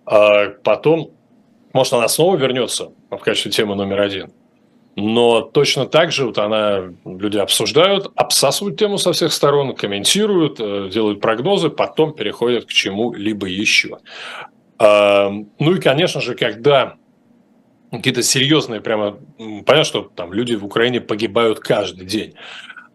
А 0.05 0.49
потом, 0.63 1.11
может, 1.73 1.93
она 1.93 2.07
снова 2.07 2.37
вернется 2.37 2.91
в 3.09 3.17
качестве 3.17 3.51
темы 3.51 3.75
номер 3.75 4.01
один. 4.01 4.31
Но 4.95 5.41
точно 5.41 5.85
так 5.85 6.11
же 6.11 6.25
вот 6.25 6.39
она, 6.39 6.91
люди 7.05 7.37
обсуждают, 7.37 8.11
обсасывают 8.15 8.79
тему 8.79 8.97
со 8.97 9.13
всех 9.13 9.31
сторон, 9.31 9.75
комментируют, 9.75 10.59
э, 10.59 10.89
делают 10.91 11.21
прогнозы, 11.21 11.69
потом 11.69 12.15
переходят 12.15 12.65
к 12.65 12.69
чему-либо 12.69 13.45
еще. 13.45 13.99
А, 14.79 15.29
ну 15.59 15.75
и, 15.75 15.79
конечно 15.79 16.19
же, 16.19 16.33
когда 16.33 16.95
какие-то 17.91 18.23
серьезные, 18.23 18.81
прямо 18.81 19.19
понятно, 19.37 19.83
что 19.83 20.01
там 20.15 20.33
люди 20.33 20.55
в 20.55 20.65
Украине 20.65 20.99
погибают 20.99 21.59
каждый 21.59 22.07
день. 22.07 22.33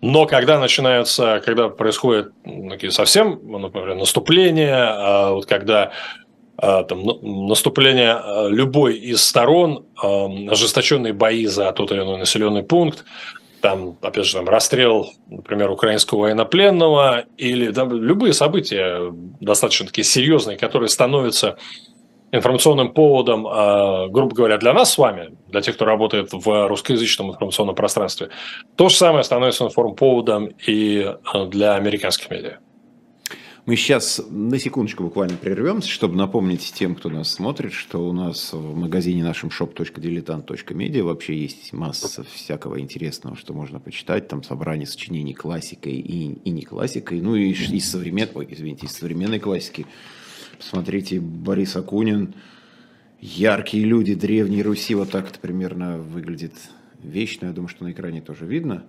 Но 0.03 0.27
когда 0.27 0.59
начинаются, 0.59 1.41
когда 1.45 1.69
происходят 1.69 2.33
такие 2.69 2.91
совсем, 2.91 3.39
например, 3.45 3.95
наступления, 3.95 4.77
а 4.77 5.31
вот 5.31 5.47
когда 5.47 5.93
а, 6.57 6.83
там, 6.83 7.05
наступление 7.47 8.13
а, 8.13 8.49
любой 8.49 8.97
из 8.97 9.23
сторон, 9.23 9.87
ожесточенные 9.97 11.13
бои 11.13 11.47
за 11.47 11.71
тот 11.71 11.93
или 11.93 12.01
иной 12.01 12.19
населенный 12.19 12.65
пункт, 12.65 13.05
там, 13.61 13.97
опять 14.03 14.27
же, 14.27 14.35
там, 14.35 14.49
расстрел, 14.49 15.09
например, 15.29 15.71
украинского 15.71 16.23
военнопленного, 16.23 17.27
или 17.39 17.71
там, 17.71 17.93
любые 17.93 18.33
события 18.33 19.13
достаточно 19.41 19.87
такие 19.87 20.05
серьезные, 20.05 20.59
которые 20.59 20.89
становятся 20.89 21.59
информационным 22.33 22.93
поводом, 22.93 23.47
а, 23.47 24.09
грубо 24.09 24.35
говоря, 24.35 24.59
для 24.59 24.73
нас 24.73 24.95
с 24.95 24.99
вами, 24.99 25.37
для 25.49 25.61
тех, 25.61 25.77
кто 25.77 25.85
работает 25.85 26.31
в 26.33 26.67
русскоязычном 26.67 27.31
информационном 27.31 27.75
пространстве, 27.75 28.31
то 28.75 28.89
же 28.89 28.97
самое 28.97 29.23
становится 29.23 29.65
информповодом 29.65 30.51
и 30.67 31.15
а, 31.25 31.47
для 31.47 31.75
американских 31.75 32.31
медиа. 32.31 32.59
Мы 33.65 33.77
сейчас 33.77 34.21
на 34.29 34.59
секундочку 34.59 35.05
буквально 35.05 35.37
прервемся, 35.37 35.89
чтобы 35.89 36.17
напомнить 36.17 36.73
тем, 36.75 36.97
кто 36.97 37.09
нас 37.11 37.31
смотрит, 37.31 37.73
что 37.73 38.09
у 38.09 38.13
нас 38.13 38.53
в 38.53 38.77
магазине 38.77 39.23
нашем 39.23 39.51
shop.diletant.media 39.51 41.03
вообще 41.05 41.39
есть 41.39 41.73
масса 41.73 42.25
всякого 42.25 42.81
интересного, 42.81 43.37
что 43.37 43.55
можно 43.55 43.79
почитать. 43.79 44.27
Там 44.27 44.43
собрание 44.43 44.89
сочинений 44.89 45.33
классикой 45.33 45.93
и, 45.93 46.33
и 46.33 46.51
не 46.51 46.63
классикой, 46.63 47.21
ну 47.21 47.37
и 47.37 47.53
из 47.53 47.89
современной, 47.89 48.49
извините, 48.51 48.87
из 48.87 48.97
современной 48.97 49.39
классики. 49.39 49.87
Посмотрите, 50.63 51.19
Борис 51.19 51.75
Акунин, 51.75 52.35
яркие 53.21 53.85
люди 53.85 54.15
Древней 54.15 54.63
Руси, 54.63 54.95
вот 54.95 55.11
так 55.11 55.29
это 55.29 55.41
примерно 55.41 55.99
выглядит 55.99 56.53
вещь, 57.03 57.39
но 57.41 57.49
я 57.49 57.53
думаю, 57.53 57.69
что 57.69 57.83
на 57.83 57.91
экране 57.91 58.23
тоже 58.23 58.47
видно. 58.47 58.85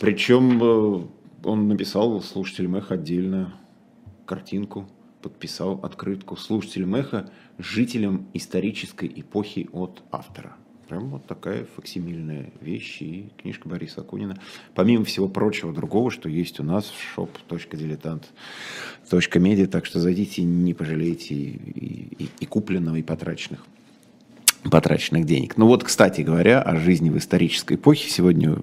Причем 0.00 0.60
э, 0.60 1.06
он 1.44 1.68
написал 1.68 2.20
слушателям 2.22 2.74
эхо 2.74 2.94
отдельно 2.94 3.54
картинку, 4.26 4.88
подписал 5.22 5.78
открытку 5.84 6.36
слушателям 6.36 6.96
эхо 6.96 7.30
жителям 7.56 8.26
исторической 8.34 9.06
эпохи 9.14 9.70
от 9.72 10.02
автора. 10.10 10.56
Прям 10.88 11.08
вот 11.08 11.26
такая 11.26 11.66
факсимильная 11.74 12.52
вещь 12.60 13.02
и 13.02 13.28
книжка 13.42 13.68
Бориса 13.68 14.02
Акунина. 14.02 14.38
Помимо 14.74 15.04
всего 15.04 15.26
прочего 15.28 15.72
другого, 15.72 16.12
что 16.12 16.28
есть 16.28 16.60
у 16.60 16.62
нас 16.62 16.84
в 16.86 17.18
shop.diletant.media. 17.18 19.66
Так 19.66 19.84
что 19.84 19.98
зайдите, 19.98 20.44
не 20.44 20.74
пожалеете 20.74 21.34
и, 21.34 22.24
и, 22.24 22.28
и 22.38 22.46
купленного, 22.46 22.94
и 22.96 23.02
потраченных 23.02 23.66
потраченных 24.70 25.26
денег. 25.26 25.56
Ну 25.56 25.66
вот, 25.66 25.82
кстати 25.84 26.22
говоря, 26.22 26.60
о 26.60 26.76
жизни 26.76 27.10
в 27.10 27.18
исторической 27.18 27.74
эпохе. 27.74 28.10
Сегодня 28.10 28.56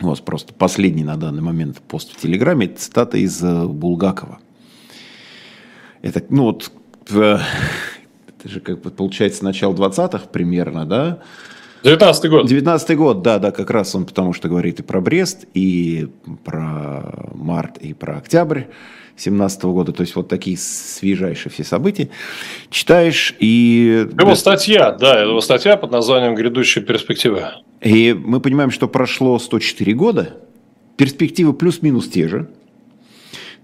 у 0.00 0.06
вас 0.06 0.20
просто 0.20 0.54
последний 0.54 1.04
на 1.04 1.16
данный 1.16 1.42
момент 1.42 1.80
пост 1.80 2.12
в 2.12 2.20
Телеграме. 2.20 2.66
Это 2.66 2.80
цитата 2.80 3.16
из 3.16 3.42
э, 3.42 3.66
Булгакова. 3.66 4.38
Это, 6.02 6.22
ну 6.28 6.42
вот, 6.44 6.70
это 8.42 8.52
же 8.52 8.60
как 8.60 8.80
бы 8.80 8.90
получается 8.90 9.44
начало 9.44 9.72
20-х 9.72 10.26
примерно, 10.32 10.84
да? 10.84 11.18
19-й 11.84 12.28
год. 12.28 12.50
19-й 12.50 12.94
год, 12.96 13.22
да, 13.22 13.38
да, 13.38 13.50
как 13.50 13.70
раз 13.70 13.94
он 13.94 14.04
потому 14.04 14.32
что 14.32 14.48
говорит 14.48 14.80
и 14.80 14.82
про 14.82 15.00
Брест, 15.00 15.46
и 15.54 16.08
про 16.44 17.28
март, 17.34 17.78
и 17.78 17.92
про 17.92 18.18
октябрь 18.18 18.64
17 19.16 19.64
-го 19.64 19.72
года, 19.72 19.92
то 19.92 20.00
есть 20.00 20.16
вот 20.16 20.28
такие 20.28 20.56
свежайшие 20.56 21.52
все 21.52 21.64
события. 21.64 22.08
Читаешь 22.70 23.34
и... 23.38 24.06
Его 24.18 24.34
статья, 24.34 24.92
да, 24.92 25.22
его 25.22 25.40
статья 25.40 25.76
под 25.76 25.92
названием 25.92 26.34
«Грядущие 26.34 26.84
перспективы». 26.84 27.44
И 27.80 28.12
мы 28.12 28.40
понимаем, 28.40 28.70
что 28.70 28.88
прошло 28.88 29.38
104 29.38 29.92
года, 29.94 30.36
перспективы 30.96 31.52
плюс-минус 31.52 32.08
те 32.08 32.28
же, 32.28 32.48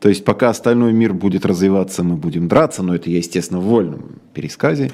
То 0.00 0.08
есть 0.08 0.24
пока 0.24 0.50
остальной 0.50 0.92
мир 0.92 1.12
будет 1.12 1.44
развиваться, 1.44 2.04
мы 2.04 2.16
будем 2.16 2.46
драться, 2.46 2.82
но 2.82 2.94
это 2.94 3.10
я, 3.10 3.18
естественно, 3.18 3.58
в 3.58 3.64
вольном 3.64 4.20
пересказе. 4.32 4.92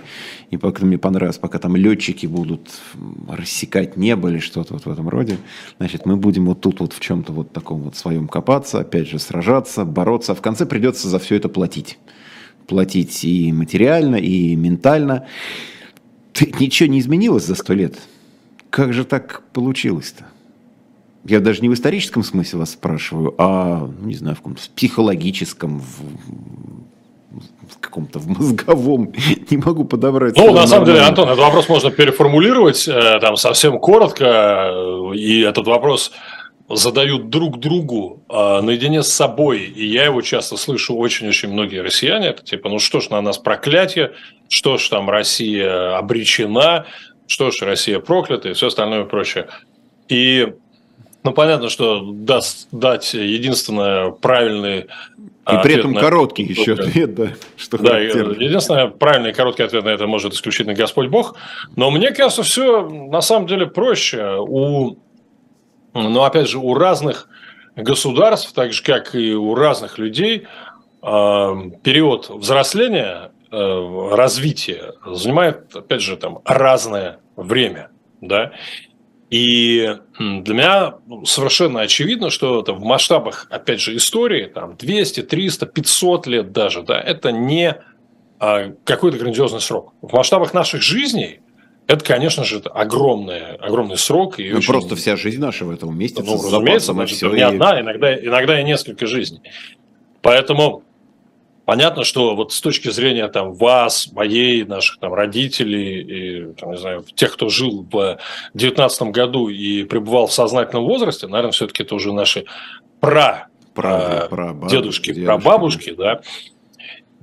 И 0.51 0.57
пока 0.57 0.87
мне 0.87 0.97
понравилось, 0.97 1.37
пока 1.37 1.59
там 1.59 1.77
летчики 1.77 2.27
будут 2.27 2.71
рассекать 3.29 3.99
небо 3.99 4.31
или 4.31 4.39
что-то 4.39 4.75
вот 4.75 4.87
в 4.87 4.91
этом 4.91 5.09
роде, 5.09 5.37
значит, 5.79 6.07
мы 6.07 6.17
будем 6.17 6.47
вот 6.47 6.63
тут 6.63 6.81
вот 6.81 6.95
в 6.95 7.01
чем-то 7.01 7.33
вот 7.33 7.53
таком 7.53 7.83
вот 7.83 7.97
своем 7.97 8.29
копаться, 8.29 8.81
опять 8.81 9.09
же, 9.09 9.19
сражаться, 9.19 9.85
бороться. 9.85 10.33
А 10.33 10.35
в 10.35 10.41
конце 10.41 10.65
придется 10.65 11.09
за 11.09 11.19
все 11.19 11.37
это 11.37 11.51
платить. 11.51 11.99
Платить 12.67 13.25
и 13.25 13.53
материально, 13.53 14.17
и 14.17 14.57
ментально. 14.57 15.27
Ты, 16.33 16.51
ничего 16.59 16.89
не 16.89 17.01
изменилось 17.01 17.45
за 17.45 17.57
сто 17.57 17.75
лет. 17.75 17.99
Как 18.71 18.95
же 18.95 19.05
так 19.05 19.43
получилось-то? 19.53 20.25
Я 21.25 21.41
даже 21.41 21.63
не 21.63 21.69
в 21.69 21.75
историческом 21.75 22.23
смысле 22.23 22.61
вас 22.61 22.73
спрашиваю, 22.73 23.35
а, 23.39 23.87
ну, 23.87 24.07
не 24.07 24.15
знаю, 24.15 24.37
в 24.37 24.39
каком-то 24.39 24.61
психологическом, 24.77 25.81
в, 25.81 26.01
в 27.71 27.79
каком-то 27.81 28.19
в 28.19 28.29
мозговом, 28.29 29.13
не 29.51 29.57
могу 29.57 29.85
подобрать. 29.85 30.37
Ну, 30.37 30.53
на 30.53 30.67
самом 30.67 30.85
деле, 30.87 31.01
Антон, 31.01 31.29
этот 31.29 31.41
вопрос 31.41 31.69
можно 31.69 31.91
переформулировать 31.91 32.87
э, 32.87 33.19
там 33.21 33.37
совсем 33.37 33.79
коротко, 33.79 34.71
и 35.15 35.41
этот 35.41 35.67
вопрос 35.67 36.13
задают 36.69 37.31
друг 37.31 37.59
другу 37.59 38.23
э, 38.29 38.61
наедине 38.61 39.03
с 39.03 39.09
собой, 39.09 39.61
и 39.61 39.87
я 39.87 40.05
его 40.05 40.23
часто 40.23 40.57
слышу 40.57 40.95
очень-очень 40.95 41.51
многие 41.51 41.81
россияне, 41.81 42.29
это 42.29 42.43
типа, 42.43 42.69
ну 42.69 42.79
что 42.79 43.01
ж 43.01 43.11
на 43.11 43.21
нас 43.21 43.39
проклятие, 43.39 44.13
что 44.49 44.79
ж 44.79 44.89
там 44.89 45.11
Россия 45.11 45.97
обречена, 45.97 46.87
что 47.27 47.51
ж 47.51 47.63
Россия 47.63 47.99
проклята? 47.99 48.51
и 48.51 48.53
все 48.53 48.69
остальное 48.69 49.05
прочее. 49.05 49.49
И 50.09 50.53
ну, 51.25 51.33
понятно, 51.33 51.71
что 51.71 52.03
даст, 52.13 52.69
дать 52.71 53.15
единственное 53.15 54.11
правильный 54.11 54.87
и 55.53 55.57
при 55.63 55.75
этом 55.79 55.95
короткий 55.95 56.43
еще 56.43 56.73
ответ, 56.73 57.15
да. 57.15 57.29
Что 57.57 57.79
да, 57.79 57.99
единственное, 57.99 58.89
правильный 58.89 59.33
короткий 59.33 59.63
ответ 59.63 59.85
на 59.85 59.91
это 59.91 60.07
может 60.07 60.33
исключительно 60.33 60.75
Господь 60.75 61.09
Бог. 61.09 61.37
Но 61.77 61.91
мне 61.91 62.13
кажется, 62.13 62.43
все 62.43 62.89
на 62.89 63.21
самом 63.21 63.47
деле 63.47 63.67
проще. 63.67 64.37
У, 64.39 64.97
ну, 65.93 66.23
опять 66.23 66.49
же, 66.49 66.59
у 66.59 66.75
разных 66.75 67.29
государств, 67.77 68.53
так 68.55 68.73
же, 68.73 68.83
как 68.83 69.15
и 69.15 69.35
у 69.35 69.55
разных 69.55 69.99
людей, 69.99 70.47
а, 71.03 71.55
период 71.83 72.31
взросления, 72.31 73.33
э, 73.51 74.09
развития 74.13 74.95
занимает, 75.07 75.77
опять 75.77 76.01
же, 76.01 76.17
там 76.17 76.41
разное 76.45 77.21
время. 77.37 77.91
Да? 78.21 78.53
И 79.35 79.97
для 80.17 80.55
меня 80.55 80.95
совершенно 81.25 81.81
очевидно, 81.81 82.31
что 82.31 82.61
это 82.61 82.73
в 82.73 82.85
масштабах, 82.85 83.49
опять 83.51 83.81
же, 83.81 83.97
истории, 83.97 84.45
там 84.45 84.77
200, 84.77 85.23
300, 85.25 85.67
500 85.67 86.27
лет 86.29 86.53
даже, 86.53 86.85
да, 86.85 87.01
это 87.01 87.33
не 87.33 87.75
а, 88.39 88.73
какой-то 88.85 89.19
грандиозный 89.19 89.61
срок. 89.61 89.93
В 90.03 90.13
масштабах 90.13 90.55
наших 90.55 90.83
жизней 90.83 91.41
это, 91.89 92.05
конечно 92.05 92.45
же, 92.45 92.63
огромный, 92.73 93.57
огромный 93.57 93.99
срок. 93.99 94.39
И 94.39 94.51
ну, 94.51 94.59
очень... 94.59 94.69
Просто 94.69 94.95
вся 94.95 95.17
жизнь 95.17 95.41
наша 95.41 95.65
в 95.65 95.71
этом 95.71 95.89
уместится. 95.89 96.31
Ну, 96.31 96.37
разумеется, 96.37 96.93
значит, 96.93 97.21
не 97.23 97.41
одна, 97.41 97.81
иногда, 97.81 98.15
иногда 98.15 98.61
и 98.61 98.63
несколько 98.63 99.09
жизней. 99.09 99.41
Поэтому 100.23 100.85
Понятно, 101.65 102.05
что 102.05 102.37
вот 102.37 102.53
с 102.53 102.61
точки 102.61 102.91
зрения 102.91 103.27
там 103.29 103.55
вас, 103.55 104.13
моей, 104.13 104.65
наших 104.65 104.99
там 104.99 105.15
родителей, 105.15 106.03
и, 106.03 106.53
там, 106.55 106.73
не 106.73 106.77
знаю, 106.77 107.05
тех, 107.15 107.33
кто 107.33 107.49
жил 107.49 107.87
в 107.91 108.19
19 108.53 109.03
году 109.05 109.49
и 109.49 109.85
пребывал 109.85 110.27
в 110.27 110.33
сознательном 110.33 110.85
возрасте, 110.85 111.27
наверное, 111.27 111.53
все-таки 111.53 111.83
это 111.83 111.95
уже 111.95 112.13
наши 112.13 112.45
пра, 113.01 113.49
пра, 113.75 114.27
пра 114.29 114.53
дедушки, 114.69 115.07
дедушки, 115.07 115.25
прабабушки, 115.25 115.95
да. 115.95 116.21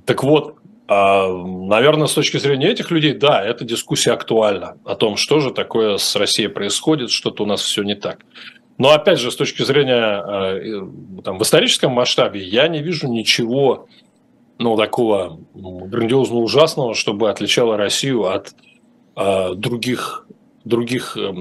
Так 0.06 0.24
вот, 0.24 0.56
а, 0.88 1.28
наверное, 1.28 2.08
с 2.08 2.12
точки 2.12 2.38
зрения 2.38 2.68
этих 2.68 2.90
людей, 2.90 3.14
да, 3.14 3.44
эта 3.44 3.64
дискуссия 3.64 4.10
актуальна 4.10 4.76
о 4.84 4.96
том, 4.96 5.16
что 5.16 5.38
же 5.38 5.52
такое 5.52 5.98
с 5.98 6.16
Россией 6.16 6.48
происходит, 6.48 7.10
что-то 7.10 7.44
у 7.44 7.46
нас 7.46 7.62
все 7.62 7.84
не 7.84 7.94
так. 7.94 8.18
Но 8.76 8.90
опять 8.90 9.20
же, 9.20 9.30
с 9.30 9.36
точки 9.36 9.62
зрения 9.62 9.94
а, 9.94 10.60
там, 11.22 11.38
в 11.38 11.42
историческом 11.42 11.92
масштабе, 11.92 12.42
я 12.42 12.66
не 12.66 12.82
вижу 12.82 13.06
ничего 13.06 13.86
ну, 14.62 14.76
такого 14.76 15.40
грандиозно 15.54 16.36
ужасного, 16.36 16.94
чтобы 16.94 17.30
отличало 17.30 17.76
Россию 17.76 18.26
от 18.26 18.54
э, 19.16 19.54
других, 19.54 20.26
других 20.64 21.16
э, 21.16 21.32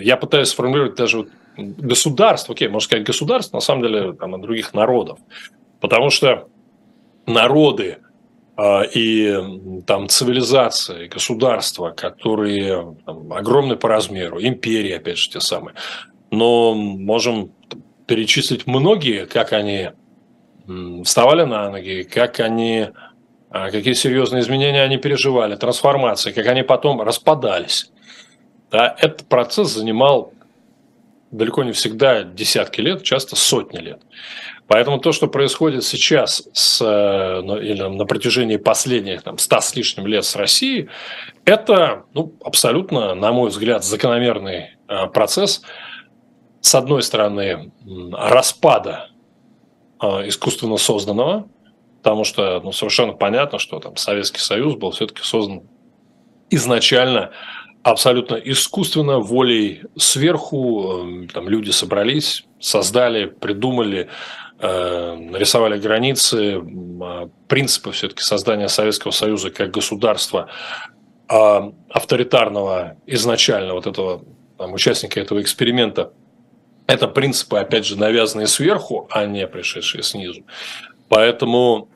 я 0.00 0.16
пытаюсь 0.18 0.48
сформулировать 0.48 0.94
даже 0.94 1.18
вот 1.18 1.28
государств, 1.56 2.50
окей, 2.50 2.68
можно 2.68 2.84
сказать 2.84 3.06
государств, 3.06 3.52
на 3.54 3.60
самом 3.60 3.82
деле 3.82 4.12
там, 4.12 4.34
от 4.34 4.42
других 4.42 4.74
народов. 4.74 5.18
Потому 5.80 6.10
что 6.10 6.48
народы 7.26 7.98
э, 8.58 8.86
и 8.94 9.82
там 9.86 10.08
цивилизации, 10.08 11.06
государства, 11.06 11.90
которые 11.90 12.94
там, 13.06 13.32
огромны 13.32 13.76
по 13.76 13.88
размеру, 13.88 14.38
империи, 14.40 14.92
опять 14.92 15.16
же, 15.16 15.30
те 15.30 15.40
самые, 15.40 15.74
но 16.30 16.74
можем 16.74 17.52
перечислить 18.06 18.66
многие, 18.66 19.24
как 19.24 19.54
они 19.54 19.90
вставали 21.04 21.44
на 21.44 21.70
ноги, 21.70 22.02
как 22.02 22.40
они, 22.40 22.88
а, 23.50 23.70
какие 23.70 23.94
серьезные 23.94 24.42
изменения 24.42 24.82
они 24.82 24.98
переживали, 24.98 25.56
трансформации, 25.56 26.32
как 26.32 26.46
они 26.46 26.62
потом 26.62 27.00
распадались. 27.00 27.90
Да, 28.70 28.94
этот 28.98 29.26
процесс 29.28 29.70
занимал 29.70 30.32
далеко 31.30 31.62
не 31.62 31.72
всегда 31.72 32.22
десятки 32.22 32.80
лет, 32.80 33.02
часто 33.02 33.36
сотни 33.36 33.78
лет. 33.78 34.00
Поэтому 34.66 34.98
то, 34.98 35.12
что 35.12 35.28
происходит 35.28 35.84
сейчас 35.84 36.46
с, 36.52 36.80
ну, 36.80 37.58
или 37.58 37.82
на 37.82 38.04
протяжении 38.04 38.58
последних 38.58 39.22
там, 39.22 39.38
ста 39.38 39.60
с 39.60 39.74
лишним 39.74 40.06
лет 40.06 40.24
с 40.24 40.36
Россией, 40.36 40.90
это 41.46 42.04
ну, 42.12 42.34
абсолютно, 42.44 43.14
на 43.14 43.32
мой 43.32 43.48
взгляд, 43.48 43.84
закономерный 43.84 44.76
э, 44.88 45.06
процесс, 45.06 45.62
с 46.60 46.74
одной 46.74 47.02
стороны, 47.02 47.72
распада 48.12 49.08
а, 49.08 49.17
искусственно 50.00 50.76
созданного, 50.76 51.48
потому 52.02 52.24
что 52.24 52.60
ну, 52.60 52.72
совершенно 52.72 53.12
понятно, 53.12 53.58
что 53.58 53.80
там 53.80 53.96
Советский 53.96 54.40
Союз 54.40 54.76
был 54.76 54.90
все-таки 54.92 55.22
создан 55.22 55.62
изначально 56.50 57.32
абсолютно 57.82 58.36
искусственно, 58.36 59.18
волей 59.18 59.82
сверху. 59.96 61.02
Эм, 61.02 61.28
там 61.28 61.48
люди 61.48 61.70
собрались, 61.70 62.44
создали, 62.60 63.26
придумали, 63.26 64.08
э, 64.58 65.14
нарисовали 65.14 65.78
границы, 65.78 66.56
э, 66.60 67.28
принципы 67.48 67.92
все-таки 67.92 68.22
создания 68.22 68.68
Советского 68.68 69.12
Союза 69.12 69.50
как 69.50 69.70
государства 69.70 70.48
э, 71.28 71.60
авторитарного 71.90 72.96
изначально 73.06 73.74
вот 73.74 73.86
этого 73.86 74.24
там, 74.56 74.72
участника 74.72 75.20
этого 75.20 75.40
эксперимента– 75.40 76.12
это 76.88 77.06
принципы, 77.06 77.58
опять 77.58 77.86
же, 77.86 77.98
навязанные 77.98 78.48
сверху, 78.48 79.06
а 79.10 79.26
не 79.26 79.46
пришедшие 79.46 80.02
снизу. 80.02 80.42
Поэтому, 81.08 81.88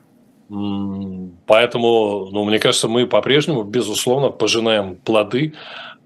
поэтому 1.47 2.29
ну, 2.31 2.45
мне 2.45 2.59
кажется, 2.59 2.87
мы 2.87 3.07
по-прежнему, 3.07 3.63
безусловно, 3.63 4.29
пожинаем 4.29 4.95
плоды 4.95 5.55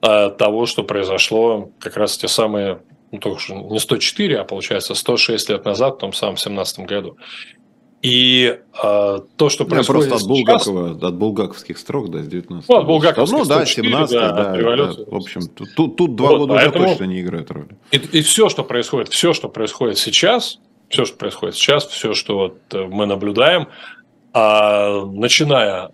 э, 0.02 0.30
того, 0.30 0.66
что 0.66 0.84
произошло 0.84 1.70
как 1.80 1.98
раз 1.98 2.18
те 2.18 2.30
самые, 2.30 2.80
ну, 3.12 3.20
только 3.20 3.42
что 3.42 3.56
не 3.56 3.78
104, 3.78 4.40
а 4.40 4.44
получается 4.46 4.96
106 4.96 5.50
лет 5.50 5.66
назад, 5.66 5.96
в 5.96 6.00
том 6.00 6.14
самом 6.14 6.38
17 6.38 6.80
году. 6.86 7.18
И 8.04 8.60
э, 8.84 9.20
то, 9.38 9.50
что 9.50 9.66
происходит 9.66 10.10
просто 10.10 10.24
от 10.24 10.30
Булгакова, 10.30 10.90
сейчас... 10.90 11.04
от 11.04 11.16
булгаковских 11.16 11.78
строк, 11.80 12.12
да, 12.12 12.22
с 12.22 12.28
19 12.28 12.70
Ну, 12.70 12.76
от 12.76 12.86
булгаковских 12.86 13.38
Ну, 13.38 13.46
да, 13.46 13.66
17 13.66 14.14
да, 14.14 14.32
да, 14.32 14.54
да, 14.54 14.94
В 15.08 15.16
общем, 15.16 15.42
тут, 15.76 15.96
тут 15.96 16.16
два 16.16 16.30
вот, 16.30 16.38
года 16.40 16.54
поэтому... 16.54 16.86
уже 16.86 16.94
точно 16.94 17.04
не 17.06 17.22
играют 17.22 17.50
роли. 17.50 17.70
И, 17.92 17.98
и 17.98 18.22
все, 18.22 18.50
что 18.50 18.64
происходит, 18.64 19.10
все, 19.10 19.34
что 19.34 19.50
происходит 19.50 19.98
сейчас, 19.98 20.60
все, 20.90 21.06
что 21.06 21.18
происходит 21.18 21.56
сейчас, 21.56 21.88
все, 21.88 22.14
что 22.14 22.38
вот 22.38 22.58
э, 22.72 22.86
мы 22.86 23.08
наблюдаем, 23.08 23.68
а, 24.32 25.04
начиная, 25.06 25.90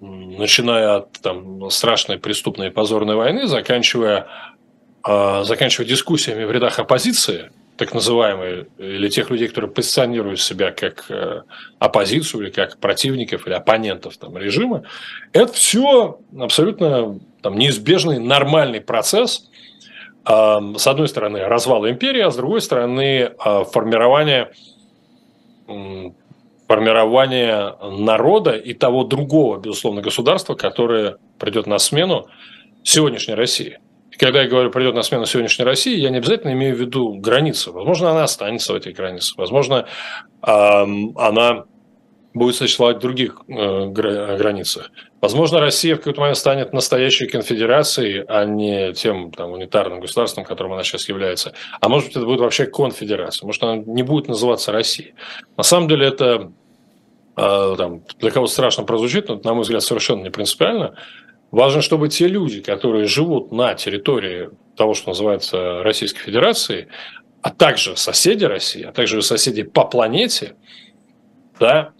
начиная 0.00 0.96
от 0.96 1.12
там, 1.20 1.68
страшной 1.70 2.18
преступной 2.18 2.70
позорной 2.70 3.16
войны, 3.16 3.46
заканчивая, 3.46 4.28
а, 5.02 5.44
заканчивая 5.44 5.86
дискуссиями 5.86 6.44
в 6.44 6.50
рядах 6.50 6.78
оппозиции– 6.78 7.50
так 7.78 7.94
называемые, 7.94 8.66
или 8.76 9.08
тех 9.08 9.30
людей, 9.30 9.46
которые 9.46 9.70
позиционируют 9.70 10.40
себя 10.40 10.72
как 10.72 11.04
э, 11.08 11.42
оппозицию, 11.78 12.42
или 12.42 12.50
как 12.50 12.78
противников, 12.78 13.46
или 13.46 13.54
оппонентов 13.54 14.16
там, 14.16 14.36
режима, 14.36 14.82
это 15.32 15.52
все 15.52 16.18
абсолютно 16.38 17.20
там, 17.40 17.56
неизбежный 17.56 18.18
нормальный 18.18 18.80
процесс, 18.80 19.48
с 20.26 20.86
одной 20.86 21.08
стороны, 21.08 21.38
развала 21.44 21.90
империи, 21.90 22.20
а 22.20 22.30
с 22.30 22.36
другой 22.36 22.60
стороны, 22.60 23.32
а, 23.38 23.64
формирование, 23.64 24.50
формирование 26.66 27.74
народа 27.80 28.50
и 28.50 28.74
того 28.74 29.04
другого, 29.04 29.58
безусловно, 29.58 30.02
государства, 30.02 30.54
которое 30.54 31.16
придет 31.38 31.66
на 31.66 31.78
смену 31.78 32.26
сегодняшней 32.82 33.34
России– 33.34 33.78
когда 34.18 34.42
я 34.42 34.48
говорю, 34.48 34.70
придет 34.70 34.94
на 34.94 35.02
смену 35.02 35.26
сегодняшней 35.26 35.64
России, 35.64 35.96
я 35.96 36.10
не 36.10 36.18
обязательно 36.18 36.52
имею 36.52 36.74
в 36.74 36.80
виду 36.80 37.14
границы. 37.14 37.70
Возможно, 37.70 38.10
она 38.10 38.24
останется 38.24 38.72
в 38.72 38.76
этих 38.76 38.96
границах. 38.96 39.38
Возможно, 39.38 39.86
она 40.42 41.64
будет 42.34 42.56
существовать 42.56 42.98
в 42.98 43.00
других 43.00 43.40
э, 43.48 43.86
границах. 43.86 44.90
Возможно, 45.20 45.60
Россия 45.60 45.96
в 45.96 45.98
какой-то 45.98 46.20
момент 46.20 46.38
станет 46.38 46.72
настоящей 46.72 47.26
конфедерацией, 47.26 48.24
а 48.28 48.44
не 48.44 48.92
тем 48.92 49.30
там, 49.32 49.50
унитарным 49.52 50.00
государством, 50.00 50.44
которым 50.44 50.74
она 50.74 50.84
сейчас 50.84 51.08
является. 51.08 51.54
А 51.80 51.88
может 51.88 52.08
быть, 52.08 52.16
это 52.16 52.26
будет 52.26 52.40
вообще 52.40 52.66
конфедерация. 52.66 53.46
Может, 53.46 53.62
она 53.62 53.76
не 53.76 54.02
будет 54.02 54.28
называться 54.28 54.72
Россией. 54.72 55.14
На 55.56 55.62
самом 55.62 55.88
деле, 55.88 56.06
это 56.06 56.52
э, 57.36 57.74
там, 57.76 58.02
для 58.18 58.30
кого 58.30 58.46
страшно 58.46 58.84
прозвучит, 58.84 59.28
но, 59.28 59.40
на 59.42 59.54
мой 59.54 59.62
взгляд, 59.62 59.82
совершенно 59.82 60.22
не 60.22 60.30
принципиально. 60.30 60.96
Важно, 61.50 61.80
чтобы 61.80 62.08
те 62.08 62.28
люди, 62.28 62.60
которые 62.60 63.06
живут 63.06 63.52
на 63.52 63.74
территории 63.74 64.50
того, 64.76 64.94
что 64.94 65.10
называется 65.10 65.82
Российской 65.82 66.20
Федерацией, 66.20 66.88
а 67.42 67.50
также 67.50 67.96
соседи 67.96 68.44
России, 68.44 68.82
а 68.82 68.92
также 68.92 69.22
соседи 69.22 69.62
по 69.62 69.84
планете– 69.84 70.56
да, 71.58 71.92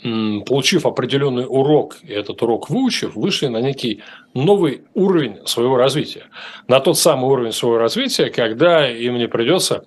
получив 0.47 0.87
определенный 0.87 1.45
урок, 1.49 1.97
и 2.03 2.13
этот 2.13 2.43
урок 2.43 2.71
выучив, 2.71 3.15
вышли 3.15 3.49
на 3.49 3.61
некий 3.61 4.03
новый 4.35 4.85
уровень 4.95 5.47
своего 5.47 5.77
развития. 5.77 6.27
На 6.69 6.81
тот 6.81 6.99
самый 6.99 7.29
уровень 7.31 7.53
своего 7.53 7.79
развития, 7.79 8.31
когда 8.31 8.89
им 8.89 9.17
не 9.19 9.29
придется, 9.29 9.85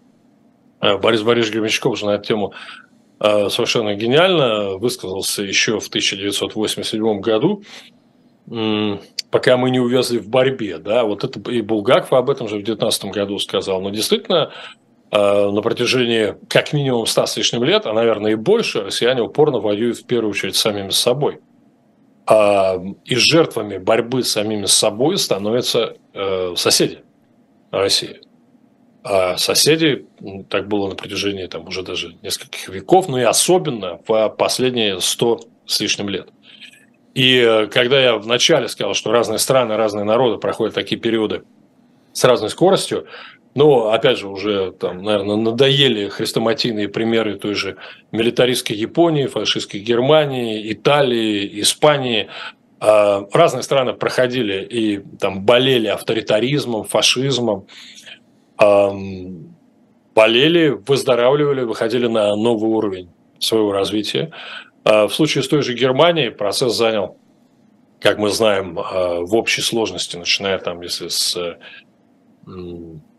э, 0.81 0.97
Борис 0.97 1.21
Борисович 1.21 1.53
Гремячков 1.53 1.97
же 1.97 2.05
на 2.05 2.11
эту 2.11 2.25
тему 2.25 2.53
э, 3.19 3.49
совершенно 3.49 3.95
гениально 3.95 4.77
высказался 4.77 5.43
еще 5.43 5.79
в 5.79 5.87
1987 5.87 7.21
году, 7.21 7.63
пока 9.29 9.57
мы 9.57 9.69
не 9.69 9.79
увязли 9.79 10.17
в 10.19 10.27
борьбе, 10.27 10.77
да, 10.77 11.03
вот 11.03 11.23
это 11.23 11.39
и 11.51 11.61
Булгаков 11.61 12.13
об 12.13 12.29
этом 12.29 12.47
же 12.47 12.57
в 12.57 12.63
19 12.63 13.05
году 13.05 13.39
сказал, 13.39 13.81
но 13.81 13.89
действительно 13.89 14.51
Э, 15.11 15.51
на 15.51 15.61
протяжении 15.61 16.37
как 16.47 16.71
минимум 16.71 17.05
100 17.05 17.25
с 17.25 17.35
лишним 17.35 17.65
лет, 17.65 17.85
а, 17.85 17.91
наверное, 17.91 18.31
и 18.31 18.35
больше, 18.35 18.81
россияне 18.81 19.21
упорно 19.21 19.59
воюют 19.59 19.97
в 19.97 20.05
первую 20.05 20.31
очередь 20.31 20.55
самими 20.55 20.89
собой. 20.89 21.39
А, 22.25 22.81
и 23.03 23.15
жертвами 23.15 23.77
борьбы 23.77 24.23
с 24.23 24.31
самими 24.31 24.67
собой 24.67 25.17
становятся 25.17 25.97
э, 26.13 26.53
соседи 26.55 26.99
России. 27.71 28.21
А 29.03 29.35
соседи, 29.35 30.05
так 30.49 30.69
было 30.69 30.87
на 30.87 30.95
протяжении 30.95 31.47
там, 31.47 31.67
уже 31.67 31.83
даже 31.83 32.15
нескольких 32.21 32.69
веков, 32.69 33.09
но 33.09 33.19
и 33.19 33.23
особенно 33.23 33.99
в 34.07 34.29
последние 34.29 35.01
100 35.01 35.41
с 35.65 35.79
лишним 35.81 36.07
лет. 36.07 36.29
И 37.13 37.37
э, 37.37 37.67
когда 37.67 37.99
я 37.99 38.17
вначале 38.17 38.67
сказал, 38.67 38.93
что 38.93 39.11
разные 39.11 39.39
страны, 39.39 39.75
разные 39.75 40.05
народы 40.05 40.37
проходят 40.37 40.75
такие 40.75 40.99
периоды 40.99 41.43
с 42.13 42.23
разной 42.23 42.49
скоростью, 42.49 43.07
но, 43.53 43.91
опять 43.91 44.17
же, 44.17 44.29
уже 44.29 44.71
там, 44.71 45.03
наверное, 45.03 45.35
надоели 45.35 46.07
хрестоматийные 46.07 46.87
примеры 46.87 47.37
той 47.37 47.53
же 47.53 47.75
милитаристской 48.13 48.77
Японии, 48.77 49.27
фашистской 49.27 49.81
Германии, 49.81 50.71
Италии, 50.71 51.59
Испании. 51.61 52.29
А, 52.79 53.27
разные 53.33 53.63
страны 53.63 53.93
проходили 53.93 54.63
и 54.63 54.99
там 55.19 55.43
болели 55.43 55.87
авторитаризмом, 55.87 56.85
фашизмом, 56.85 57.67
болели, 60.15 60.69
выздоравливали, 60.69 61.63
выходили 61.63 62.07
на 62.07 62.35
новый 62.35 62.69
уровень 62.69 63.09
своего 63.39 63.71
развития. 63.71 64.31
А, 64.83 65.07
в 65.07 65.13
случае 65.13 65.43
с 65.43 65.47
той 65.47 65.61
же 65.61 65.73
Германией 65.73 66.29
процесс 66.29 66.73
занял, 66.73 67.17
как 67.99 68.17
мы 68.17 68.29
знаем, 68.29 68.79
а, 68.79 69.21
в 69.21 69.35
общей 69.35 69.61
сложности, 69.61 70.17
начиная 70.17 70.57
там, 70.59 70.81
если 70.81 71.07
с 71.07 71.37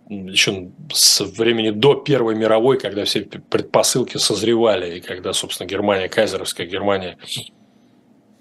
еще 0.08 0.70
с 0.92 1.20
времени 1.20 1.70
до 1.70 1.94
Первой 1.94 2.34
мировой, 2.34 2.78
когда 2.78 3.04
все 3.04 3.22
предпосылки 3.22 4.18
созревали, 4.18 4.98
и 4.98 5.00
когда, 5.00 5.32
собственно, 5.32 5.66
Германия, 5.66 6.08
кайзеровская 6.08 6.66
Германия 6.66 7.16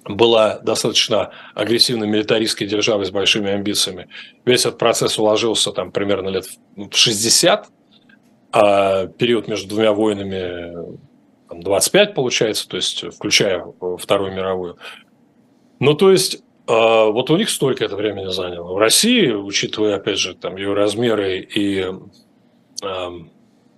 была 0.05 0.59
достаточно 0.59 1.31
агрессивной 1.53 2.07
милитаристской 2.07 2.67
державой 2.67 3.05
с 3.05 3.11
большими 3.11 3.51
амбициями. 3.51 4.07
Весь 4.45 4.61
этот 4.61 4.79
процесс 4.79 5.17
уложился 5.19 5.71
там 5.71 5.91
примерно 5.91 6.29
лет 6.29 6.45
в 6.75 6.95
60, 6.95 7.67
а 8.51 9.07
период 9.07 9.47
между 9.47 9.69
двумя 9.69 9.93
войнами 9.93 10.99
там, 11.51 11.61
25 11.61 12.13
получается, 12.13 12.67
то 12.69 12.77
есть 12.77 13.03
включая 13.13 13.65
Вторую 13.99 14.31
мировую. 14.31 14.77
Ну, 15.79 15.95
то 15.95 16.09
есть 16.09 16.41
а, 16.65 17.07
вот 17.07 17.29
у 17.29 17.35
них 17.35 17.49
столько 17.49 17.83
это 17.83 17.97
времени 17.97 18.27
заняло. 18.31 18.73
В 18.73 18.77
России, 18.77 19.29
учитывая, 19.31 19.97
опять 19.97 20.17
же, 20.17 20.33
там 20.33 20.55
ее 20.55 20.73
размеры 20.73 21.39
и 21.39 21.87
э, 22.81 23.09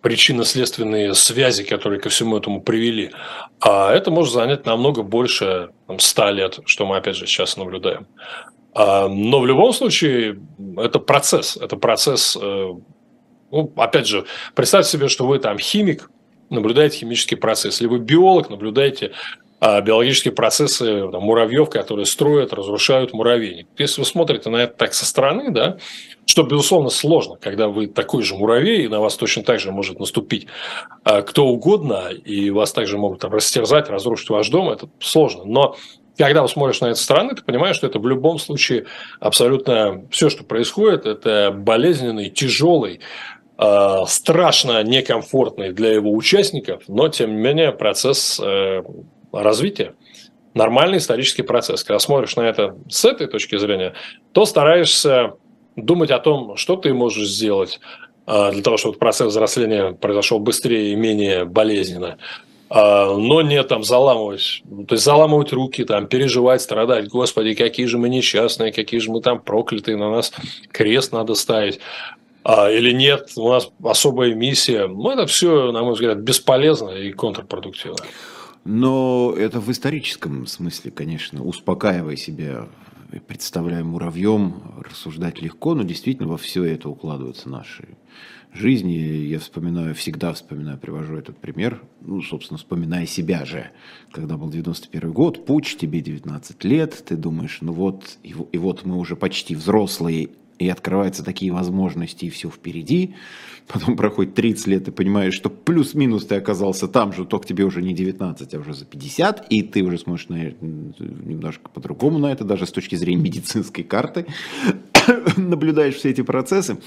причинно-следственные 0.02 1.16
связи, 1.16 1.64
которые 1.64 2.00
ко 2.00 2.10
всему 2.10 2.38
этому 2.38 2.62
привели, 2.62 3.12
а 3.60 3.92
это 3.92 4.12
может 4.12 4.36
занять 4.36 4.68
намного 4.68 5.02
больше 5.02 5.70
там, 5.88 5.98
100 5.98 6.30
лет, 6.30 6.60
что 6.66 6.86
мы, 6.86 6.98
опять 6.98 7.16
же, 7.16 7.26
сейчас 7.26 7.58
наблюдаем. 7.58 8.06
А, 8.76 9.08
но 9.08 9.40
в 9.40 9.48
любом 9.48 9.74
случае, 9.74 10.40
это 10.78 11.00
процесс. 11.00 11.58
Это 11.58 11.76
процесс, 11.76 12.38
э, 12.40 12.70
ну, 13.52 13.74
опять 13.78 14.06
же, 14.06 14.26
представьте 14.54 14.92
себе, 14.92 15.08
что 15.08 15.26
вы 15.26 15.40
там 15.40 15.58
химик, 15.58 16.12
наблюдаете 16.50 16.98
химический 17.00 17.38
процесс, 17.38 17.82
или 17.82 17.88
вы 17.88 18.00
биолог, 18.00 18.50
наблюдаете 18.50 19.12
а, 19.66 19.80
биологические 19.80 20.34
процессы 20.34 21.10
там, 21.10 21.24
муравьев, 21.24 21.70
которые 21.70 22.06
строят, 22.06 22.52
разрушают 22.52 23.14
муравейник. 23.14 23.68
Если 23.78 24.02
вы 24.02 24.06
смотрите 24.06 24.50
на 24.50 24.58
это 24.58 24.74
так 24.76 24.94
со 24.94 25.06
стороны, 25.06 25.52
да, 25.52 25.78
что, 26.26 26.44
безусловно, 26.44 26.90
сложно, 26.90 27.38
когда 27.40 27.70
вы 27.70 27.88
такой 27.88 28.24
же 28.24 28.36
муравей, 28.36 28.84
и 28.84 28.88
на 28.90 29.00
вас 29.00 29.16
точно 29.16 29.44
так 29.44 29.62
же 29.62 29.72
может 29.72 30.00
наступить 30.00 30.48
а, 31.06 31.22
кто 31.22 31.48
угодно, 31.48 32.10
и 32.10 32.50
вас 32.50 32.74
также 32.74 32.98
могут 32.98 33.22
там, 33.22 33.32
растерзать, 33.32 33.88
разрушить 33.90 34.30
ваш 34.30 34.50
дом, 34.50 34.70
это 34.70 34.90
сложно. 35.00 35.46
Но 35.46 35.78
когда 36.18 36.42
вы 36.42 36.50
смотришь 36.50 36.82
на 36.82 36.88
это 36.88 37.00
стороны, 37.00 37.34
ты 37.34 37.42
понимаешь, 37.42 37.78
что 37.78 37.88
это 37.88 38.00
в 38.00 38.08
любом 38.08 38.40
случае 38.40 38.86
абсолютно 39.22 40.04
все, 40.12 40.30
что 40.30 40.44
происходит, 40.44 41.06
это 41.06 41.52
болезненный, 41.56 42.30
тяжелый, 42.30 43.00
страшно 44.08 44.84
некомфортный 44.84 45.72
для 45.72 45.94
его 45.94 46.12
участников, 46.12 46.84
но 46.88 47.08
тем 47.10 47.36
не 47.36 47.42
менее 47.42 47.72
процесс 47.72 48.40
э, 48.44 48.82
развития, 49.32 49.94
нормальный 50.54 50.98
исторический 50.98 51.44
процесс. 51.44 51.84
Когда 51.84 52.00
смотришь 52.00 52.36
на 52.36 52.42
это 52.42 52.76
с 52.90 53.06
этой 53.06 53.28
точки 53.28 53.58
зрения, 53.58 53.94
то 54.32 54.46
стараешься 54.46 55.34
думать 55.76 56.12
о 56.12 56.20
том, 56.20 56.56
что 56.58 56.76
ты 56.76 56.94
можешь 56.94 57.30
сделать 57.30 57.80
а, 58.26 58.52
для 58.52 58.62
того, 58.62 58.78
чтобы 58.78 58.98
процесс 58.98 59.28
взросления 59.28 59.94
произошел 59.94 60.40
быстрее 60.40 60.92
и 60.92 60.96
менее 60.96 61.46
болезненно. 61.46 62.18
Но 62.70 63.44
не 63.44 63.62
там 63.62 63.84
заламывать, 63.84 64.64
то 64.88 64.96
есть 64.96 65.04
заламывать 65.04 65.54
руки, 65.54 65.84
там, 65.84 66.08
переживать, 66.08 66.60
страдать. 66.60 67.08
Господи, 67.08 67.54
какие 67.54 67.86
же 67.86 68.00
мы 68.00 68.10
несчастные, 68.10 68.72
какие 68.72 69.00
же 69.00 69.12
мы 69.12 69.22
там 69.22 69.40
проклятые, 69.40 69.96
на 69.96 70.10
нас 70.10 70.34
крест 70.72 71.12
надо 71.12 71.36
ставить 71.36 71.80
или 72.46 72.92
нет, 72.92 73.32
у 73.38 73.50
нас 73.50 73.70
особая 73.84 74.36
миссия. 74.36 74.88
Ну, 74.88 75.10
это 75.10 75.26
все, 75.28 75.72
на 75.72 75.82
мой 75.84 75.94
взгляд, 75.94 76.18
бесполезно 76.20 76.90
и 76.90 77.12
контрпродуктивно. 77.12 77.98
Но 78.66 79.34
это 79.38 79.60
в 79.60 79.72
историческом 79.72 80.48
смысле, 80.48 80.92
конечно, 80.92 81.44
успокаивая 81.44 82.16
себя, 82.16 82.68
представляя 83.28 83.84
муравьем, 83.84 84.62
рассуждать 84.80 85.42
легко, 85.42 85.76
но 85.76 85.84
действительно 85.84 86.28
во 86.30 86.38
все 86.38 86.64
это 86.64 86.90
укладываются 86.90 87.50
наши 87.50 87.98
жизни. 88.54 88.94
Я 88.94 89.40
вспоминаю, 89.40 89.96
всегда 89.96 90.34
вспоминаю, 90.34 90.78
привожу 90.78 91.16
этот 91.16 91.38
пример, 91.40 91.82
ну, 92.02 92.22
собственно, 92.22 92.58
вспоминая 92.58 93.06
себя 93.06 93.46
же. 93.46 93.72
Когда 94.12 94.38
был 94.38 94.50
91 94.50 95.12
год, 95.12 95.46
путь, 95.46 95.78
тебе 95.80 96.02
19 96.02 96.64
лет, 96.64 97.04
ты 97.06 97.16
думаешь, 97.16 97.58
ну 97.62 97.74
вот, 97.74 98.18
и, 98.24 98.34
и 98.52 98.58
вот 98.58 98.86
мы 98.86 98.98
уже 98.98 99.16
почти 99.16 99.56
взрослые, 99.56 100.30
и 100.60 100.70
открываются 100.70 101.24
такие 101.24 101.52
возможности, 101.52 102.26
и 102.26 102.30
все 102.30 102.50
впереди. 102.50 103.16
Потом 103.68 103.96
проходит 103.96 104.36
30 104.36 104.68
лет, 104.68 104.88
и 104.88 104.92
понимаешь, 104.92 105.34
что 105.34 105.50
плюс-минус 105.50 106.26
ты 106.26 106.36
оказался 106.36 106.88
там 106.88 107.14
же, 107.14 107.26
только 107.26 107.48
тебе 107.48 107.64
уже 107.64 107.82
не 107.82 107.94
19, 107.94 108.54
а 108.54 108.60
уже 108.60 108.74
за 108.74 108.86
50, 108.86 109.48
и 109.50 109.64
ты 109.64 109.84
уже 109.84 109.98
смотришь 109.98 110.28
на 110.28 110.54
немножко 110.60 111.70
по-другому 111.70 112.20
на 112.20 112.32
это, 112.32 112.44
даже 112.44 112.66
с 112.66 112.72
точки 112.72 112.96
зрения 112.96 113.22
медицинской 113.24 113.84
карты, 113.84 114.26
наблюдаешь 115.38 115.96
все 115.96 116.10
эти 116.10 116.22
процессы, 116.22 116.78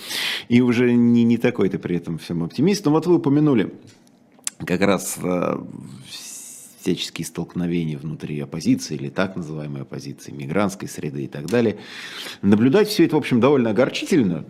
и 0.49 0.61
уже 0.61 0.93
не, 0.93 1.25
не 1.25 1.39
такой 1.39 1.69
ты 1.69 1.79
при 1.79 1.97
этом 1.97 2.19
всем 2.19 2.43
оптимист. 2.43 2.85
Но 2.85 2.91
вот 2.91 3.07
вы 3.07 3.17
упомянули 3.17 3.73
как 4.65 4.81
раз 4.81 5.19
э, 5.23 5.59
всяческие 6.87 7.27
столкновения 7.27 7.99
внутри 7.99 8.39
оппозиции 8.39 8.95
или 8.95 9.09
так 9.09 9.35
называемой 9.35 9.83
оппозиции, 9.83 10.31
мигрантской 10.31 10.89
среды 10.89 11.25
и 11.25 11.27
так 11.27 11.47
далее. 11.47 11.79
Наблюдать 12.43 12.89
все 12.89 13.05
это, 13.05 13.17
в 13.17 13.19
общем, 13.19 13.41
довольно 13.41 13.71
огорчительно, 13.71 14.45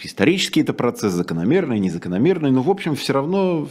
исторический 0.00 0.60
это 0.60 0.72
процесс, 0.74 1.12
закономерный, 1.12 1.80
незакономерный, 1.80 2.52
но, 2.52 2.62
в 2.62 2.70
общем, 2.70 2.94
все 2.94 3.14
равно 3.14 3.68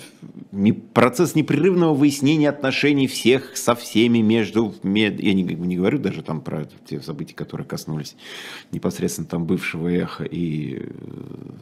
процесс 0.94 1.36
непрерывного 1.36 1.94
выяснения 1.94 2.50
отношений 2.50 3.08
всех 3.08 3.56
со 3.56 3.76
всеми 3.76 4.20
между... 4.20 4.76
Я 4.84 5.10
не, 5.10 5.44
не 5.44 5.78
говорю 5.78 5.98
даже 5.98 6.22
там 6.22 6.42
про 6.42 6.66
те 6.86 7.00
события, 7.02 7.34
которые 7.34 7.66
коснулись 7.66 8.18
непосредственно 8.74 9.28
там 9.28 9.46
бывшего 9.46 9.88
эхо 9.88 10.26
и 10.26 10.80
э, 10.82 10.88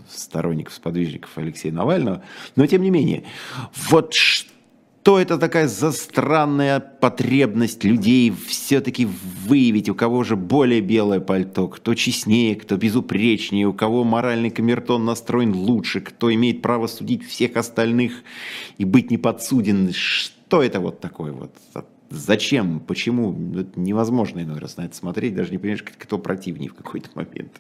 сторонников, 0.10 0.74
сподвижников 0.74 1.38
Алексея 1.38 1.72
Навального, 1.72 2.24
но 2.56 2.66
тем 2.66 2.82
не 2.82 2.90
менее, 2.90 3.24
вот 3.92 4.16
что 4.16 4.53
то 5.04 5.20
это 5.20 5.38
такая 5.38 5.68
за 5.68 5.92
странная 5.92 6.80
потребность 6.80 7.84
людей 7.84 8.32
все-таки 8.32 9.06
выявить, 9.46 9.90
у 9.90 9.96
кого 9.96 10.24
же 10.24 10.38
более 10.38 10.80
белое 10.80 11.20
пальто, 11.20 11.68
кто 11.68 11.94
честнее, 11.94 12.56
кто 12.56 12.78
безупречнее, 12.78 13.68
у 13.68 13.74
кого 13.74 14.06
моральный 14.06 14.50
камертон 14.50 15.04
настроен 15.04 15.54
лучше, 15.54 16.00
кто 16.00 16.34
имеет 16.34 16.62
право 16.62 16.88
судить 16.88 17.28
всех 17.28 17.58
остальных 17.58 18.14
и 18.78 18.86
быть 18.86 19.12
неподсуден. 19.12 19.92
Что 19.92 20.64
это 20.64 20.80
вот 20.80 21.02
такое 21.02 21.34
вот? 21.34 21.54
Зачем? 22.10 22.80
Почему? 22.80 23.36
Это 23.60 23.78
невозможно 23.78 24.40
иной 24.40 24.60
раз 24.60 24.78
на 24.78 24.86
это 24.86 24.96
смотреть, 24.96 25.36
даже 25.36 25.52
не 25.52 25.58
понимаешь, 25.58 25.84
кто 25.84 26.18
противнее 26.18 26.70
в 26.70 26.76
какой-то 26.76 27.10
момент. 27.16 27.52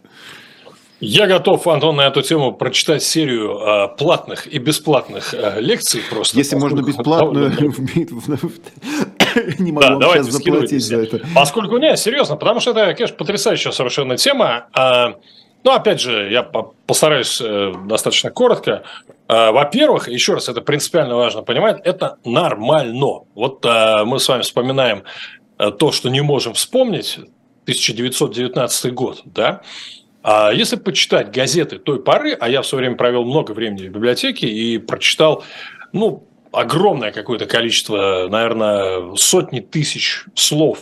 Я 1.05 1.27
готов, 1.27 1.67
Антон, 1.67 1.97
на 1.97 2.07
эту 2.07 2.21
тему 2.21 2.53
прочитать 2.53 3.03
серию 3.03 3.59
э, 3.59 3.89
платных 3.97 4.47
и 4.47 4.57
бесплатных 4.57 5.33
э, 5.33 5.59
лекций 5.59 6.01
просто. 6.09 6.37
Если 6.37 6.55
можно 6.55 6.81
бесплатную, 6.81 7.51
не 9.59 9.73
могу 9.73 9.99
вам 9.99 10.01
сейчас 10.01 10.27
заплатить 10.27 10.85
за 10.85 11.01
это. 11.01 11.19
Поскольку, 11.35 11.77
не, 11.77 11.97
серьезно, 11.97 12.37
потому 12.37 12.61
что 12.61 12.71
это, 12.71 12.93
конечно, 12.93 13.17
потрясающая 13.17 13.73
совершенно 13.73 14.15
тема. 14.15 14.67
А, 14.71 15.15
ну, 15.65 15.71
опять 15.71 15.99
же, 15.99 16.29
я 16.31 16.43
постараюсь 16.43 17.41
э, 17.41 17.73
достаточно 17.85 18.31
коротко. 18.31 18.83
Во-первых, 19.27 20.07
еще 20.07 20.35
раз, 20.35 20.47
это 20.47 20.61
принципиально 20.61 21.15
важно 21.15 21.41
понимать, 21.41 21.81
это 21.83 22.17
нормально. 22.23 23.23
Вот 23.35 23.65
мы 23.65 24.19
с 24.19 24.27
вами 24.27 24.43
вспоминаем 24.43 25.03
то, 25.57 25.91
что 25.91 26.09
не 26.09 26.21
можем 26.21 26.53
вспомнить, 26.53 27.19
1919 27.65 28.93
год, 28.93 29.21
да, 29.25 29.61
а 30.23 30.51
если 30.51 30.77
почитать 30.77 31.31
газеты 31.31 31.77
той 31.79 32.01
поры, 32.01 32.33
а 32.33 32.49
я 32.49 32.61
в 32.61 32.67
свое 32.67 32.83
время 32.83 32.95
провел 32.95 33.25
много 33.25 33.51
времени 33.51 33.87
в 33.87 33.91
библиотеке 33.91 34.47
и 34.47 34.77
прочитал, 34.77 35.43
ну, 35.91 36.25
огромное 36.51 37.11
какое-то 37.11 37.45
количество, 37.45 38.27
наверное, 38.29 39.15
сотни 39.15 39.59
тысяч 39.59 40.23
слов 40.35 40.79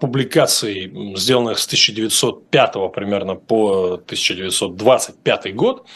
публикаций, 0.00 0.92
сделанных 1.16 1.58
с 1.58 1.66
1905 1.66 2.74
примерно 2.92 3.36
по 3.36 3.94
1925 3.94 5.54
год, 5.54 5.86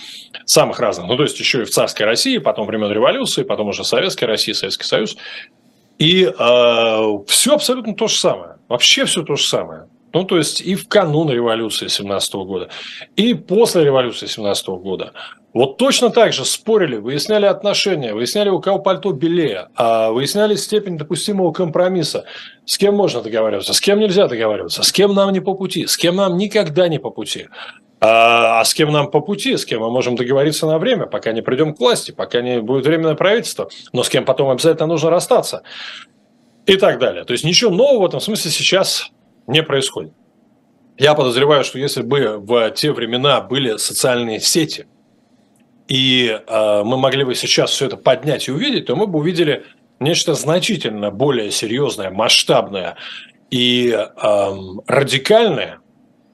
самых 0.46 0.80
разных, 0.80 1.08
ну, 1.08 1.16
то 1.16 1.24
есть 1.24 1.38
еще 1.38 1.62
и 1.62 1.64
в 1.64 1.70
царской 1.70 2.06
России, 2.06 2.38
потом 2.38 2.66
времен 2.66 2.90
революции, 2.90 3.42
потом 3.42 3.68
уже 3.68 3.84
советской 3.84 4.24
России, 4.24 4.52
Советский 4.52 4.84
Союз. 4.84 5.16
И 5.98 6.24
э, 6.24 7.18
все 7.26 7.54
абсолютно 7.54 7.94
то 7.94 8.06
же 8.06 8.16
самое. 8.16 8.56
Вообще 8.68 9.04
все 9.04 9.22
то 9.22 9.36
же 9.36 9.44
самое. 9.44 9.88
Ну, 10.16 10.24
то 10.24 10.38
есть 10.38 10.62
и 10.62 10.76
в 10.76 10.88
канун 10.88 11.28
революции 11.30 11.88
17 11.88 12.34
года, 12.36 12.70
и 13.16 13.34
после 13.34 13.84
революции 13.84 14.24
17 14.24 14.68
года. 14.68 15.12
Вот 15.52 15.76
точно 15.76 16.08
так 16.08 16.32
же 16.32 16.46
спорили, 16.46 16.96
выясняли 16.96 17.44
отношения, 17.44 18.14
выясняли, 18.14 18.48
у 18.48 18.58
кого 18.58 18.78
пальто 18.78 19.12
белее, 19.12 19.68
а 19.76 20.10
выясняли 20.10 20.54
степень 20.54 20.96
допустимого 20.96 21.52
компромисса. 21.52 22.24
С 22.64 22.78
кем 22.78 22.94
можно 22.94 23.20
договариваться, 23.20 23.74
с 23.74 23.80
кем 23.82 24.00
нельзя 24.00 24.26
договариваться, 24.26 24.82
с 24.82 24.90
кем 24.90 25.14
нам 25.14 25.34
не 25.34 25.40
по 25.40 25.52
пути, 25.52 25.86
с 25.86 25.98
кем 25.98 26.16
нам 26.16 26.38
никогда 26.38 26.88
не 26.88 26.98
по 26.98 27.10
пути. 27.10 27.48
А, 28.00 28.60
а 28.60 28.64
с 28.64 28.72
кем 28.72 28.90
нам 28.92 29.10
по 29.10 29.20
пути, 29.20 29.58
с 29.58 29.66
кем 29.66 29.82
мы 29.82 29.90
можем 29.90 30.16
договориться 30.16 30.66
на 30.66 30.78
время, 30.78 31.04
пока 31.04 31.32
не 31.32 31.42
придем 31.42 31.74
к 31.74 31.78
власти, 31.78 32.10
пока 32.10 32.40
не 32.40 32.62
будет 32.62 32.86
временное 32.86 33.16
правительство, 33.16 33.68
но 33.92 34.02
с 34.02 34.08
кем 34.08 34.24
потом 34.24 34.48
обязательно 34.48 34.86
нужно 34.86 35.10
расстаться 35.10 35.62
и 36.64 36.76
так 36.76 36.98
далее. 36.98 37.24
То 37.24 37.34
есть 37.34 37.44
ничего 37.44 37.70
нового 37.70 38.04
в 38.04 38.06
этом 38.06 38.20
смысле 38.20 38.50
сейчас 38.50 39.10
не 39.46 39.62
происходит. 39.62 40.12
Я 40.98 41.14
подозреваю, 41.14 41.64
что 41.64 41.78
если 41.78 42.02
бы 42.02 42.38
в 42.38 42.70
те 42.70 42.92
времена 42.92 43.40
были 43.40 43.76
социальные 43.76 44.40
сети, 44.40 44.86
и 45.88 46.40
э, 46.46 46.82
мы 46.84 46.96
могли 46.96 47.24
бы 47.24 47.34
сейчас 47.34 47.70
все 47.70 47.86
это 47.86 47.96
поднять 47.96 48.48
и 48.48 48.52
увидеть, 48.52 48.86
то 48.86 48.96
мы 48.96 49.06
бы 49.06 49.18
увидели 49.18 49.64
нечто 50.00 50.34
значительно 50.34 51.10
более 51.10 51.50
серьезное, 51.50 52.10
масштабное 52.10 52.96
и 53.50 53.90
э, 53.90 54.56
радикальное, 54.86 55.80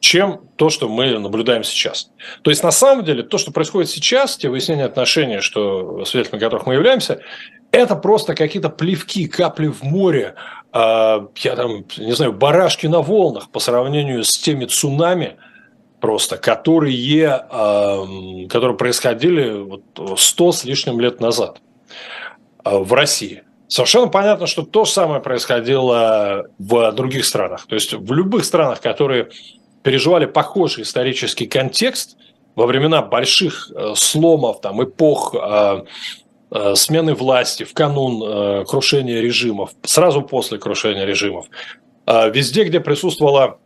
чем 0.01 0.49
то, 0.57 0.71
что 0.71 0.89
мы 0.89 1.19
наблюдаем 1.19 1.65
сейчас. 1.65 2.11
То 2.43 2.51
есть, 2.51 2.63
на 2.63 2.71
самом 2.71 3.05
деле, 3.05 3.23
то, 3.23 3.39
что 3.39 3.53
происходит 3.53 3.91
сейчас, 3.91 4.37
те 4.37 4.49
выяснения 4.49 4.85
отношений, 4.85 5.41
что 5.41 6.05
свидетелями 6.05 6.41
которых 6.41 6.67
мы 6.67 6.75
являемся, 6.75 7.21
это 7.71 7.95
просто 7.95 8.35
какие-то 8.35 8.69
плевки, 8.69 9.27
капли 9.27 9.67
в 9.67 9.83
море 9.83 10.35
я 10.75 11.57
там, 11.57 11.85
не 11.99 12.13
знаю, 12.13 12.33
барашки 12.33 12.87
на 12.87 13.03
волнах 13.03 13.51
по 13.51 13.61
сравнению 13.61 14.25
с 14.25 14.39
теми 14.39 14.65
цунами, 14.65 15.37
просто, 16.01 16.37
которые, 16.37 18.47
которые 18.49 18.77
происходили 18.77 19.61
вот 19.61 19.83
100 20.19 20.53
с 20.53 20.65
лишним 20.65 20.99
лет 20.99 21.21
назад 21.21 21.61
а, 22.65 22.79
в 22.79 22.93
России. 22.93 23.43
Совершенно 23.69 24.09
понятно, 24.09 24.47
что 24.47 24.63
то 24.63 24.85
же 24.85 24.91
самое 24.91 25.21
происходило 25.21 26.47
в 26.59 26.93
других 26.93 27.25
странах. 27.25 27.67
То 27.67 27.75
есть 27.75 27.95
в 27.95 28.13
любых 28.13 28.45
странах, 28.45 28.81
которые 28.81 29.31
переживали 29.83 30.27
похожий 30.27 30.83
исторический 30.83 31.47
контекст 31.47 32.17
во 32.55 32.67
времена 32.67 33.01
больших 33.01 33.71
э, 33.75 33.95
сломов, 33.97 34.61
там, 34.61 34.85
эпох 34.85 35.35
а, 35.35 35.85
смены 36.75 37.15
власти 37.15 37.65
в 37.65 37.73
канун 37.73 38.23
э, 38.23 38.65
крушения 38.65 39.21
режимов, 39.21 39.71
сразу 39.83 40.23
после 40.23 40.59
крушения 40.59 41.05
режимов, 41.05 41.47
э, 42.07 42.31
везде, 42.31 42.65
где 42.65 42.81
присутствовала 42.81 43.59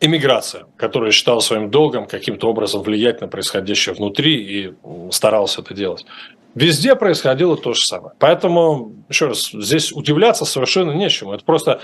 иммиграция, 0.00 0.66
которая 0.76 1.10
считала 1.10 1.40
своим 1.40 1.70
долгом 1.70 2.06
каким-то 2.06 2.48
образом 2.48 2.82
влиять 2.82 3.20
на 3.20 3.28
происходящее 3.28 3.94
внутри 3.94 4.36
и 4.36 4.74
старалась 5.10 5.58
это 5.58 5.74
делать. 5.74 6.06
Везде 6.54 6.94
происходило 6.96 7.56
то 7.56 7.72
же 7.72 7.84
самое. 7.84 8.12
Поэтому, 8.18 8.92
еще 9.08 9.26
раз, 9.26 9.50
здесь 9.52 9.92
удивляться 9.92 10.44
совершенно 10.44 10.92
нечему. 10.92 11.32
Это 11.34 11.44
просто 11.44 11.80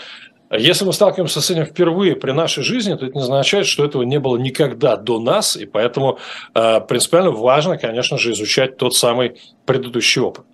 если 0.51 0.85
мы 0.85 0.93
сталкиваемся 0.93 1.41
с 1.41 1.51
этим 1.51 1.65
впервые 1.65 2.17
при 2.17 2.31
нашей 2.33 2.63
жизни, 2.63 2.95
то 2.95 3.07
это 3.07 3.17
не 3.17 3.23
означает, 3.23 3.67
что 3.67 3.85
этого 3.85 4.03
не 4.03 4.21
было 4.21 4.37
никогда 4.37 4.97
до 4.97 5.19
нас, 5.19 5.57
и 5.57 5.67
поэтому 5.67 6.19
э, 6.55 6.81
принципиально 6.81 7.31
важно, 7.31 7.79
конечно 7.79 8.19
же, 8.19 8.33
изучать 8.33 8.77
тот 8.77 8.95
самый 8.95 9.41
предыдущий 9.65 10.21
опыт. 10.21 10.45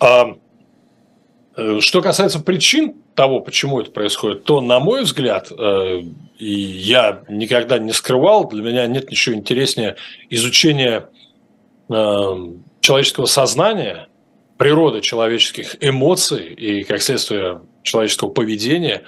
А, 0.00 0.34
э, 1.56 1.78
что 1.80 2.02
касается 2.02 2.40
причин 2.40 2.94
того, 3.14 3.40
почему 3.40 3.80
это 3.80 3.90
происходит, 3.90 4.44
то, 4.44 4.60
на 4.60 4.80
мой 4.80 5.02
взгляд, 5.02 5.52
э, 5.52 6.00
и 6.38 6.52
я 6.52 7.22
никогда 7.28 7.78
не 7.78 7.92
скрывал, 7.92 8.48
для 8.48 8.62
меня 8.62 8.86
нет 8.86 9.10
ничего 9.10 9.36
интереснее 9.36 9.96
изучения 10.30 11.08
э, 11.88 12.36
человеческого 12.82 13.26
сознания, 13.26 14.08
природы 14.58 15.00
человеческих 15.00 15.76
эмоций 15.80 16.52
и, 16.52 16.84
как 16.84 17.00
следствие, 17.00 17.62
человеческого 17.82 18.28
поведения. 18.30 19.02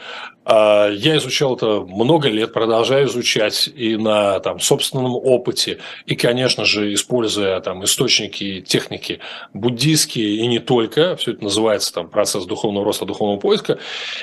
А, 0.44 0.88
я 0.90 1.16
изучал 1.18 1.56
это 1.56 1.80
много 1.80 2.28
лет, 2.28 2.52
продолжаю 2.52 3.06
изучать 3.06 3.68
и 3.68 3.96
на 3.96 4.40
там, 4.40 4.58
собственном 4.58 5.14
опыте, 5.14 5.78
и, 6.06 6.16
конечно 6.16 6.64
же, 6.64 6.92
используя 6.92 7.60
там, 7.60 7.84
источники 7.84 8.60
техники 8.60 9.20
буддийские 9.52 10.38
и 10.38 10.46
не 10.46 10.58
только. 10.58 11.16
Все 11.16 11.32
это 11.32 11.44
называется 11.44 11.92
там, 11.94 12.08
процесс 12.08 12.46
духовного 12.46 12.84
роста, 12.84 13.04
духовного 13.04 13.38
поиска. 13.38 13.78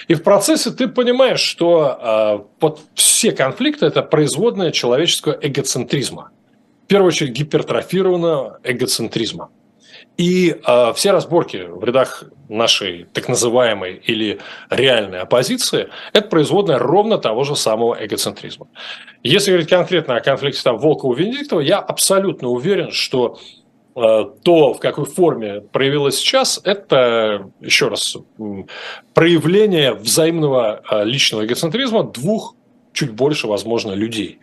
И 0.07 0.13
в 0.13 0.23
процессе 0.23 0.71
ты 0.71 0.87
понимаешь, 0.87 1.39
что 1.39 1.97
а, 1.99 2.45
вот 2.59 2.81
все 2.93 3.31
конфликты– 3.31 3.85
это 3.87 4.01
производная 4.01 4.71
человеческого 4.71 5.37
эгоцентризма. 5.41 6.31
Первую 6.91 7.07
очередь 7.07 7.31
гипертрофированного 7.31 8.59
эгоцентризма– 8.65 9.49
и 10.17 10.55
э, 10.67 10.93
все 10.93 11.11
разборки 11.11 11.65
в 11.67 11.83
рядах 11.83 12.25
нашей 12.49 13.05
так 13.13 13.29
называемой 13.29 13.95
или 13.95 14.39
реальной 14.69 15.21
оппозиции– 15.21 15.87
это 16.13 16.27
производная 16.27 16.77
ровно 16.77 17.17
того 17.17 17.43
же 17.43 17.55
самого 17.55 17.97
эгоцентризма. 18.05 18.67
Если 19.23 19.51
говорить 19.51 19.69
конкретно 19.69 20.17
о 20.17 20.19
конфликте 20.19 20.61
там 20.63 20.77
Волкова-Венедиктова, 20.77 21.61
я 21.61 21.79
абсолютно 21.79 22.49
уверен, 22.49 22.91
что 22.91 23.39
э, 23.95 24.25
то, 24.43 24.73
в 24.73 24.79
какой 24.79 25.05
форме 25.05 25.61
проявилось 25.61 26.17
сейчас, 26.17 26.59
это, 26.63 27.49
еще 27.61 27.87
раз, 27.87 28.17
проявление 29.13 29.93
взаимного 29.93 30.81
э, 30.91 31.05
личного 31.05 31.45
эгоцентризма 31.45 32.03
двух 32.03 32.55
чуть 32.93 33.11
больше, 33.11 33.47
возможно, 33.47 33.93
людей. 33.93 34.39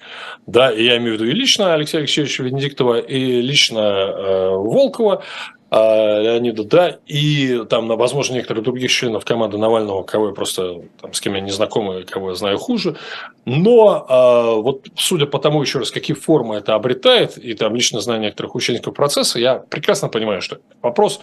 Да, 0.46 0.70
и 0.70 0.84
я 0.84 0.96
имею 0.98 1.12
в 1.12 1.20
виду 1.20 1.30
и 1.30 1.34
лично 1.34 1.74
Алексея 1.74 2.00
Алексеевича 2.00 2.42
Венедиктова, 2.42 2.98
и 2.98 3.40
лично 3.40 3.78
э, 3.78 4.48
Волкова, 4.50 5.22
а, 5.70 6.20
Леонида, 6.22 6.64
да, 6.64 6.98
и 7.06 7.62
там, 7.68 7.88
возможно, 7.88 8.34
некоторых 8.34 8.64
других 8.64 8.90
членов 8.90 9.26
команды 9.26 9.58
Навального, 9.58 10.02
кого 10.02 10.28
я 10.28 10.34
просто, 10.34 10.82
там, 11.00 11.12
с 11.12 11.20
кем 11.20 11.34
я 11.34 11.40
не 11.40 11.50
знакомы, 11.50 12.04
кого 12.04 12.30
я 12.30 12.34
знаю 12.36 12.56
хуже. 12.56 12.96
Но 13.44 14.06
а, 14.08 14.54
вот 14.54 14.86
судя 14.96 15.26
по 15.26 15.38
тому, 15.38 15.60
еще 15.60 15.80
раз, 15.80 15.90
какие 15.90 16.16
формы 16.16 16.56
это 16.56 16.74
обретает, 16.74 17.36
и 17.36 17.52
там 17.52 17.74
лично 17.74 18.00
знаю 18.00 18.20
некоторых 18.20 18.54
участников 18.54 18.94
процесса, 18.94 19.38
я 19.38 19.56
прекрасно 19.56 20.08
понимаю, 20.08 20.40
что 20.40 20.58
вопрос 20.80 21.20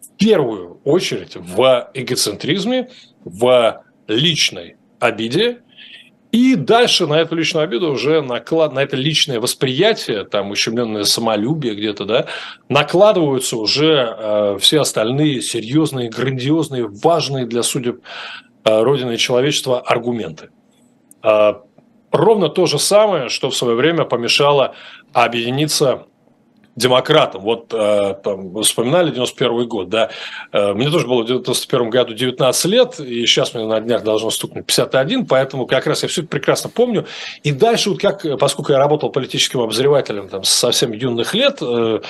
в 0.00 0.16
первую 0.16 0.80
очередь 0.84 1.36
в 1.36 1.90
эгоцентризме, 1.92 2.88
в 3.24 3.84
личной 4.08 4.76
обиде, 5.00 5.58
и 6.32 6.56
дальше 6.56 7.06
на 7.06 7.20
эту 7.20 7.36
личную 7.36 7.64
обиду 7.64 7.92
уже 7.92 8.22
наклад, 8.22 8.72
на 8.72 8.80
это 8.80 8.96
личное 8.96 9.38
восприятие, 9.38 10.24
там 10.24 10.50
ущемленное 10.50 11.04
самолюбие 11.04 11.74
где-то, 11.74 12.06
да, 12.06 12.26
накладываются 12.70 13.58
уже 13.58 14.16
э, 14.18 14.58
все 14.58 14.80
остальные 14.80 15.42
серьезные, 15.42 16.08
грандиозные, 16.08 16.88
важные 16.88 17.44
для 17.44 17.62
судеб 17.62 18.00
э, 18.64 18.82
Родины 18.82 19.14
и 19.14 19.18
человечества 19.18 19.80
аргументы. 19.80 20.48
Э, 21.22 21.52
ровно 22.10 22.48
то 22.48 22.64
же 22.64 22.78
самое, 22.78 23.28
что 23.28 23.50
в 23.50 23.56
свое 23.56 23.76
время 23.76 24.04
помешало 24.04 24.74
объединиться 25.12 26.06
демократом. 26.74 27.42
Вот 27.42 27.72
э, 27.72 28.14
там, 28.24 28.62
вспоминали 28.62 29.10
91 29.10 29.68
год, 29.68 29.88
да. 29.88 30.10
Э, 30.52 30.72
мне 30.72 30.90
тоже 30.90 31.06
было 31.06 31.22
в 31.22 31.26
91 31.26 31.90
году 31.90 32.14
19 32.14 32.64
лет, 32.66 32.98
и 33.00 33.26
сейчас 33.26 33.54
мне 33.54 33.66
на 33.66 33.80
днях 33.80 34.02
должно 34.04 34.30
стукнуть 34.30 34.66
51, 34.66 35.26
поэтому 35.26 35.66
как 35.66 35.86
раз 35.86 36.02
я 36.02 36.08
все 36.08 36.22
это 36.22 36.30
прекрасно 36.30 36.70
помню. 36.70 37.06
И 37.42 37.52
дальше, 37.52 37.90
вот 37.90 38.00
как, 38.00 38.24
поскольку 38.38 38.72
я 38.72 38.78
работал 38.78 39.10
политическим 39.10 39.60
обозревателем 39.60 40.28
там, 40.28 40.44
со 40.44 40.72
совсем 40.72 40.92
юных 40.92 41.34
лет, 41.34 41.58
э, 41.60 42.00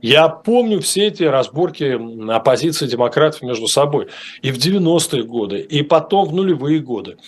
я 0.00 0.28
помню 0.28 0.80
все 0.80 1.08
эти 1.08 1.24
разборки 1.24 1.98
оппозиции 2.30 2.86
демократов 2.86 3.42
между 3.42 3.66
собой. 3.66 4.08
И 4.40 4.50
в 4.50 4.56
90-е 4.56 5.24
годы, 5.24 5.60
и 5.60 5.82
потом 5.82 6.28
в 6.28 6.34
нулевые 6.34 6.80
годы. 6.80 7.18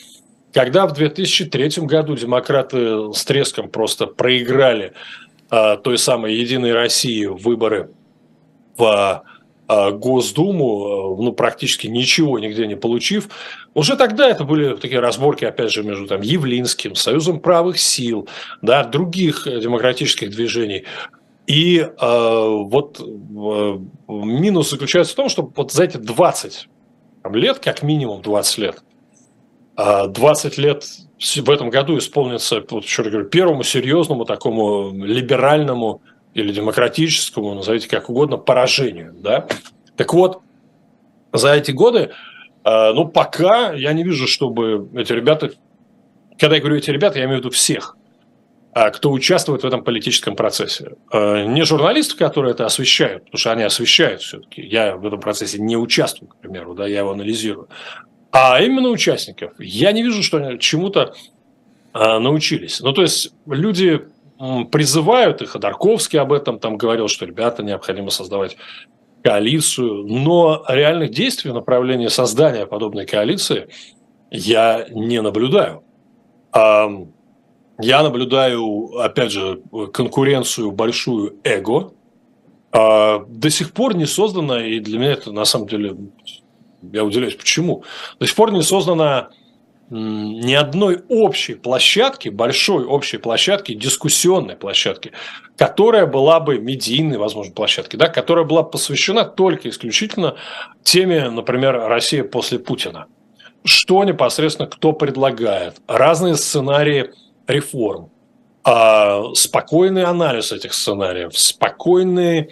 Когда 0.52 0.86
в 0.86 0.94
2003 0.94 1.84
году 1.86 2.16
демократы 2.16 3.12
с 3.12 3.24
треском 3.24 3.68
просто 3.68 4.06
проиграли 4.06 4.94
той 5.48 5.98
самой 5.98 6.34
Единой 6.34 6.72
России 6.72 7.24
выборы 7.24 7.90
в 8.76 9.24
а, 9.70 9.90
Госдуму, 9.90 11.16
ну, 11.20 11.32
практически 11.32 11.88
ничего 11.88 12.38
нигде 12.38 12.66
не 12.66 12.74
получив. 12.74 13.28
Уже 13.74 13.96
тогда 13.96 14.30
это 14.30 14.44
были 14.44 14.74
такие 14.76 14.98
разборки, 14.98 15.44
опять 15.44 15.70
же, 15.70 15.82
между 15.82 16.06
там, 16.06 16.22
Явлинским, 16.22 16.94
Союзом 16.94 17.38
правых 17.40 17.78
сил, 17.78 18.26
да, 18.62 18.82
других 18.82 19.44
демократических 19.44 20.30
движений. 20.30 20.84
И 21.46 21.80
э, 21.80 21.88
вот 22.00 22.98
э, 23.00 23.78
минус 24.08 24.70
заключается 24.70 25.12
в 25.12 25.16
том, 25.16 25.28
что 25.28 25.52
вот 25.54 25.70
за 25.70 25.84
эти 25.84 25.98
20 25.98 26.68
лет, 27.32 27.58
как 27.58 27.82
минимум 27.82 28.22
20 28.22 28.58
лет, 28.58 28.82
20 29.76 30.58
лет 30.58 30.84
в 31.18 31.50
этом 31.50 31.70
году 31.70 31.98
исполнится, 31.98 32.62
вот 32.70 32.84
еще 32.84 33.02
раз 33.02 33.10
говорю, 33.10 33.28
первому 33.28 33.62
серьезному 33.62 34.24
такому 34.24 34.92
либеральному 34.92 36.02
или 36.34 36.52
демократическому, 36.52 37.54
назовите 37.54 37.88
как 37.88 38.08
угодно, 38.08 38.36
поражению. 38.36 39.14
Да? 39.14 39.46
Так 39.96 40.14
вот, 40.14 40.40
за 41.32 41.54
эти 41.54 41.72
годы, 41.72 42.10
э, 42.64 42.92
ну, 42.92 43.08
пока 43.08 43.72
я 43.72 43.92
не 43.92 44.04
вижу, 44.04 44.28
чтобы 44.28 44.88
эти 44.94 45.12
ребята, 45.12 45.50
когда 46.38 46.56
я 46.56 46.60
говорю 46.60 46.76
эти 46.76 46.90
ребята, 46.90 47.18
я 47.18 47.24
имею 47.24 47.38
в 47.38 47.40
виду 47.40 47.50
всех, 47.50 47.96
а 48.72 48.90
кто 48.90 49.10
участвует 49.10 49.62
в 49.62 49.66
этом 49.66 49.82
политическом 49.82 50.36
процессе. 50.36 50.92
Э, 51.12 51.46
не 51.46 51.64
журналисты, 51.64 52.16
которые 52.16 52.52
это 52.52 52.64
освещают, 52.64 53.24
потому 53.24 53.38
что 53.38 53.50
они 53.50 53.64
освещают 53.64 54.22
все-таки. 54.22 54.62
Я 54.62 54.96
в 54.96 55.04
этом 55.04 55.18
процессе 55.18 55.58
не 55.58 55.76
участвую, 55.76 56.28
к 56.28 56.36
примеру, 56.36 56.74
да, 56.74 56.86
я 56.86 57.00
его 57.00 57.10
анализирую 57.10 57.68
а 58.38 58.60
именно 58.60 58.88
участников. 58.88 59.52
Я 59.58 59.92
не 59.92 60.02
вижу, 60.02 60.22
что 60.22 60.38
они 60.38 60.58
чему-то 60.58 61.14
а, 61.92 62.18
научились. 62.20 62.80
Ну, 62.80 62.92
то 62.92 63.02
есть 63.02 63.32
люди 63.46 64.02
призывают, 64.70 65.42
и 65.42 65.46
Ходорковский 65.46 66.20
об 66.20 66.32
этом 66.32 66.60
там 66.60 66.76
говорил, 66.76 67.08
что, 67.08 67.26
ребята, 67.26 67.64
необходимо 67.64 68.10
создавать 68.10 68.56
коалицию, 69.24 70.06
но 70.06 70.64
реальных 70.68 71.10
действий 71.10 71.50
в 71.50 71.54
направлении 71.54 72.06
создания 72.06 72.66
подобной 72.66 73.04
коалиции 73.04 73.68
я 74.30 74.86
не 74.90 75.20
наблюдаю. 75.20 75.82
А, 76.52 76.88
я 77.80 78.02
наблюдаю, 78.02 78.98
опять 79.00 79.32
же, 79.32 79.60
конкуренцию 79.92 80.70
большую 80.70 81.36
эго. 81.42 81.92
А, 82.70 83.24
до 83.26 83.50
сих 83.50 83.72
пор 83.72 83.96
не 83.96 84.06
создана, 84.06 84.64
и 84.64 84.78
для 84.78 84.98
меня 84.98 85.12
это 85.12 85.32
на 85.32 85.44
самом 85.44 85.66
деле 85.66 85.96
я 86.82 87.04
удивляюсь, 87.04 87.36
почему? 87.36 87.84
До 88.18 88.26
сих 88.26 88.34
пор 88.34 88.52
не 88.52 88.62
создано 88.62 89.30
ни 89.90 90.52
одной 90.52 91.02
общей 91.08 91.54
площадки, 91.54 92.28
большой 92.28 92.84
общей 92.84 93.16
площадки, 93.16 93.72
дискуссионной 93.72 94.54
площадки, 94.54 95.12
которая 95.56 96.04
была 96.04 96.40
бы 96.40 96.58
медийной, 96.58 97.16
возможно, 97.16 97.54
площадки, 97.54 97.96
да, 97.96 98.08
которая 98.08 98.44
была 98.44 98.62
посвящена 98.62 99.24
только 99.24 99.70
исключительно 99.70 100.36
теме, 100.82 101.30
например, 101.30 101.74
Россия 101.74 102.22
после 102.22 102.58
Путина. 102.58 103.06
Что 103.64 104.04
непосредственно 104.04 104.68
кто 104.68 104.92
предлагает, 104.92 105.76
разные 105.86 106.36
сценарии 106.36 107.10
реформ, 107.46 108.10
а, 108.64 109.32
спокойный 109.34 110.04
анализ 110.04 110.52
этих 110.52 110.74
сценариев, 110.74 111.36
спокойный 111.36 112.50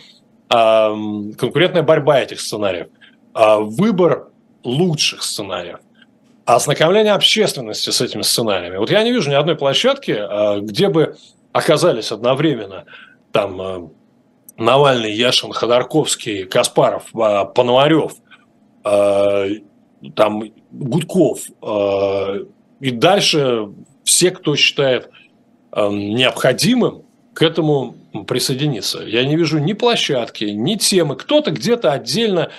конкурентная 0.49 1.83
борьба 1.83 2.21
этих 2.21 2.41
сценариев. 2.41 2.87
А, 3.37 3.59
выбор 3.59 4.31
лучших 4.65 5.23
сценариев, 5.23 5.81
ознакомление 6.47 7.13
общественности 7.13 7.91
с 7.91 8.01
этими 8.01 8.23
сценариями. 8.23 8.79
Вот 8.79 8.91
я 8.91 9.03
не 9.03 9.13
вижу 9.13 9.29
ни 9.29 9.35
одной 9.35 9.57
площадки, 9.57 10.17
а, 10.19 10.61
где 10.61 10.89
бы 10.89 11.19
оказались 11.53 12.13
одновременно 12.13 12.87
там 13.33 13.61
а, 13.61 13.91
Навальный, 14.57 15.13
Яшин, 15.13 15.53
Ходорковский, 15.53 16.45
Каспаров, 16.45 17.13
Пономарев, 17.13 18.15
там 18.83 20.43
Гудков 20.71 21.41
и 22.81 22.91
дальше 22.91 23.69
все, 24.05 24.31
кто 24.31 24.57
считает 24.57 25.11
необходимым 25.77 27.03
к 27.35 27.43
этому 27.43 27.97
присоединиться. 28.27 29.03
Я 29.03 29.27
не 29.27 29.37
вижу 29.37 29.59
ни 29.59 29.75
площадки, 29.75 30.45
ни 30.45 30.77
темы. 30.77 31.17
Кто-то 31.17 31.51
где-то 31.51 31.93
отдельно 31.93 32.51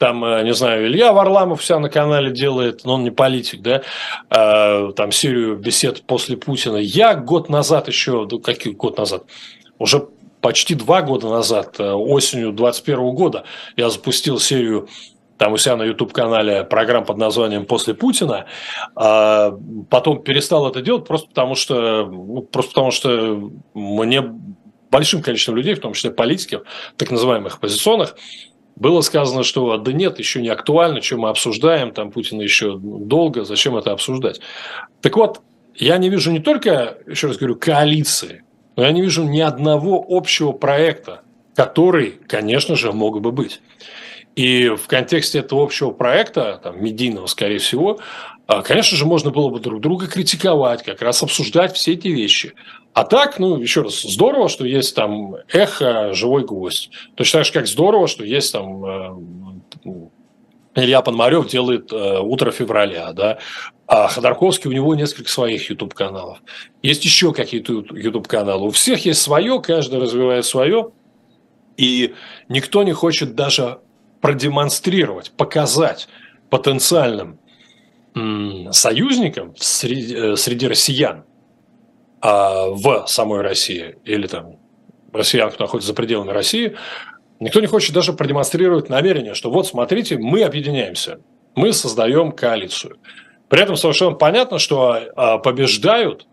там, 0.00 0.24
э, 0.24 0.42
не 0.44 0.54
знаю, 0.54 0.86
Илья 0.86 1.12
Варламов 1.12 1.60
вся 1.60 1.78
на 1.78 1.90
канале 1.90 2.30
делает, 2.30 2.84
но 2.84 2.94
он 2.94 3.04
не 3.04 3.10
политик, 3.10 3.60
да, 3.60 3.82
э, 4.30 4.92
там 4.96 5.12
серию 5.12 5.56
бесед 5.56 6.02
после 6.06 6.38
Путина. 6.38 6.78
Я 6.78 7.14
год 7.14 7.50
назад 7.50 7.86
еще, 7.86 8.26
ну, 8.30 8.40
какой 8.40 8.72
год 8.72 8.96
назад, 8.96 9.24
уже 9.78 10.08
почти 10.40 10.74
два 10.74 11.02
года 11.02 11.28
назад, 11.28 11.78
э, 11.78 11.92
осенью 11.92 12.52
21 12.52 13.14
года, 13.14 13.44
я 13.76 13.90
запустил 13.90 14.40
серию 14.40 14.88
там 15.36 15.52
у 15.52 15.58
себя 15.58 15.76
на 15.76 15.82
YouTube-канале 15.82 16.64
программ 16.64 17.04
под 17.04 17.18
названием 17.18 17.66
«После 17.66 17.92
Путина», 17.92 18.46
а 18.96 19.54
потом 19.90 20.22
перестал 20.22 20.66
это 20.66 20.80
делать 20.80 21.06
просто 21.06 21.28
потому, 21.28 21.54
что, 21.54 22.06
ну, 22.06 22.40
просто 22.42 22.70
потому 22.72 22.90
что 22.90 23.50
мне 23.74 24.22
большим 24.90 25.22
количеством 25.22 25.56
людей, 25.56 25.74
в 25.74 25.80
том 25.80 25.92
числе 25.92 26.10
политиков, 26.10 26.62
так 26.96 27.10
называемых 27.10 27.56
оппозиционных, 27.56 28.16
было 28.76 29.00
сказано, 29.00 29.42
что 29.42 29.76
да 29.76 29.92
нет, 29.92 30.18
еще 30.18 30.40
не 30.40 30.48
актуально, 30.48 31.02
что 31.02 31.16
мы 31.16 31.28
обсуждаем, 31.28 31.92
там 31.92 32.10
Путина 32.10 32.42
еще 32.42 32.78
долго, 32.78 33.44
зачем 33.44 33.76
это 33.76 33.92
обсуждать. 33.92 34.40
Так 35.00 35.16
вот, 35.16 35.40
я 35.74 35.98
не 35.98 36.08
вижу 36.08 36.30
не 36.30 36.40
только, 36.40 36.98
еще 37.06 37.28
раз 37.28 37.36
говорю, 37.36 37.56
коалиции, 37.56 38.42
но 38.76 38.84
я 38.84 38.92
не 38.92 39.02
вижу 39.02 39.24
ни 39.24 39.40
одного 39.40 40.04
общего 40.08 40.52
проекта, 40.52 41.22
который, 41.54 42.18
конечно 42.26 42.76
же, 42.76 42.92
мог 42.92 43.20
бы 43.20 43.32
быть. 43.32 43.60
И 44.36 44.68
в 44.68 44.86
контексте 44.86 45.40
этого 45.40 45.62
общего 45.62 45.90
проекта, 45.90 46.60
там, 46.62 46.82
медийного, 46.82 47.26
скорее 47.26 47.58
всего, 47.58 47.98
а, 48.46 48.62
конечно 48.62 48.96
же, 48.96 49.04
можно 49.04 49.30
было 49.30 49.48
бы 49.48 49.60
друг 49.60 49.80
друга 49.80 50.06
критиковать, 50.06 50.82
как 50.82 51.02
раз 51.02 51.22
обсуждать 51.22 51.74
все 51.74 51.92
эти 51.92 52.08
вещи. 52.08 52.54
А 52.92 53.04
так, 53.04 53.38
ну, 53.38 53.58
еще 53.58 53.82
раз, 53.82 54.02
здорово, 54.02 54.48
что 54.48 54.64
есть 54.64 54.94
там 54.96 55.36
эхо, 55.52 56.12
живой 56.12 56.44
гвоздь. 56.44 56.90
Точно 57.14 57.38
так 57.38 57.46
же, 57.46 57.52
как 57.52 57.66
здорово, 57.66 58.08
что 58.08 58.24
есть 58.24 58.52
там 58.52 58.84
э, 58.84 60.08
Илья 60.74 61.00
Пономарев 61.00 61.48
делает 61.48 61.92
э, 61.92 62.18
«Утро 62.20 62.50
февраля», 62.50 63.12
да, 63.12 63.38
а 63.86 64.08
Ходорковский, 64.08 64.70
у 64.70 64.72
него 64.72 64.94
несколько 64.94 65.28
своих 65.28 65.68
YouTube-каналов. 65.68 66.38
Есть 66.82 67.04
еще 67.04 67.32
какие-то 67.32 67.84
YouTube-каналы. 67.90 68.68
У 68.68 68.70
всех 68.70 69.04
есть 69.04 69.20
свое, 69.20 69.60
каждый 69.60 70.00
развивает 70.00 70.44
свое. 70.44 70.92
И 71.76 72.14
никто 72.48 72.82
не 72.84 72.92
хочет 72.92 73.34
даже 73.34 73.80
продемонстрировать, 74.20 75.32
показать 75.32 76.08
потенциальным 76.50 77.38
союзникам 78.72 79.54
среди, 79.56 80.14
э, 80.14 80.36
среди 80.36 80.66
россиян 80.66 81.24
а 82.20 82.66
в 82.68 83.06
самой 83.06 83.40
России 83.40 83.96
или 84.04 84.26
там 84.26 84.56
россиян, 85.12 85.50
кто 85.50 85.64
находится 85.64 85.88
за 85.88 85.94
пределами 85.94 86.30
России, 86.30 86.76
Никто 87.40 87.60
не 87.60 87.66
хочет 87.66 87.94
даже 87.94 88.12
продемонстрировать 88.12 88.90
намерение, 88.90 89.32
что 89.32 89.50
вот 89.50 89.66
смотрите, 89.66 90.18
мы 90.18 90.42
объединяемся, 90.42 91.20
мы 91.54 91.72
создаем 91.72 92.32
коалицию. 92.32 92.98
При 93.48 93.62
этом 93.62 93.76
совершенно 93.76 94.14
понятно, 94.14 94.58
что 94.58 95.00
а, 95.16 95.38
побеждают 95.38 96.26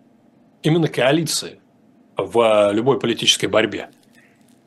именно 0.64 0.90
коалиции 0.90 1.62
в 2.18 2.72
любой 2.74 3.00
политической 3.00 3.46
борьбе. 3.46 3.90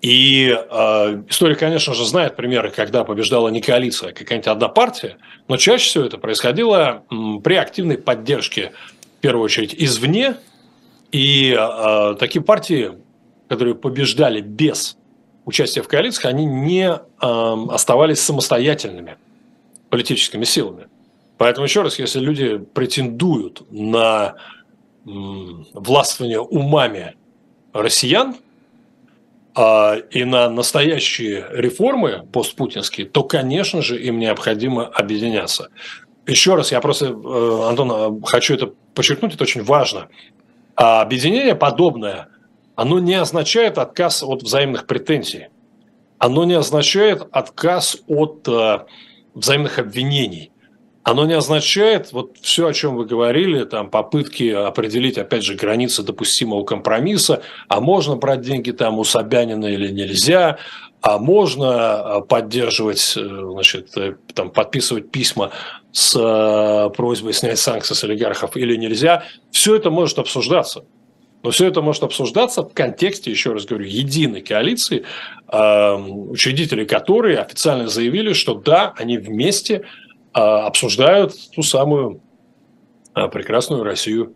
И 0.01 0.49
э, 0.49 1.23
история, 1.29 1.57
конечно 1.57 1.93
же, 1.93 2.07
знает 2.07 2.35
примеры, 2.35 2.71
когда 2.71 3.05
побеждала 3.05 3.51
не 3.51 3.61
коалиция, 3.61 4.11
а 4.11 4.13
какая-нибудь 4.13 4.47
одна 4.47 4.69
партия, 4.69 5.19
но 5.47 5.59
чаще 5.59 5.85
всего 5.85 6.05
это 6.05 6.17
происходило 6.17 7.05
при 7.45 7.57
активной 7.57 7.99
поддержке, 7.99 8.73
в 9.19 9.21
первую 9.21 9.45
очередь, 9.45 9.75
извне. 9.77 10.37
И 11.13 11.57
э, 11.59 12.17
такие 12.19 12.43
партии, 12.43 12.93
которые 13.49 13.75
побеждали 13.75 14.41
без 14.41 14.97
участия 15.45 15.83
в 15.83 15.89
коалициях, 15.89 16.27
они 16.27 16.45
не 16.45 16.89
э, 16.89 17.01
оставались 17.71 18.21
самостоятельными 18.21 19.17
политическими 19.89 20.45
силами. 20.45 20.89
Поэтому 21.37 21.67
еще 21.67 21.83
раз, 21.83 21.99
если 21.99 22.21
люди 22.21 22.59
претендуют 22.59 23.63
на 23.71 24.37
м, 25.07 25.67
властвование 25.73 26.41
умами 26.41 27.15
россиян– 27.73 28.37
а, 29.55 29.97
и 29.97 30.25
на 30.25 30.49
настоящие 30.49 31.47
реформы 31.51 32.27
постпутинские, 32.33 33.07
то, 33.07 33.25
конечно 33.25 33.83
же, 33.83 34.01
им 34.01 34.19
необходимо 34.19 34.87
объединяться. 34.87 35.71
Еще 36.27 36.55
раз, 36.55 36.71
я 36.71 36.81
просто, 36.81 37.07
э, 37.07 37.69
Антон, 37.69 37.91
э, 37.93 38.27
хочу 38.27 38.55
это 38.55 38.73
подчеркнуть, 38.95 39.35
это 39.35 39.43
очень 39.43 39.65
важно. 39.65 40.09
А 40.83 41.03
объединение 41.03 41.55
подобное, 41.55 42.29
оно 42.75 43.01
не 43.01 43.13
означает 43.13 43.77
отказ 43.77 44.23
от 44.23 44.43
взаимных 44.43 44.87
претензий. 44.87 45.49
Оно 46.17 46.45
не 46.45 46.55
означает 46.55 47.29
отказ 47.33 47.99
от 48.07 48.49
э, 48.49 48.87
взаимных 49.35 49.79
обвинений 49.79 50.53
оно 51.03 51.25
не 51.25 51.33
означает 51.33 52.13
вот 52.13 52.37
все, 52.43 52.67
о 52.67 52.73
чем 52.73 52.97
вы 52.97 53.07
говорили, 53.07 53.65
там 53.65 53.89
попытки 53.89 54.51
определить, 54.51 55.17
опять 55.17 55.43
же, 55.43 55.55
границы 55.55 56.03
допустимого 56.03 56.65
компромисса, 56.65 57.43
а 57.69 57.81
можно 57.81 58.17
брать 58.17 58.43
деньги 58.43 58.71
там 58.71 58.99
у 58.99 59.05
Собянина 59.05 59.67
или 59.67 59.91
нельзя, 59.91 60.59
а 61.01 61.19
можно 61.19 62.17
а, 62.17 62.21
поддерживать, 62.21 63.15
э, 63.17 63.21
значит, 63.53 63.97
э, 63.97 64.17
там, 64.35 64.51
подписывать 64.51 65.11
письма 65.11 65.51
с 65.93 66.15
э, 66.15 66.91
просьбой 66.95 67.33
снять 67.33 67.59
санкции 67.59 67.95
с 67.95 68.05
олигархов 68.05 68.55
или 68.57 68.77
нельзя. 68.77 69.25
Все 69.51 69.77
это 69.77 69.91
может 69.91 70.19
обсуждаться. 70.19 70.85
Но 71.43 71.53
все 71.53 71.69
это 71.69 71.81
может 71.81 72.03
обсуждаться 72.03 72.63
в 72.63 72.75
контексте, 72.75 73.31
еще 73.31 73.55
раз 73.55 73.65
говорю, 73.65 73.87
единой 73.87 74.43
коалиции, 74.43 75.07
учредители 75.49 76.85
которой 76.85 77.37
официально 77.37 77.89
заявили, 77.89 78.35
что 78.35 78.53
да, 78.53 78.93
они 78.99 79.17
вместе 79.17 79.87
обсуждают 80.33 81.35
ту 81.55 81.63
самую 81.63 82.21
а, 83.15 83.29
прекрасную 83.29 83.83
Россию 83.83 84.35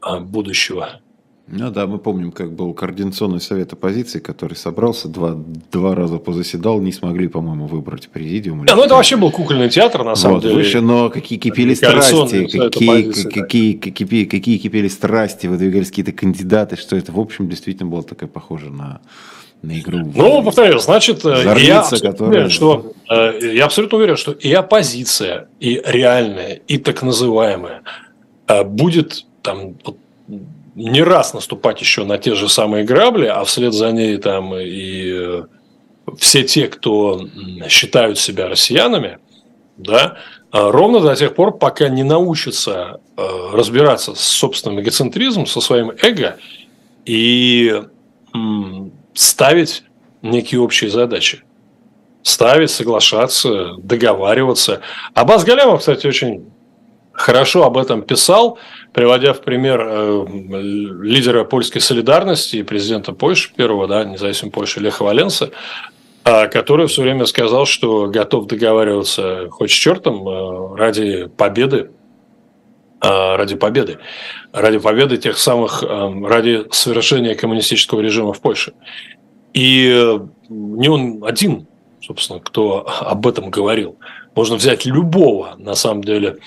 а, 0.00 0.20
будущего. 0.20 1.00
Ну 1.46 1.70
да, 1.70 1.86
мы 1.86 1.98
помним, 1.98 2.32
как 2.32 2.54
был 2.54 2.72
координационный 2.72 3.40
совет 3.40 3.74
оппозиции, 3.74 4.18
который 4.18 4.54
собрался, 4.54 5.08
два, 5.08 5.36
два 5.70 5.94
раза 5.94 6.16
позаседал, 6.16 6.80
не 6.80 6.90
смогли, 6.90 7.28
по-моему, 7.28 7.66
выбрать 7.66 8.08
президиум. 8.08 8.64
Да, 8.64 8.76
ну 8.76 8.84
это 8.84 8.94
вообще 8.94 9.16
был 9.16 9.30
кукольный 9.30 9.68
театр, 9.68 10.04
на 10.04 10.14
самом 10.14 10.36
вот, 10.36 10.44
деле. 10.44 10.54
Выше, 10.54 10.80
но 10.80 11.10
какие 11.10 11.38
кипели 11.38 11.74
страсти, 11.74 12.46
какие, 12.46 13.12
какие, 13.12 13.74
какие, 13.74 14.24
какие 14.24 14.58
кипели 14.58 14.88
страсти, 14.88 15.46
выдвигались 15.46 15.90
какие-то 15.90 16.12
кандидаты, 16.12 16.76
что 16.76 16.96
это, 16.96 17.12
в 17.12 17.20
общем, 17.20 17.46
действительно 17.46 17.90
было 17.90 18.02
такое 18.02 18.28
похоже 18.28 18.70
на 18.70 19.02
на 19.64 19.78
игру. 19.78 20.12
Ну, 20.14 20.42
повторяю, 20.42 20.78
значит, 20.78 21.24
э, 21.24 21.42
Зорница, 21.42 21.70
я, 21.70 21.80
абсолютно 21.80 22.26
уверен, 22.26 22.50
что, 22.50 22.92
э, 23.10 23.50
я 23.54 23.64
абсолютно 23.64 23.98
уверен, 23.98 24.16
что 24.16 24.32
и 24.32 24.52
оппозиция, 24.52 25.48
и 25.60 25.82
реальная, 25.84 26.60
и 26.68 26.78
так 26.78 27.02
называемая 27.02 27.82
э, 28.46 28.64
будет 28.64 29.24
там 29.42 29.76
не 30.74 31.02
раз 31.02 31.34
наступать 31.34 31.80
еще 31.80 32.04
на 32.04 32.18
те 32.18 32.34
же 32.34 32.48
самые 32.48 32.84
грабли, 32.84 33.26
а 33.26 33.44
вслед 33.44 33.72
за 33.72 33.92
ней 33.92 34.16
там 34.18 34.54
и 34.56 35.44
все 36.18 36.42
те, 36.42 36.66
кто 36.66 37.28
считают 37.68 38.18
себя 38.18 38.48
россиянами, 38.48 39.18
да, 39.76 40.18
ровно 40.50 41.00
до 41.00 41.14
тех 41.14 41.34
пор, 41.34 41.56
пока 41.58 41.88
не 41.88 42.02
научатся 42.02 43.00
разбираться 43.16 44.14
с 44.14 44.20
собственным 44.20 44.80
эгоцентризмом, 44.80 45.46
со 45.46 45.60
своим 45.60 45.92
эго 46.02 46.38
и 47.06 47.82
ставить 49.14 49.84
некие 50.22 50.60
общие 50.60 50.90
задачи. 50.90 51.42
Ставить, 52.22 52.70
соглашаться, 52.70 53.74
договариваться. 53.78 54.80
Аббас 55.14 55.44
Галямов, 55.44 55.80
кстати, 55.80 56.06
очень 56.06 56.46
хорошо 57.12 57.64
об 57.64 57.78
этом 57.78 58.02
писал, 58.02 58.58
приводя 58.92 59.32
в 59.32 59.40
пример 59.40 59.80
э, 59.86 60.26
лидера 61.02 61.44
польской 61.44 61.80
солидарности 61.80 62.56
и 62.56 62.62
президента 62.62 63.12
Польши 63.12 63.52
первого, 63.54 63.86
да, 63.86 64.04
независимой 64.04 64.52
Польши 64.52 64.80
Леха 64.80 65.04
Валенса, 65.04 65.50
э, 66.24 66.48
который 66.48 66.86
все 66.88 67.02
время 67.02 67.26
сказал, 67.26 67.66
что 67.66 68.08
готов 68.08 68.46
договариваться 68.46 69.48
хоть 69.50 69.70
с 69.70 69.74
чертом 69.74 70.28
э, 70.28 70.76
ради 70.76 71.26
победы, 71.36 71.90
ради 73.36 73.56
победы, 73.56 73.98
ради 74.52 74.78
победы 74.78 75.16
тех 75.16 75.38
самых, 75.38 75.82
э, 75.82 76.26
ради 76.26 76.64
совершения 76.70 77.34
коммунистического 77.34 78.00
режима 78.00 78.32
в 78.32 78.40
Польше. 78.40 78.72
И 79.52 79.90
э, 79.94 80.18
не 80.48 80.88
он 80.88 81.24
один, 81.24 81.66
собственно, 82.00 82.40
кто 82.40 82.86
об 82.86 83.26
этом 83.26 83.50
говорил. 83.50 83.98
Можно 84.34 84.56
взять 84.56 84.84
любого, 84.84 85.54
на 85.58 85.74
самом 85.74 86.02
деле, 86.02 86.38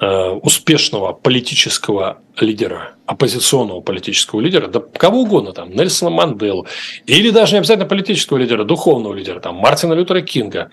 э, 0.00 0.28
успешного 0.42 1.12
политического 1.12 2.18
лидера, 2.40 2.94
оппозиционного 3.06 3.80
политического 3.80 4.40
лидера, 4.40 4.68
да 4.68 4.80
кого 4.80 5.22
угодно, 5.22 5.52
там, 5.52 5.70
Нельсона 5.70 6.10
Манделу, 6.10 6.66
или 7.06 7.30
даже 7.30 7.52
не 7.52 7.58
обязательно 7.58 7.88
политического 7.88 8.38
лидера, 8.38 8.64
духовного 8.64 9.14
лидера, 9.14 9.40
там, 9.40 9.56
Мартина 9.56 9.92
Лютера 9.92 10.22
Кинга, 10.22 10.70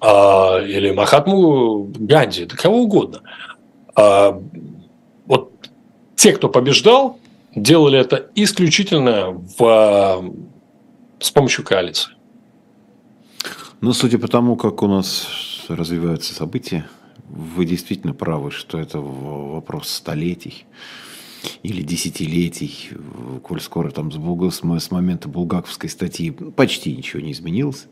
а, 0.00 0.60
или 0.60 0.90
Махатму 0.90 1.90
Ганди, 1.98 2.44
да 2.44 2.56
кого 2.56 2.78
угодно. 2.82 3.20
А, 3.98 4.40
вот 5.26 5.70
те, 6.14 6.32
кто 6.32 6.48
побеждал, 6.48 7.18
делали 7.56 7.98
это 7.98 8.30
исключительно 8.36 9.32
в 9.58 10.32
с 11.18 11.32
помощью 11.32 11.64
коалиции. 11.64 12.12
Ну, 13.80 13.92
судя 13.92 14.18
по 14.18 14.28
тому, 14.28 14.54
как 14.54 14.82
у 14.84 14.86
нас 14.86 15.26
развиваются 15.68 16.32
события, 16.32 16.88
вы 17.28 17.64
действительно 17.64 18.14
правы, 18.14 18.52
что 18.52 18.78
это 18.78 19.00
вопрос 19.00 19.88
столетий 19.88 20.64
или 21.64 21.82
десятилетий, 21.82 22.90
коль 23.42 23.60
скоро 23.60 23.90
там 23.90 24.12
с 24.78 24.92
момента 24.92 25.28
булгаковской 25.28 25.90
статьи 25.90 26.30
почти 26.30 26.96
ничего 26.96 27.20
не 27.20 27.32
изменилось. 27.32 27.86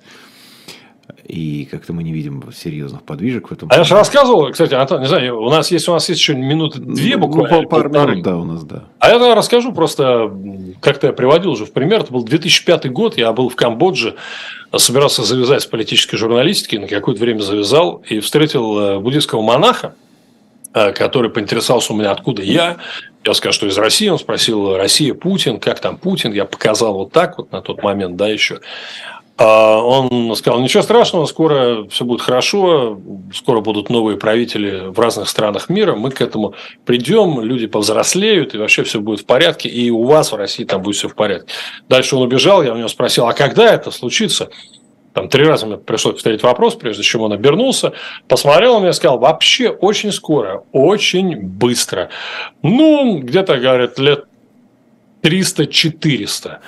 И 1.24 1.66
как-то 1.70 1.92
мы 1.92 2.02
не 2.02 2.12
видим 2.12 2.42
серьезных 2.54 3.02
подвижек 3.02 3.48
в 3.48 3.52
этом. 3.52 3.68
А 3.72 3.76
я 3.78 3.84
же 3.84 3.94
рассказывал, 3.94 4.50
кстати, 4.50 4.74
Антон, 4.74 5.00
не 5.00 5.08
знаю, 5.08 5.40
у 5.40 5.50
нас 5.50 5.70
есть 5.70 5.88
у 5.88 5.92
нас 5.92 6.08
есть 6.08 6.20
еще 6.20 6.34
минуты 6.34 6.78
две 6.80 7.16
ну, 7.16 7.26
буквально. 7.26 7.62
Ну, 7.62 7.68
пару 7.68 7.90
минут, 7.90 8.22
да, 8.22 8.36
у 8.36 8.44
нас, 8.44 8.64
да. 8.64 8.84
А 8.98 9.08
я 9.08 9.18
тогда 9.18 9.34
расскажу 9.34 9.72
просто, 9.72 10.32
как-то 10.80 11.08
я 11.08 11.12
приводил 11.12 11.52
уже 11.52 11.64
в 11.64 11.72
пример, 11.72 12.00
это 12.00 12.12
был 12.12 12.24
2005 12.24 12.90
год, 12.92 13.16
я 13.16 13.32
был 13.32 13.48
в 13.48 13.56
Камбодже, 13.56 14.14
собирался 14.76 15.22
завязать 15.22 15.62
с 15.62 15.66
политической 15.66 16.16
журналистики, 16.16 16.76
на 16.76 16.86
какое-то 16.86 17.20
время 17.20 17.40
завязал, 17.40 18.02
и 18.08 18.20
встретил 18.20 18.78
э, 18.78 18.98
буддийского 18.98 19.42
монаха, 19.42 19.94
э, 20.74 20.92
который 20.92 21.30
поинтересовался 21.30 21.92
у 21.92 21.96
меня, 21.96 22.12
откуда 22.12 22.42
я. 22.42 22.76
Я 23.24 23.34
сказал, 23.34 23.52
что 23.52 23.66
из 23.66 23.76
России. 23.76 24.08
Он 24.08 24.18
спросил, 24.18 24.76
Россия, 24.76 25.12
Путин, 25.12 25.58
как 25.58 25.80
там 25.80 25.96
Путин? 25.96 26.32
Я 26.32 26.44
показал 26.44 26.94
вот 26.94 27.12
так 27.12 27.38
вот 27.38 27.50
на 27.50 27.60
тот 27.60 27.82
момент, 27.82 28.16
да, 28.16 28.28
еще. 28.28 28.60
А 29.38 29.82
он 29.82 30.34
сказал, 30.34 30.60
ничего 30.60 30.82
страшного, 30.82 31.26
скоро 31.26 31.86
все 31.90 32.06
будет 32.06 32.22
хорошо, 32.22 32.98
скоро 33.34 33.60
будут 33.60 33.90
новые 33.90 34.16
правители 34.16 34.88
в 34.88 34.98
разных 34.98 35.28
странах 35.28 35.68
мира, 35.68 35.94
мы 35.94 36.10
к 36.10 36.22
этому 36.22 36.54
придем, 36.86 37.42
люди 37.42 37.66
повзрослеют, 37.66 38.54
и 38.54 38.58
вообще 38.58 38.82
все 38.82 38.98
будет 38.98 39.20
в 39.20 39.26
порядке, 39.26 39.68
и 39.68 39.90
у 39.90 40.04
вас 40.04 40.32
в 40.32 40.36
России 40.36 40.64
там 40.64 40.80
будет 40.80 40.96
все 40.96 41.08
в 41.08 41.14
порядке. 41.14 41.52
Дальше 41.86 42.16
он 42.16 42.22
убежал, 42.22 42.62
я 42.62 42.72
у 42.72 42.78
него 42.78 42.88
спросил, 42.88 43.26
а 43.26 43.34
когда 43.34 43.74
это 43.74 43.90
случится? 43.90 44.48
Там 45.12 45.28
три 45.28 45.44
раза 45.44 45.66
мне 45.66 45.76
пришлось 45.76 46.14
повторить 46.14 46.42
вопрос, 46.42 46.74
прежде 46.74 47.02
чем 47.02 47.20
он 47.20 47.32
обернулся, 47.32 47.92
посмотрел 48.28 48.76
на 48.76 48.80
меня 48.80 48.90
и 48.90 48.92
сказал, 48.94 49.18
вообще 49.18 49.68
очень 49.68 50.12
скоро, 50.12 50.64
очень 50.72 51.40
быстро. 51.40 52.08
Ну, 52.62 53.18
где-то, 53.18 53.58
говорят, 53.58 53.98
лет 53.98 54.24
300-400. 55.22 56.58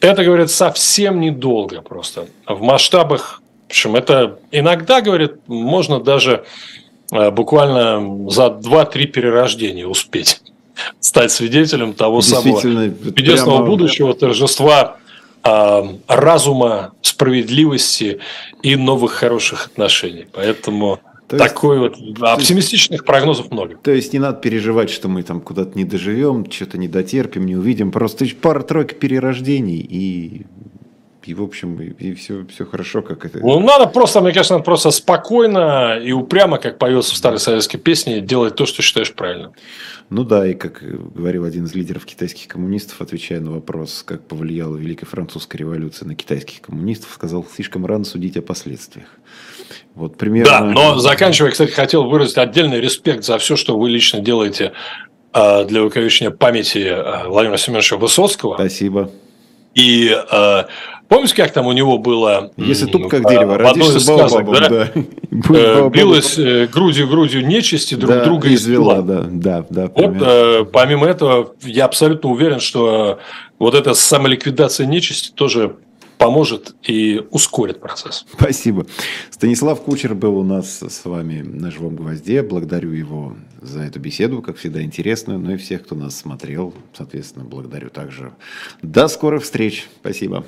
Это, 0.00 0.24
говорят, 0.24 0.50
совсем 0.50 1.20
недолго 1.20 1.82
просто. 1.82 2.26
В 2.46 2.62
масштабах, 2.62 3.42
в 3.68 3.70
общем, 3.70 3.96
это 3.96 4.38
иногда, 4.50 5.00
говорит, 5.00 5.32
можно 5.46 6.00
даже 6.00 6.44
э, 7.12 7.30
буквально 7.30 8.30
за 8.30 8.46
2-3 8.46 9.06
перерождения 9.06 9.86
успеть 9.86 10.42
стать 11.00 11.32
свидетелем 11.32 11.92
того 11.92 12.22
самого 12.22 12.62
чудесного 12.62 13.58
прямо... 13.58 13.66
будущего, 13.66 14.14
торжества 14.14 14.96
э, 15.44 15.82
разума 16.08 16.92
справедливости 17.02 18.20
и 18.62 18.76
новых 18.76 19.12
хороших 19.12 19.66
отношений. 19.66 20.26
Поэтому 20.32 21.00
то 21.30 21.38
такой 21.38 21.78
вот 21.78 21.96
оптимистичных 22.20 23.04
прогнозов 23.04 23.52
много. 23.52 23.76
То 23.76 23.92
есть 23.92 24.12
не 24.12 24.18
надо 24.18 24.40
переживать, 24.40 24.90
что 24.90 25.08
мы 25.08 25.22
там 25.22 25.40
куда-то 25.40 25.78
не 25.78 25.84
доживем, 25.84 26.50
что-то 26.50 26.76
не 26.76 26.88
дотерпим, 26.88 27.46
не 27.46 27.54
увидим. 27.54 27.92
Просто 27.92 28.26
пара-тройка 28.42 28.96
перерождений 28.96 29.78
и 29.78 30.46
и, 31.26 31.34
в 31.34 31.42
общем, 31.42 31.80
и, 31.80 31.90
и 31.90 32.14
все, 32.14 32.46
все 32.46 32.64
хорошо, 32.64 33.02
как 33.02 33.24
это. 33.24 33.38
Ну, 33.38 33.60
надо 33.60 33.86
просто, 33.86 34.20
мне 34.20 34.32
кажется, 34.32 34.54
надо 34.54 34.64
просто 34.64 34.90
спокойно 34.90 35.98
и 36.02 36.12
упрямо, 36.12 36.58
как 36.58 36.78
поется 36.78 37.14
в 37.14 37.16
старой 37.16 37.38
советской 37.38 37.78
песне, 37.78 38.20
делать 38.20 38.56
то, 38.56 38.66
что 38.66 38.82
считаешь 38.82 39.12
правильным. 39.12 39.52
Ну 40.08 40.24
да, 40.24 40.48
и 40.48 40.54
как 40.54 40.82
говорил 41.14 41.44
один 41.44 41.66
из 41.66 41.74
лидеров 41.74 42.06
китайских 42.06 42.48
коммунистов, 42.48 43.00
отвечая 43.00 43.40
на 43.40 43.52
вопрос, 43.52 44.02
как 44.04 44.26
повлияла 44.26 44.76
Великая 44.76 45.06
Французская 45.06 45.58
революция 45.58 46.08
на 46.08 46.16
китайских 46.16 46.62
коммунистов, 46.62 47.12
сказал, 47.12 47.46
слишком 47.54 47.86
рано 47.86 48.04
судить 48.04 48.36
о 48.36 48.42
последствиях. 48.42 49.06
Вот 49.94 50.16
примерно... 50.16 50.50
Да, 50.50 50.60
но 50.60 50.98
заканчивая, 50.98 51.50
кстати, 51.50 51.70
хотел 51.70 52.04
выразить 52.04 52.38
отдельный 52.38 52.80
респект 52.80 53.24
за 53.24 53.38
все, 53.38 53.56
что 53.56 53.78
вы 53.78 53.90
лично 53.90 54.20
делаете 54.20 54.72
а, 55.32 55.64
для 55.64 55.82
увековечения 55.82 56.30
памяти 56.30 56.88
а, 56.90 57.24
Владимира 57.28 57.58
Семеновича 57.58 57.96
Высоцкого. 57.96 58.54
Спасибо. 58.54 59.10
И 59.74 60.10
э, 60.30 60.64
помните, 61.08 61.36
как 61.36 61.52
там 61.52 61.66
у 61.66 61.72
него 61.72 61.98
было... 61.98 62.50
Если 62.56 62.86
туп 62.86 63.08
как 63.08 63.28
дерево, 63.28 63.56
родишься 63.56 64.00
сказок, 64.00 64.50
да? 64.50 64.68
да. 64.68 64.88
Э, 65.54 65.88
билась 65.90 66.36
э, 66.38 66.66
грудью 66.66 67.08
грудью 67.08 67.46
нечисти 67.46 67.94
друг 67.94 68.10
да, 68.10 68.24
друга 68.24 68.52
извела. 68.52 69.02
Да, 69.02 69.22
да, 69.30 69.64
да. 69.70 69.90
Вот, 69.94 70.16
э, 70.20 70.64
помимо 70.72 71.06
этого, 71.06 71.54
я 71.62 71.84
абсолютно 71.84 72.30
уверен, 72.30 72.58
что 72.58 73.20
вот 73.60 73.74
эта 73.74 73.94
самоликвидация 73.94 74.86
нечисти 74.86 75.30
тоже 75.30 75.76
поможет 76.20 76.74
и 76.82 77.26
ускорит 77.30 77.80
процесс. 77.80 78.26
Спасибо. 78.30 78.86
Станислав 79.30 79.80
Кучер 79.80 80.14
был 80.14 80.36
у 80.36 80.44
нас 80.44 80.82
с 80.82 81.04
вами 81.06 81.40
на 81.40 81.70
живом 81.70 81.96
гвозде. 81.96 82.42
Благодарю 82.42 82.92
его 82.92 83.36
за 83.62 83.80
эту 83.80 84.00
беседу, 84.00 84.42
как 84.42 84.58
всегда 84.58 84.82
интересную. 84.82 85.38
Ну 85.38 85.52
и 85.52 85.56
всех, 85.56 85.82
кто 85.82 85.94
нас 85.94 86.14
смотрел, 86.14 86.74
соответственно, 86.92 87.46
благодарю 87.46 87.88
также. 87.88 88.32
До 88.82 89.08
скорых 89.08 89.44
встреч. 89.44 89.88
Спасибо. 90.00 90.44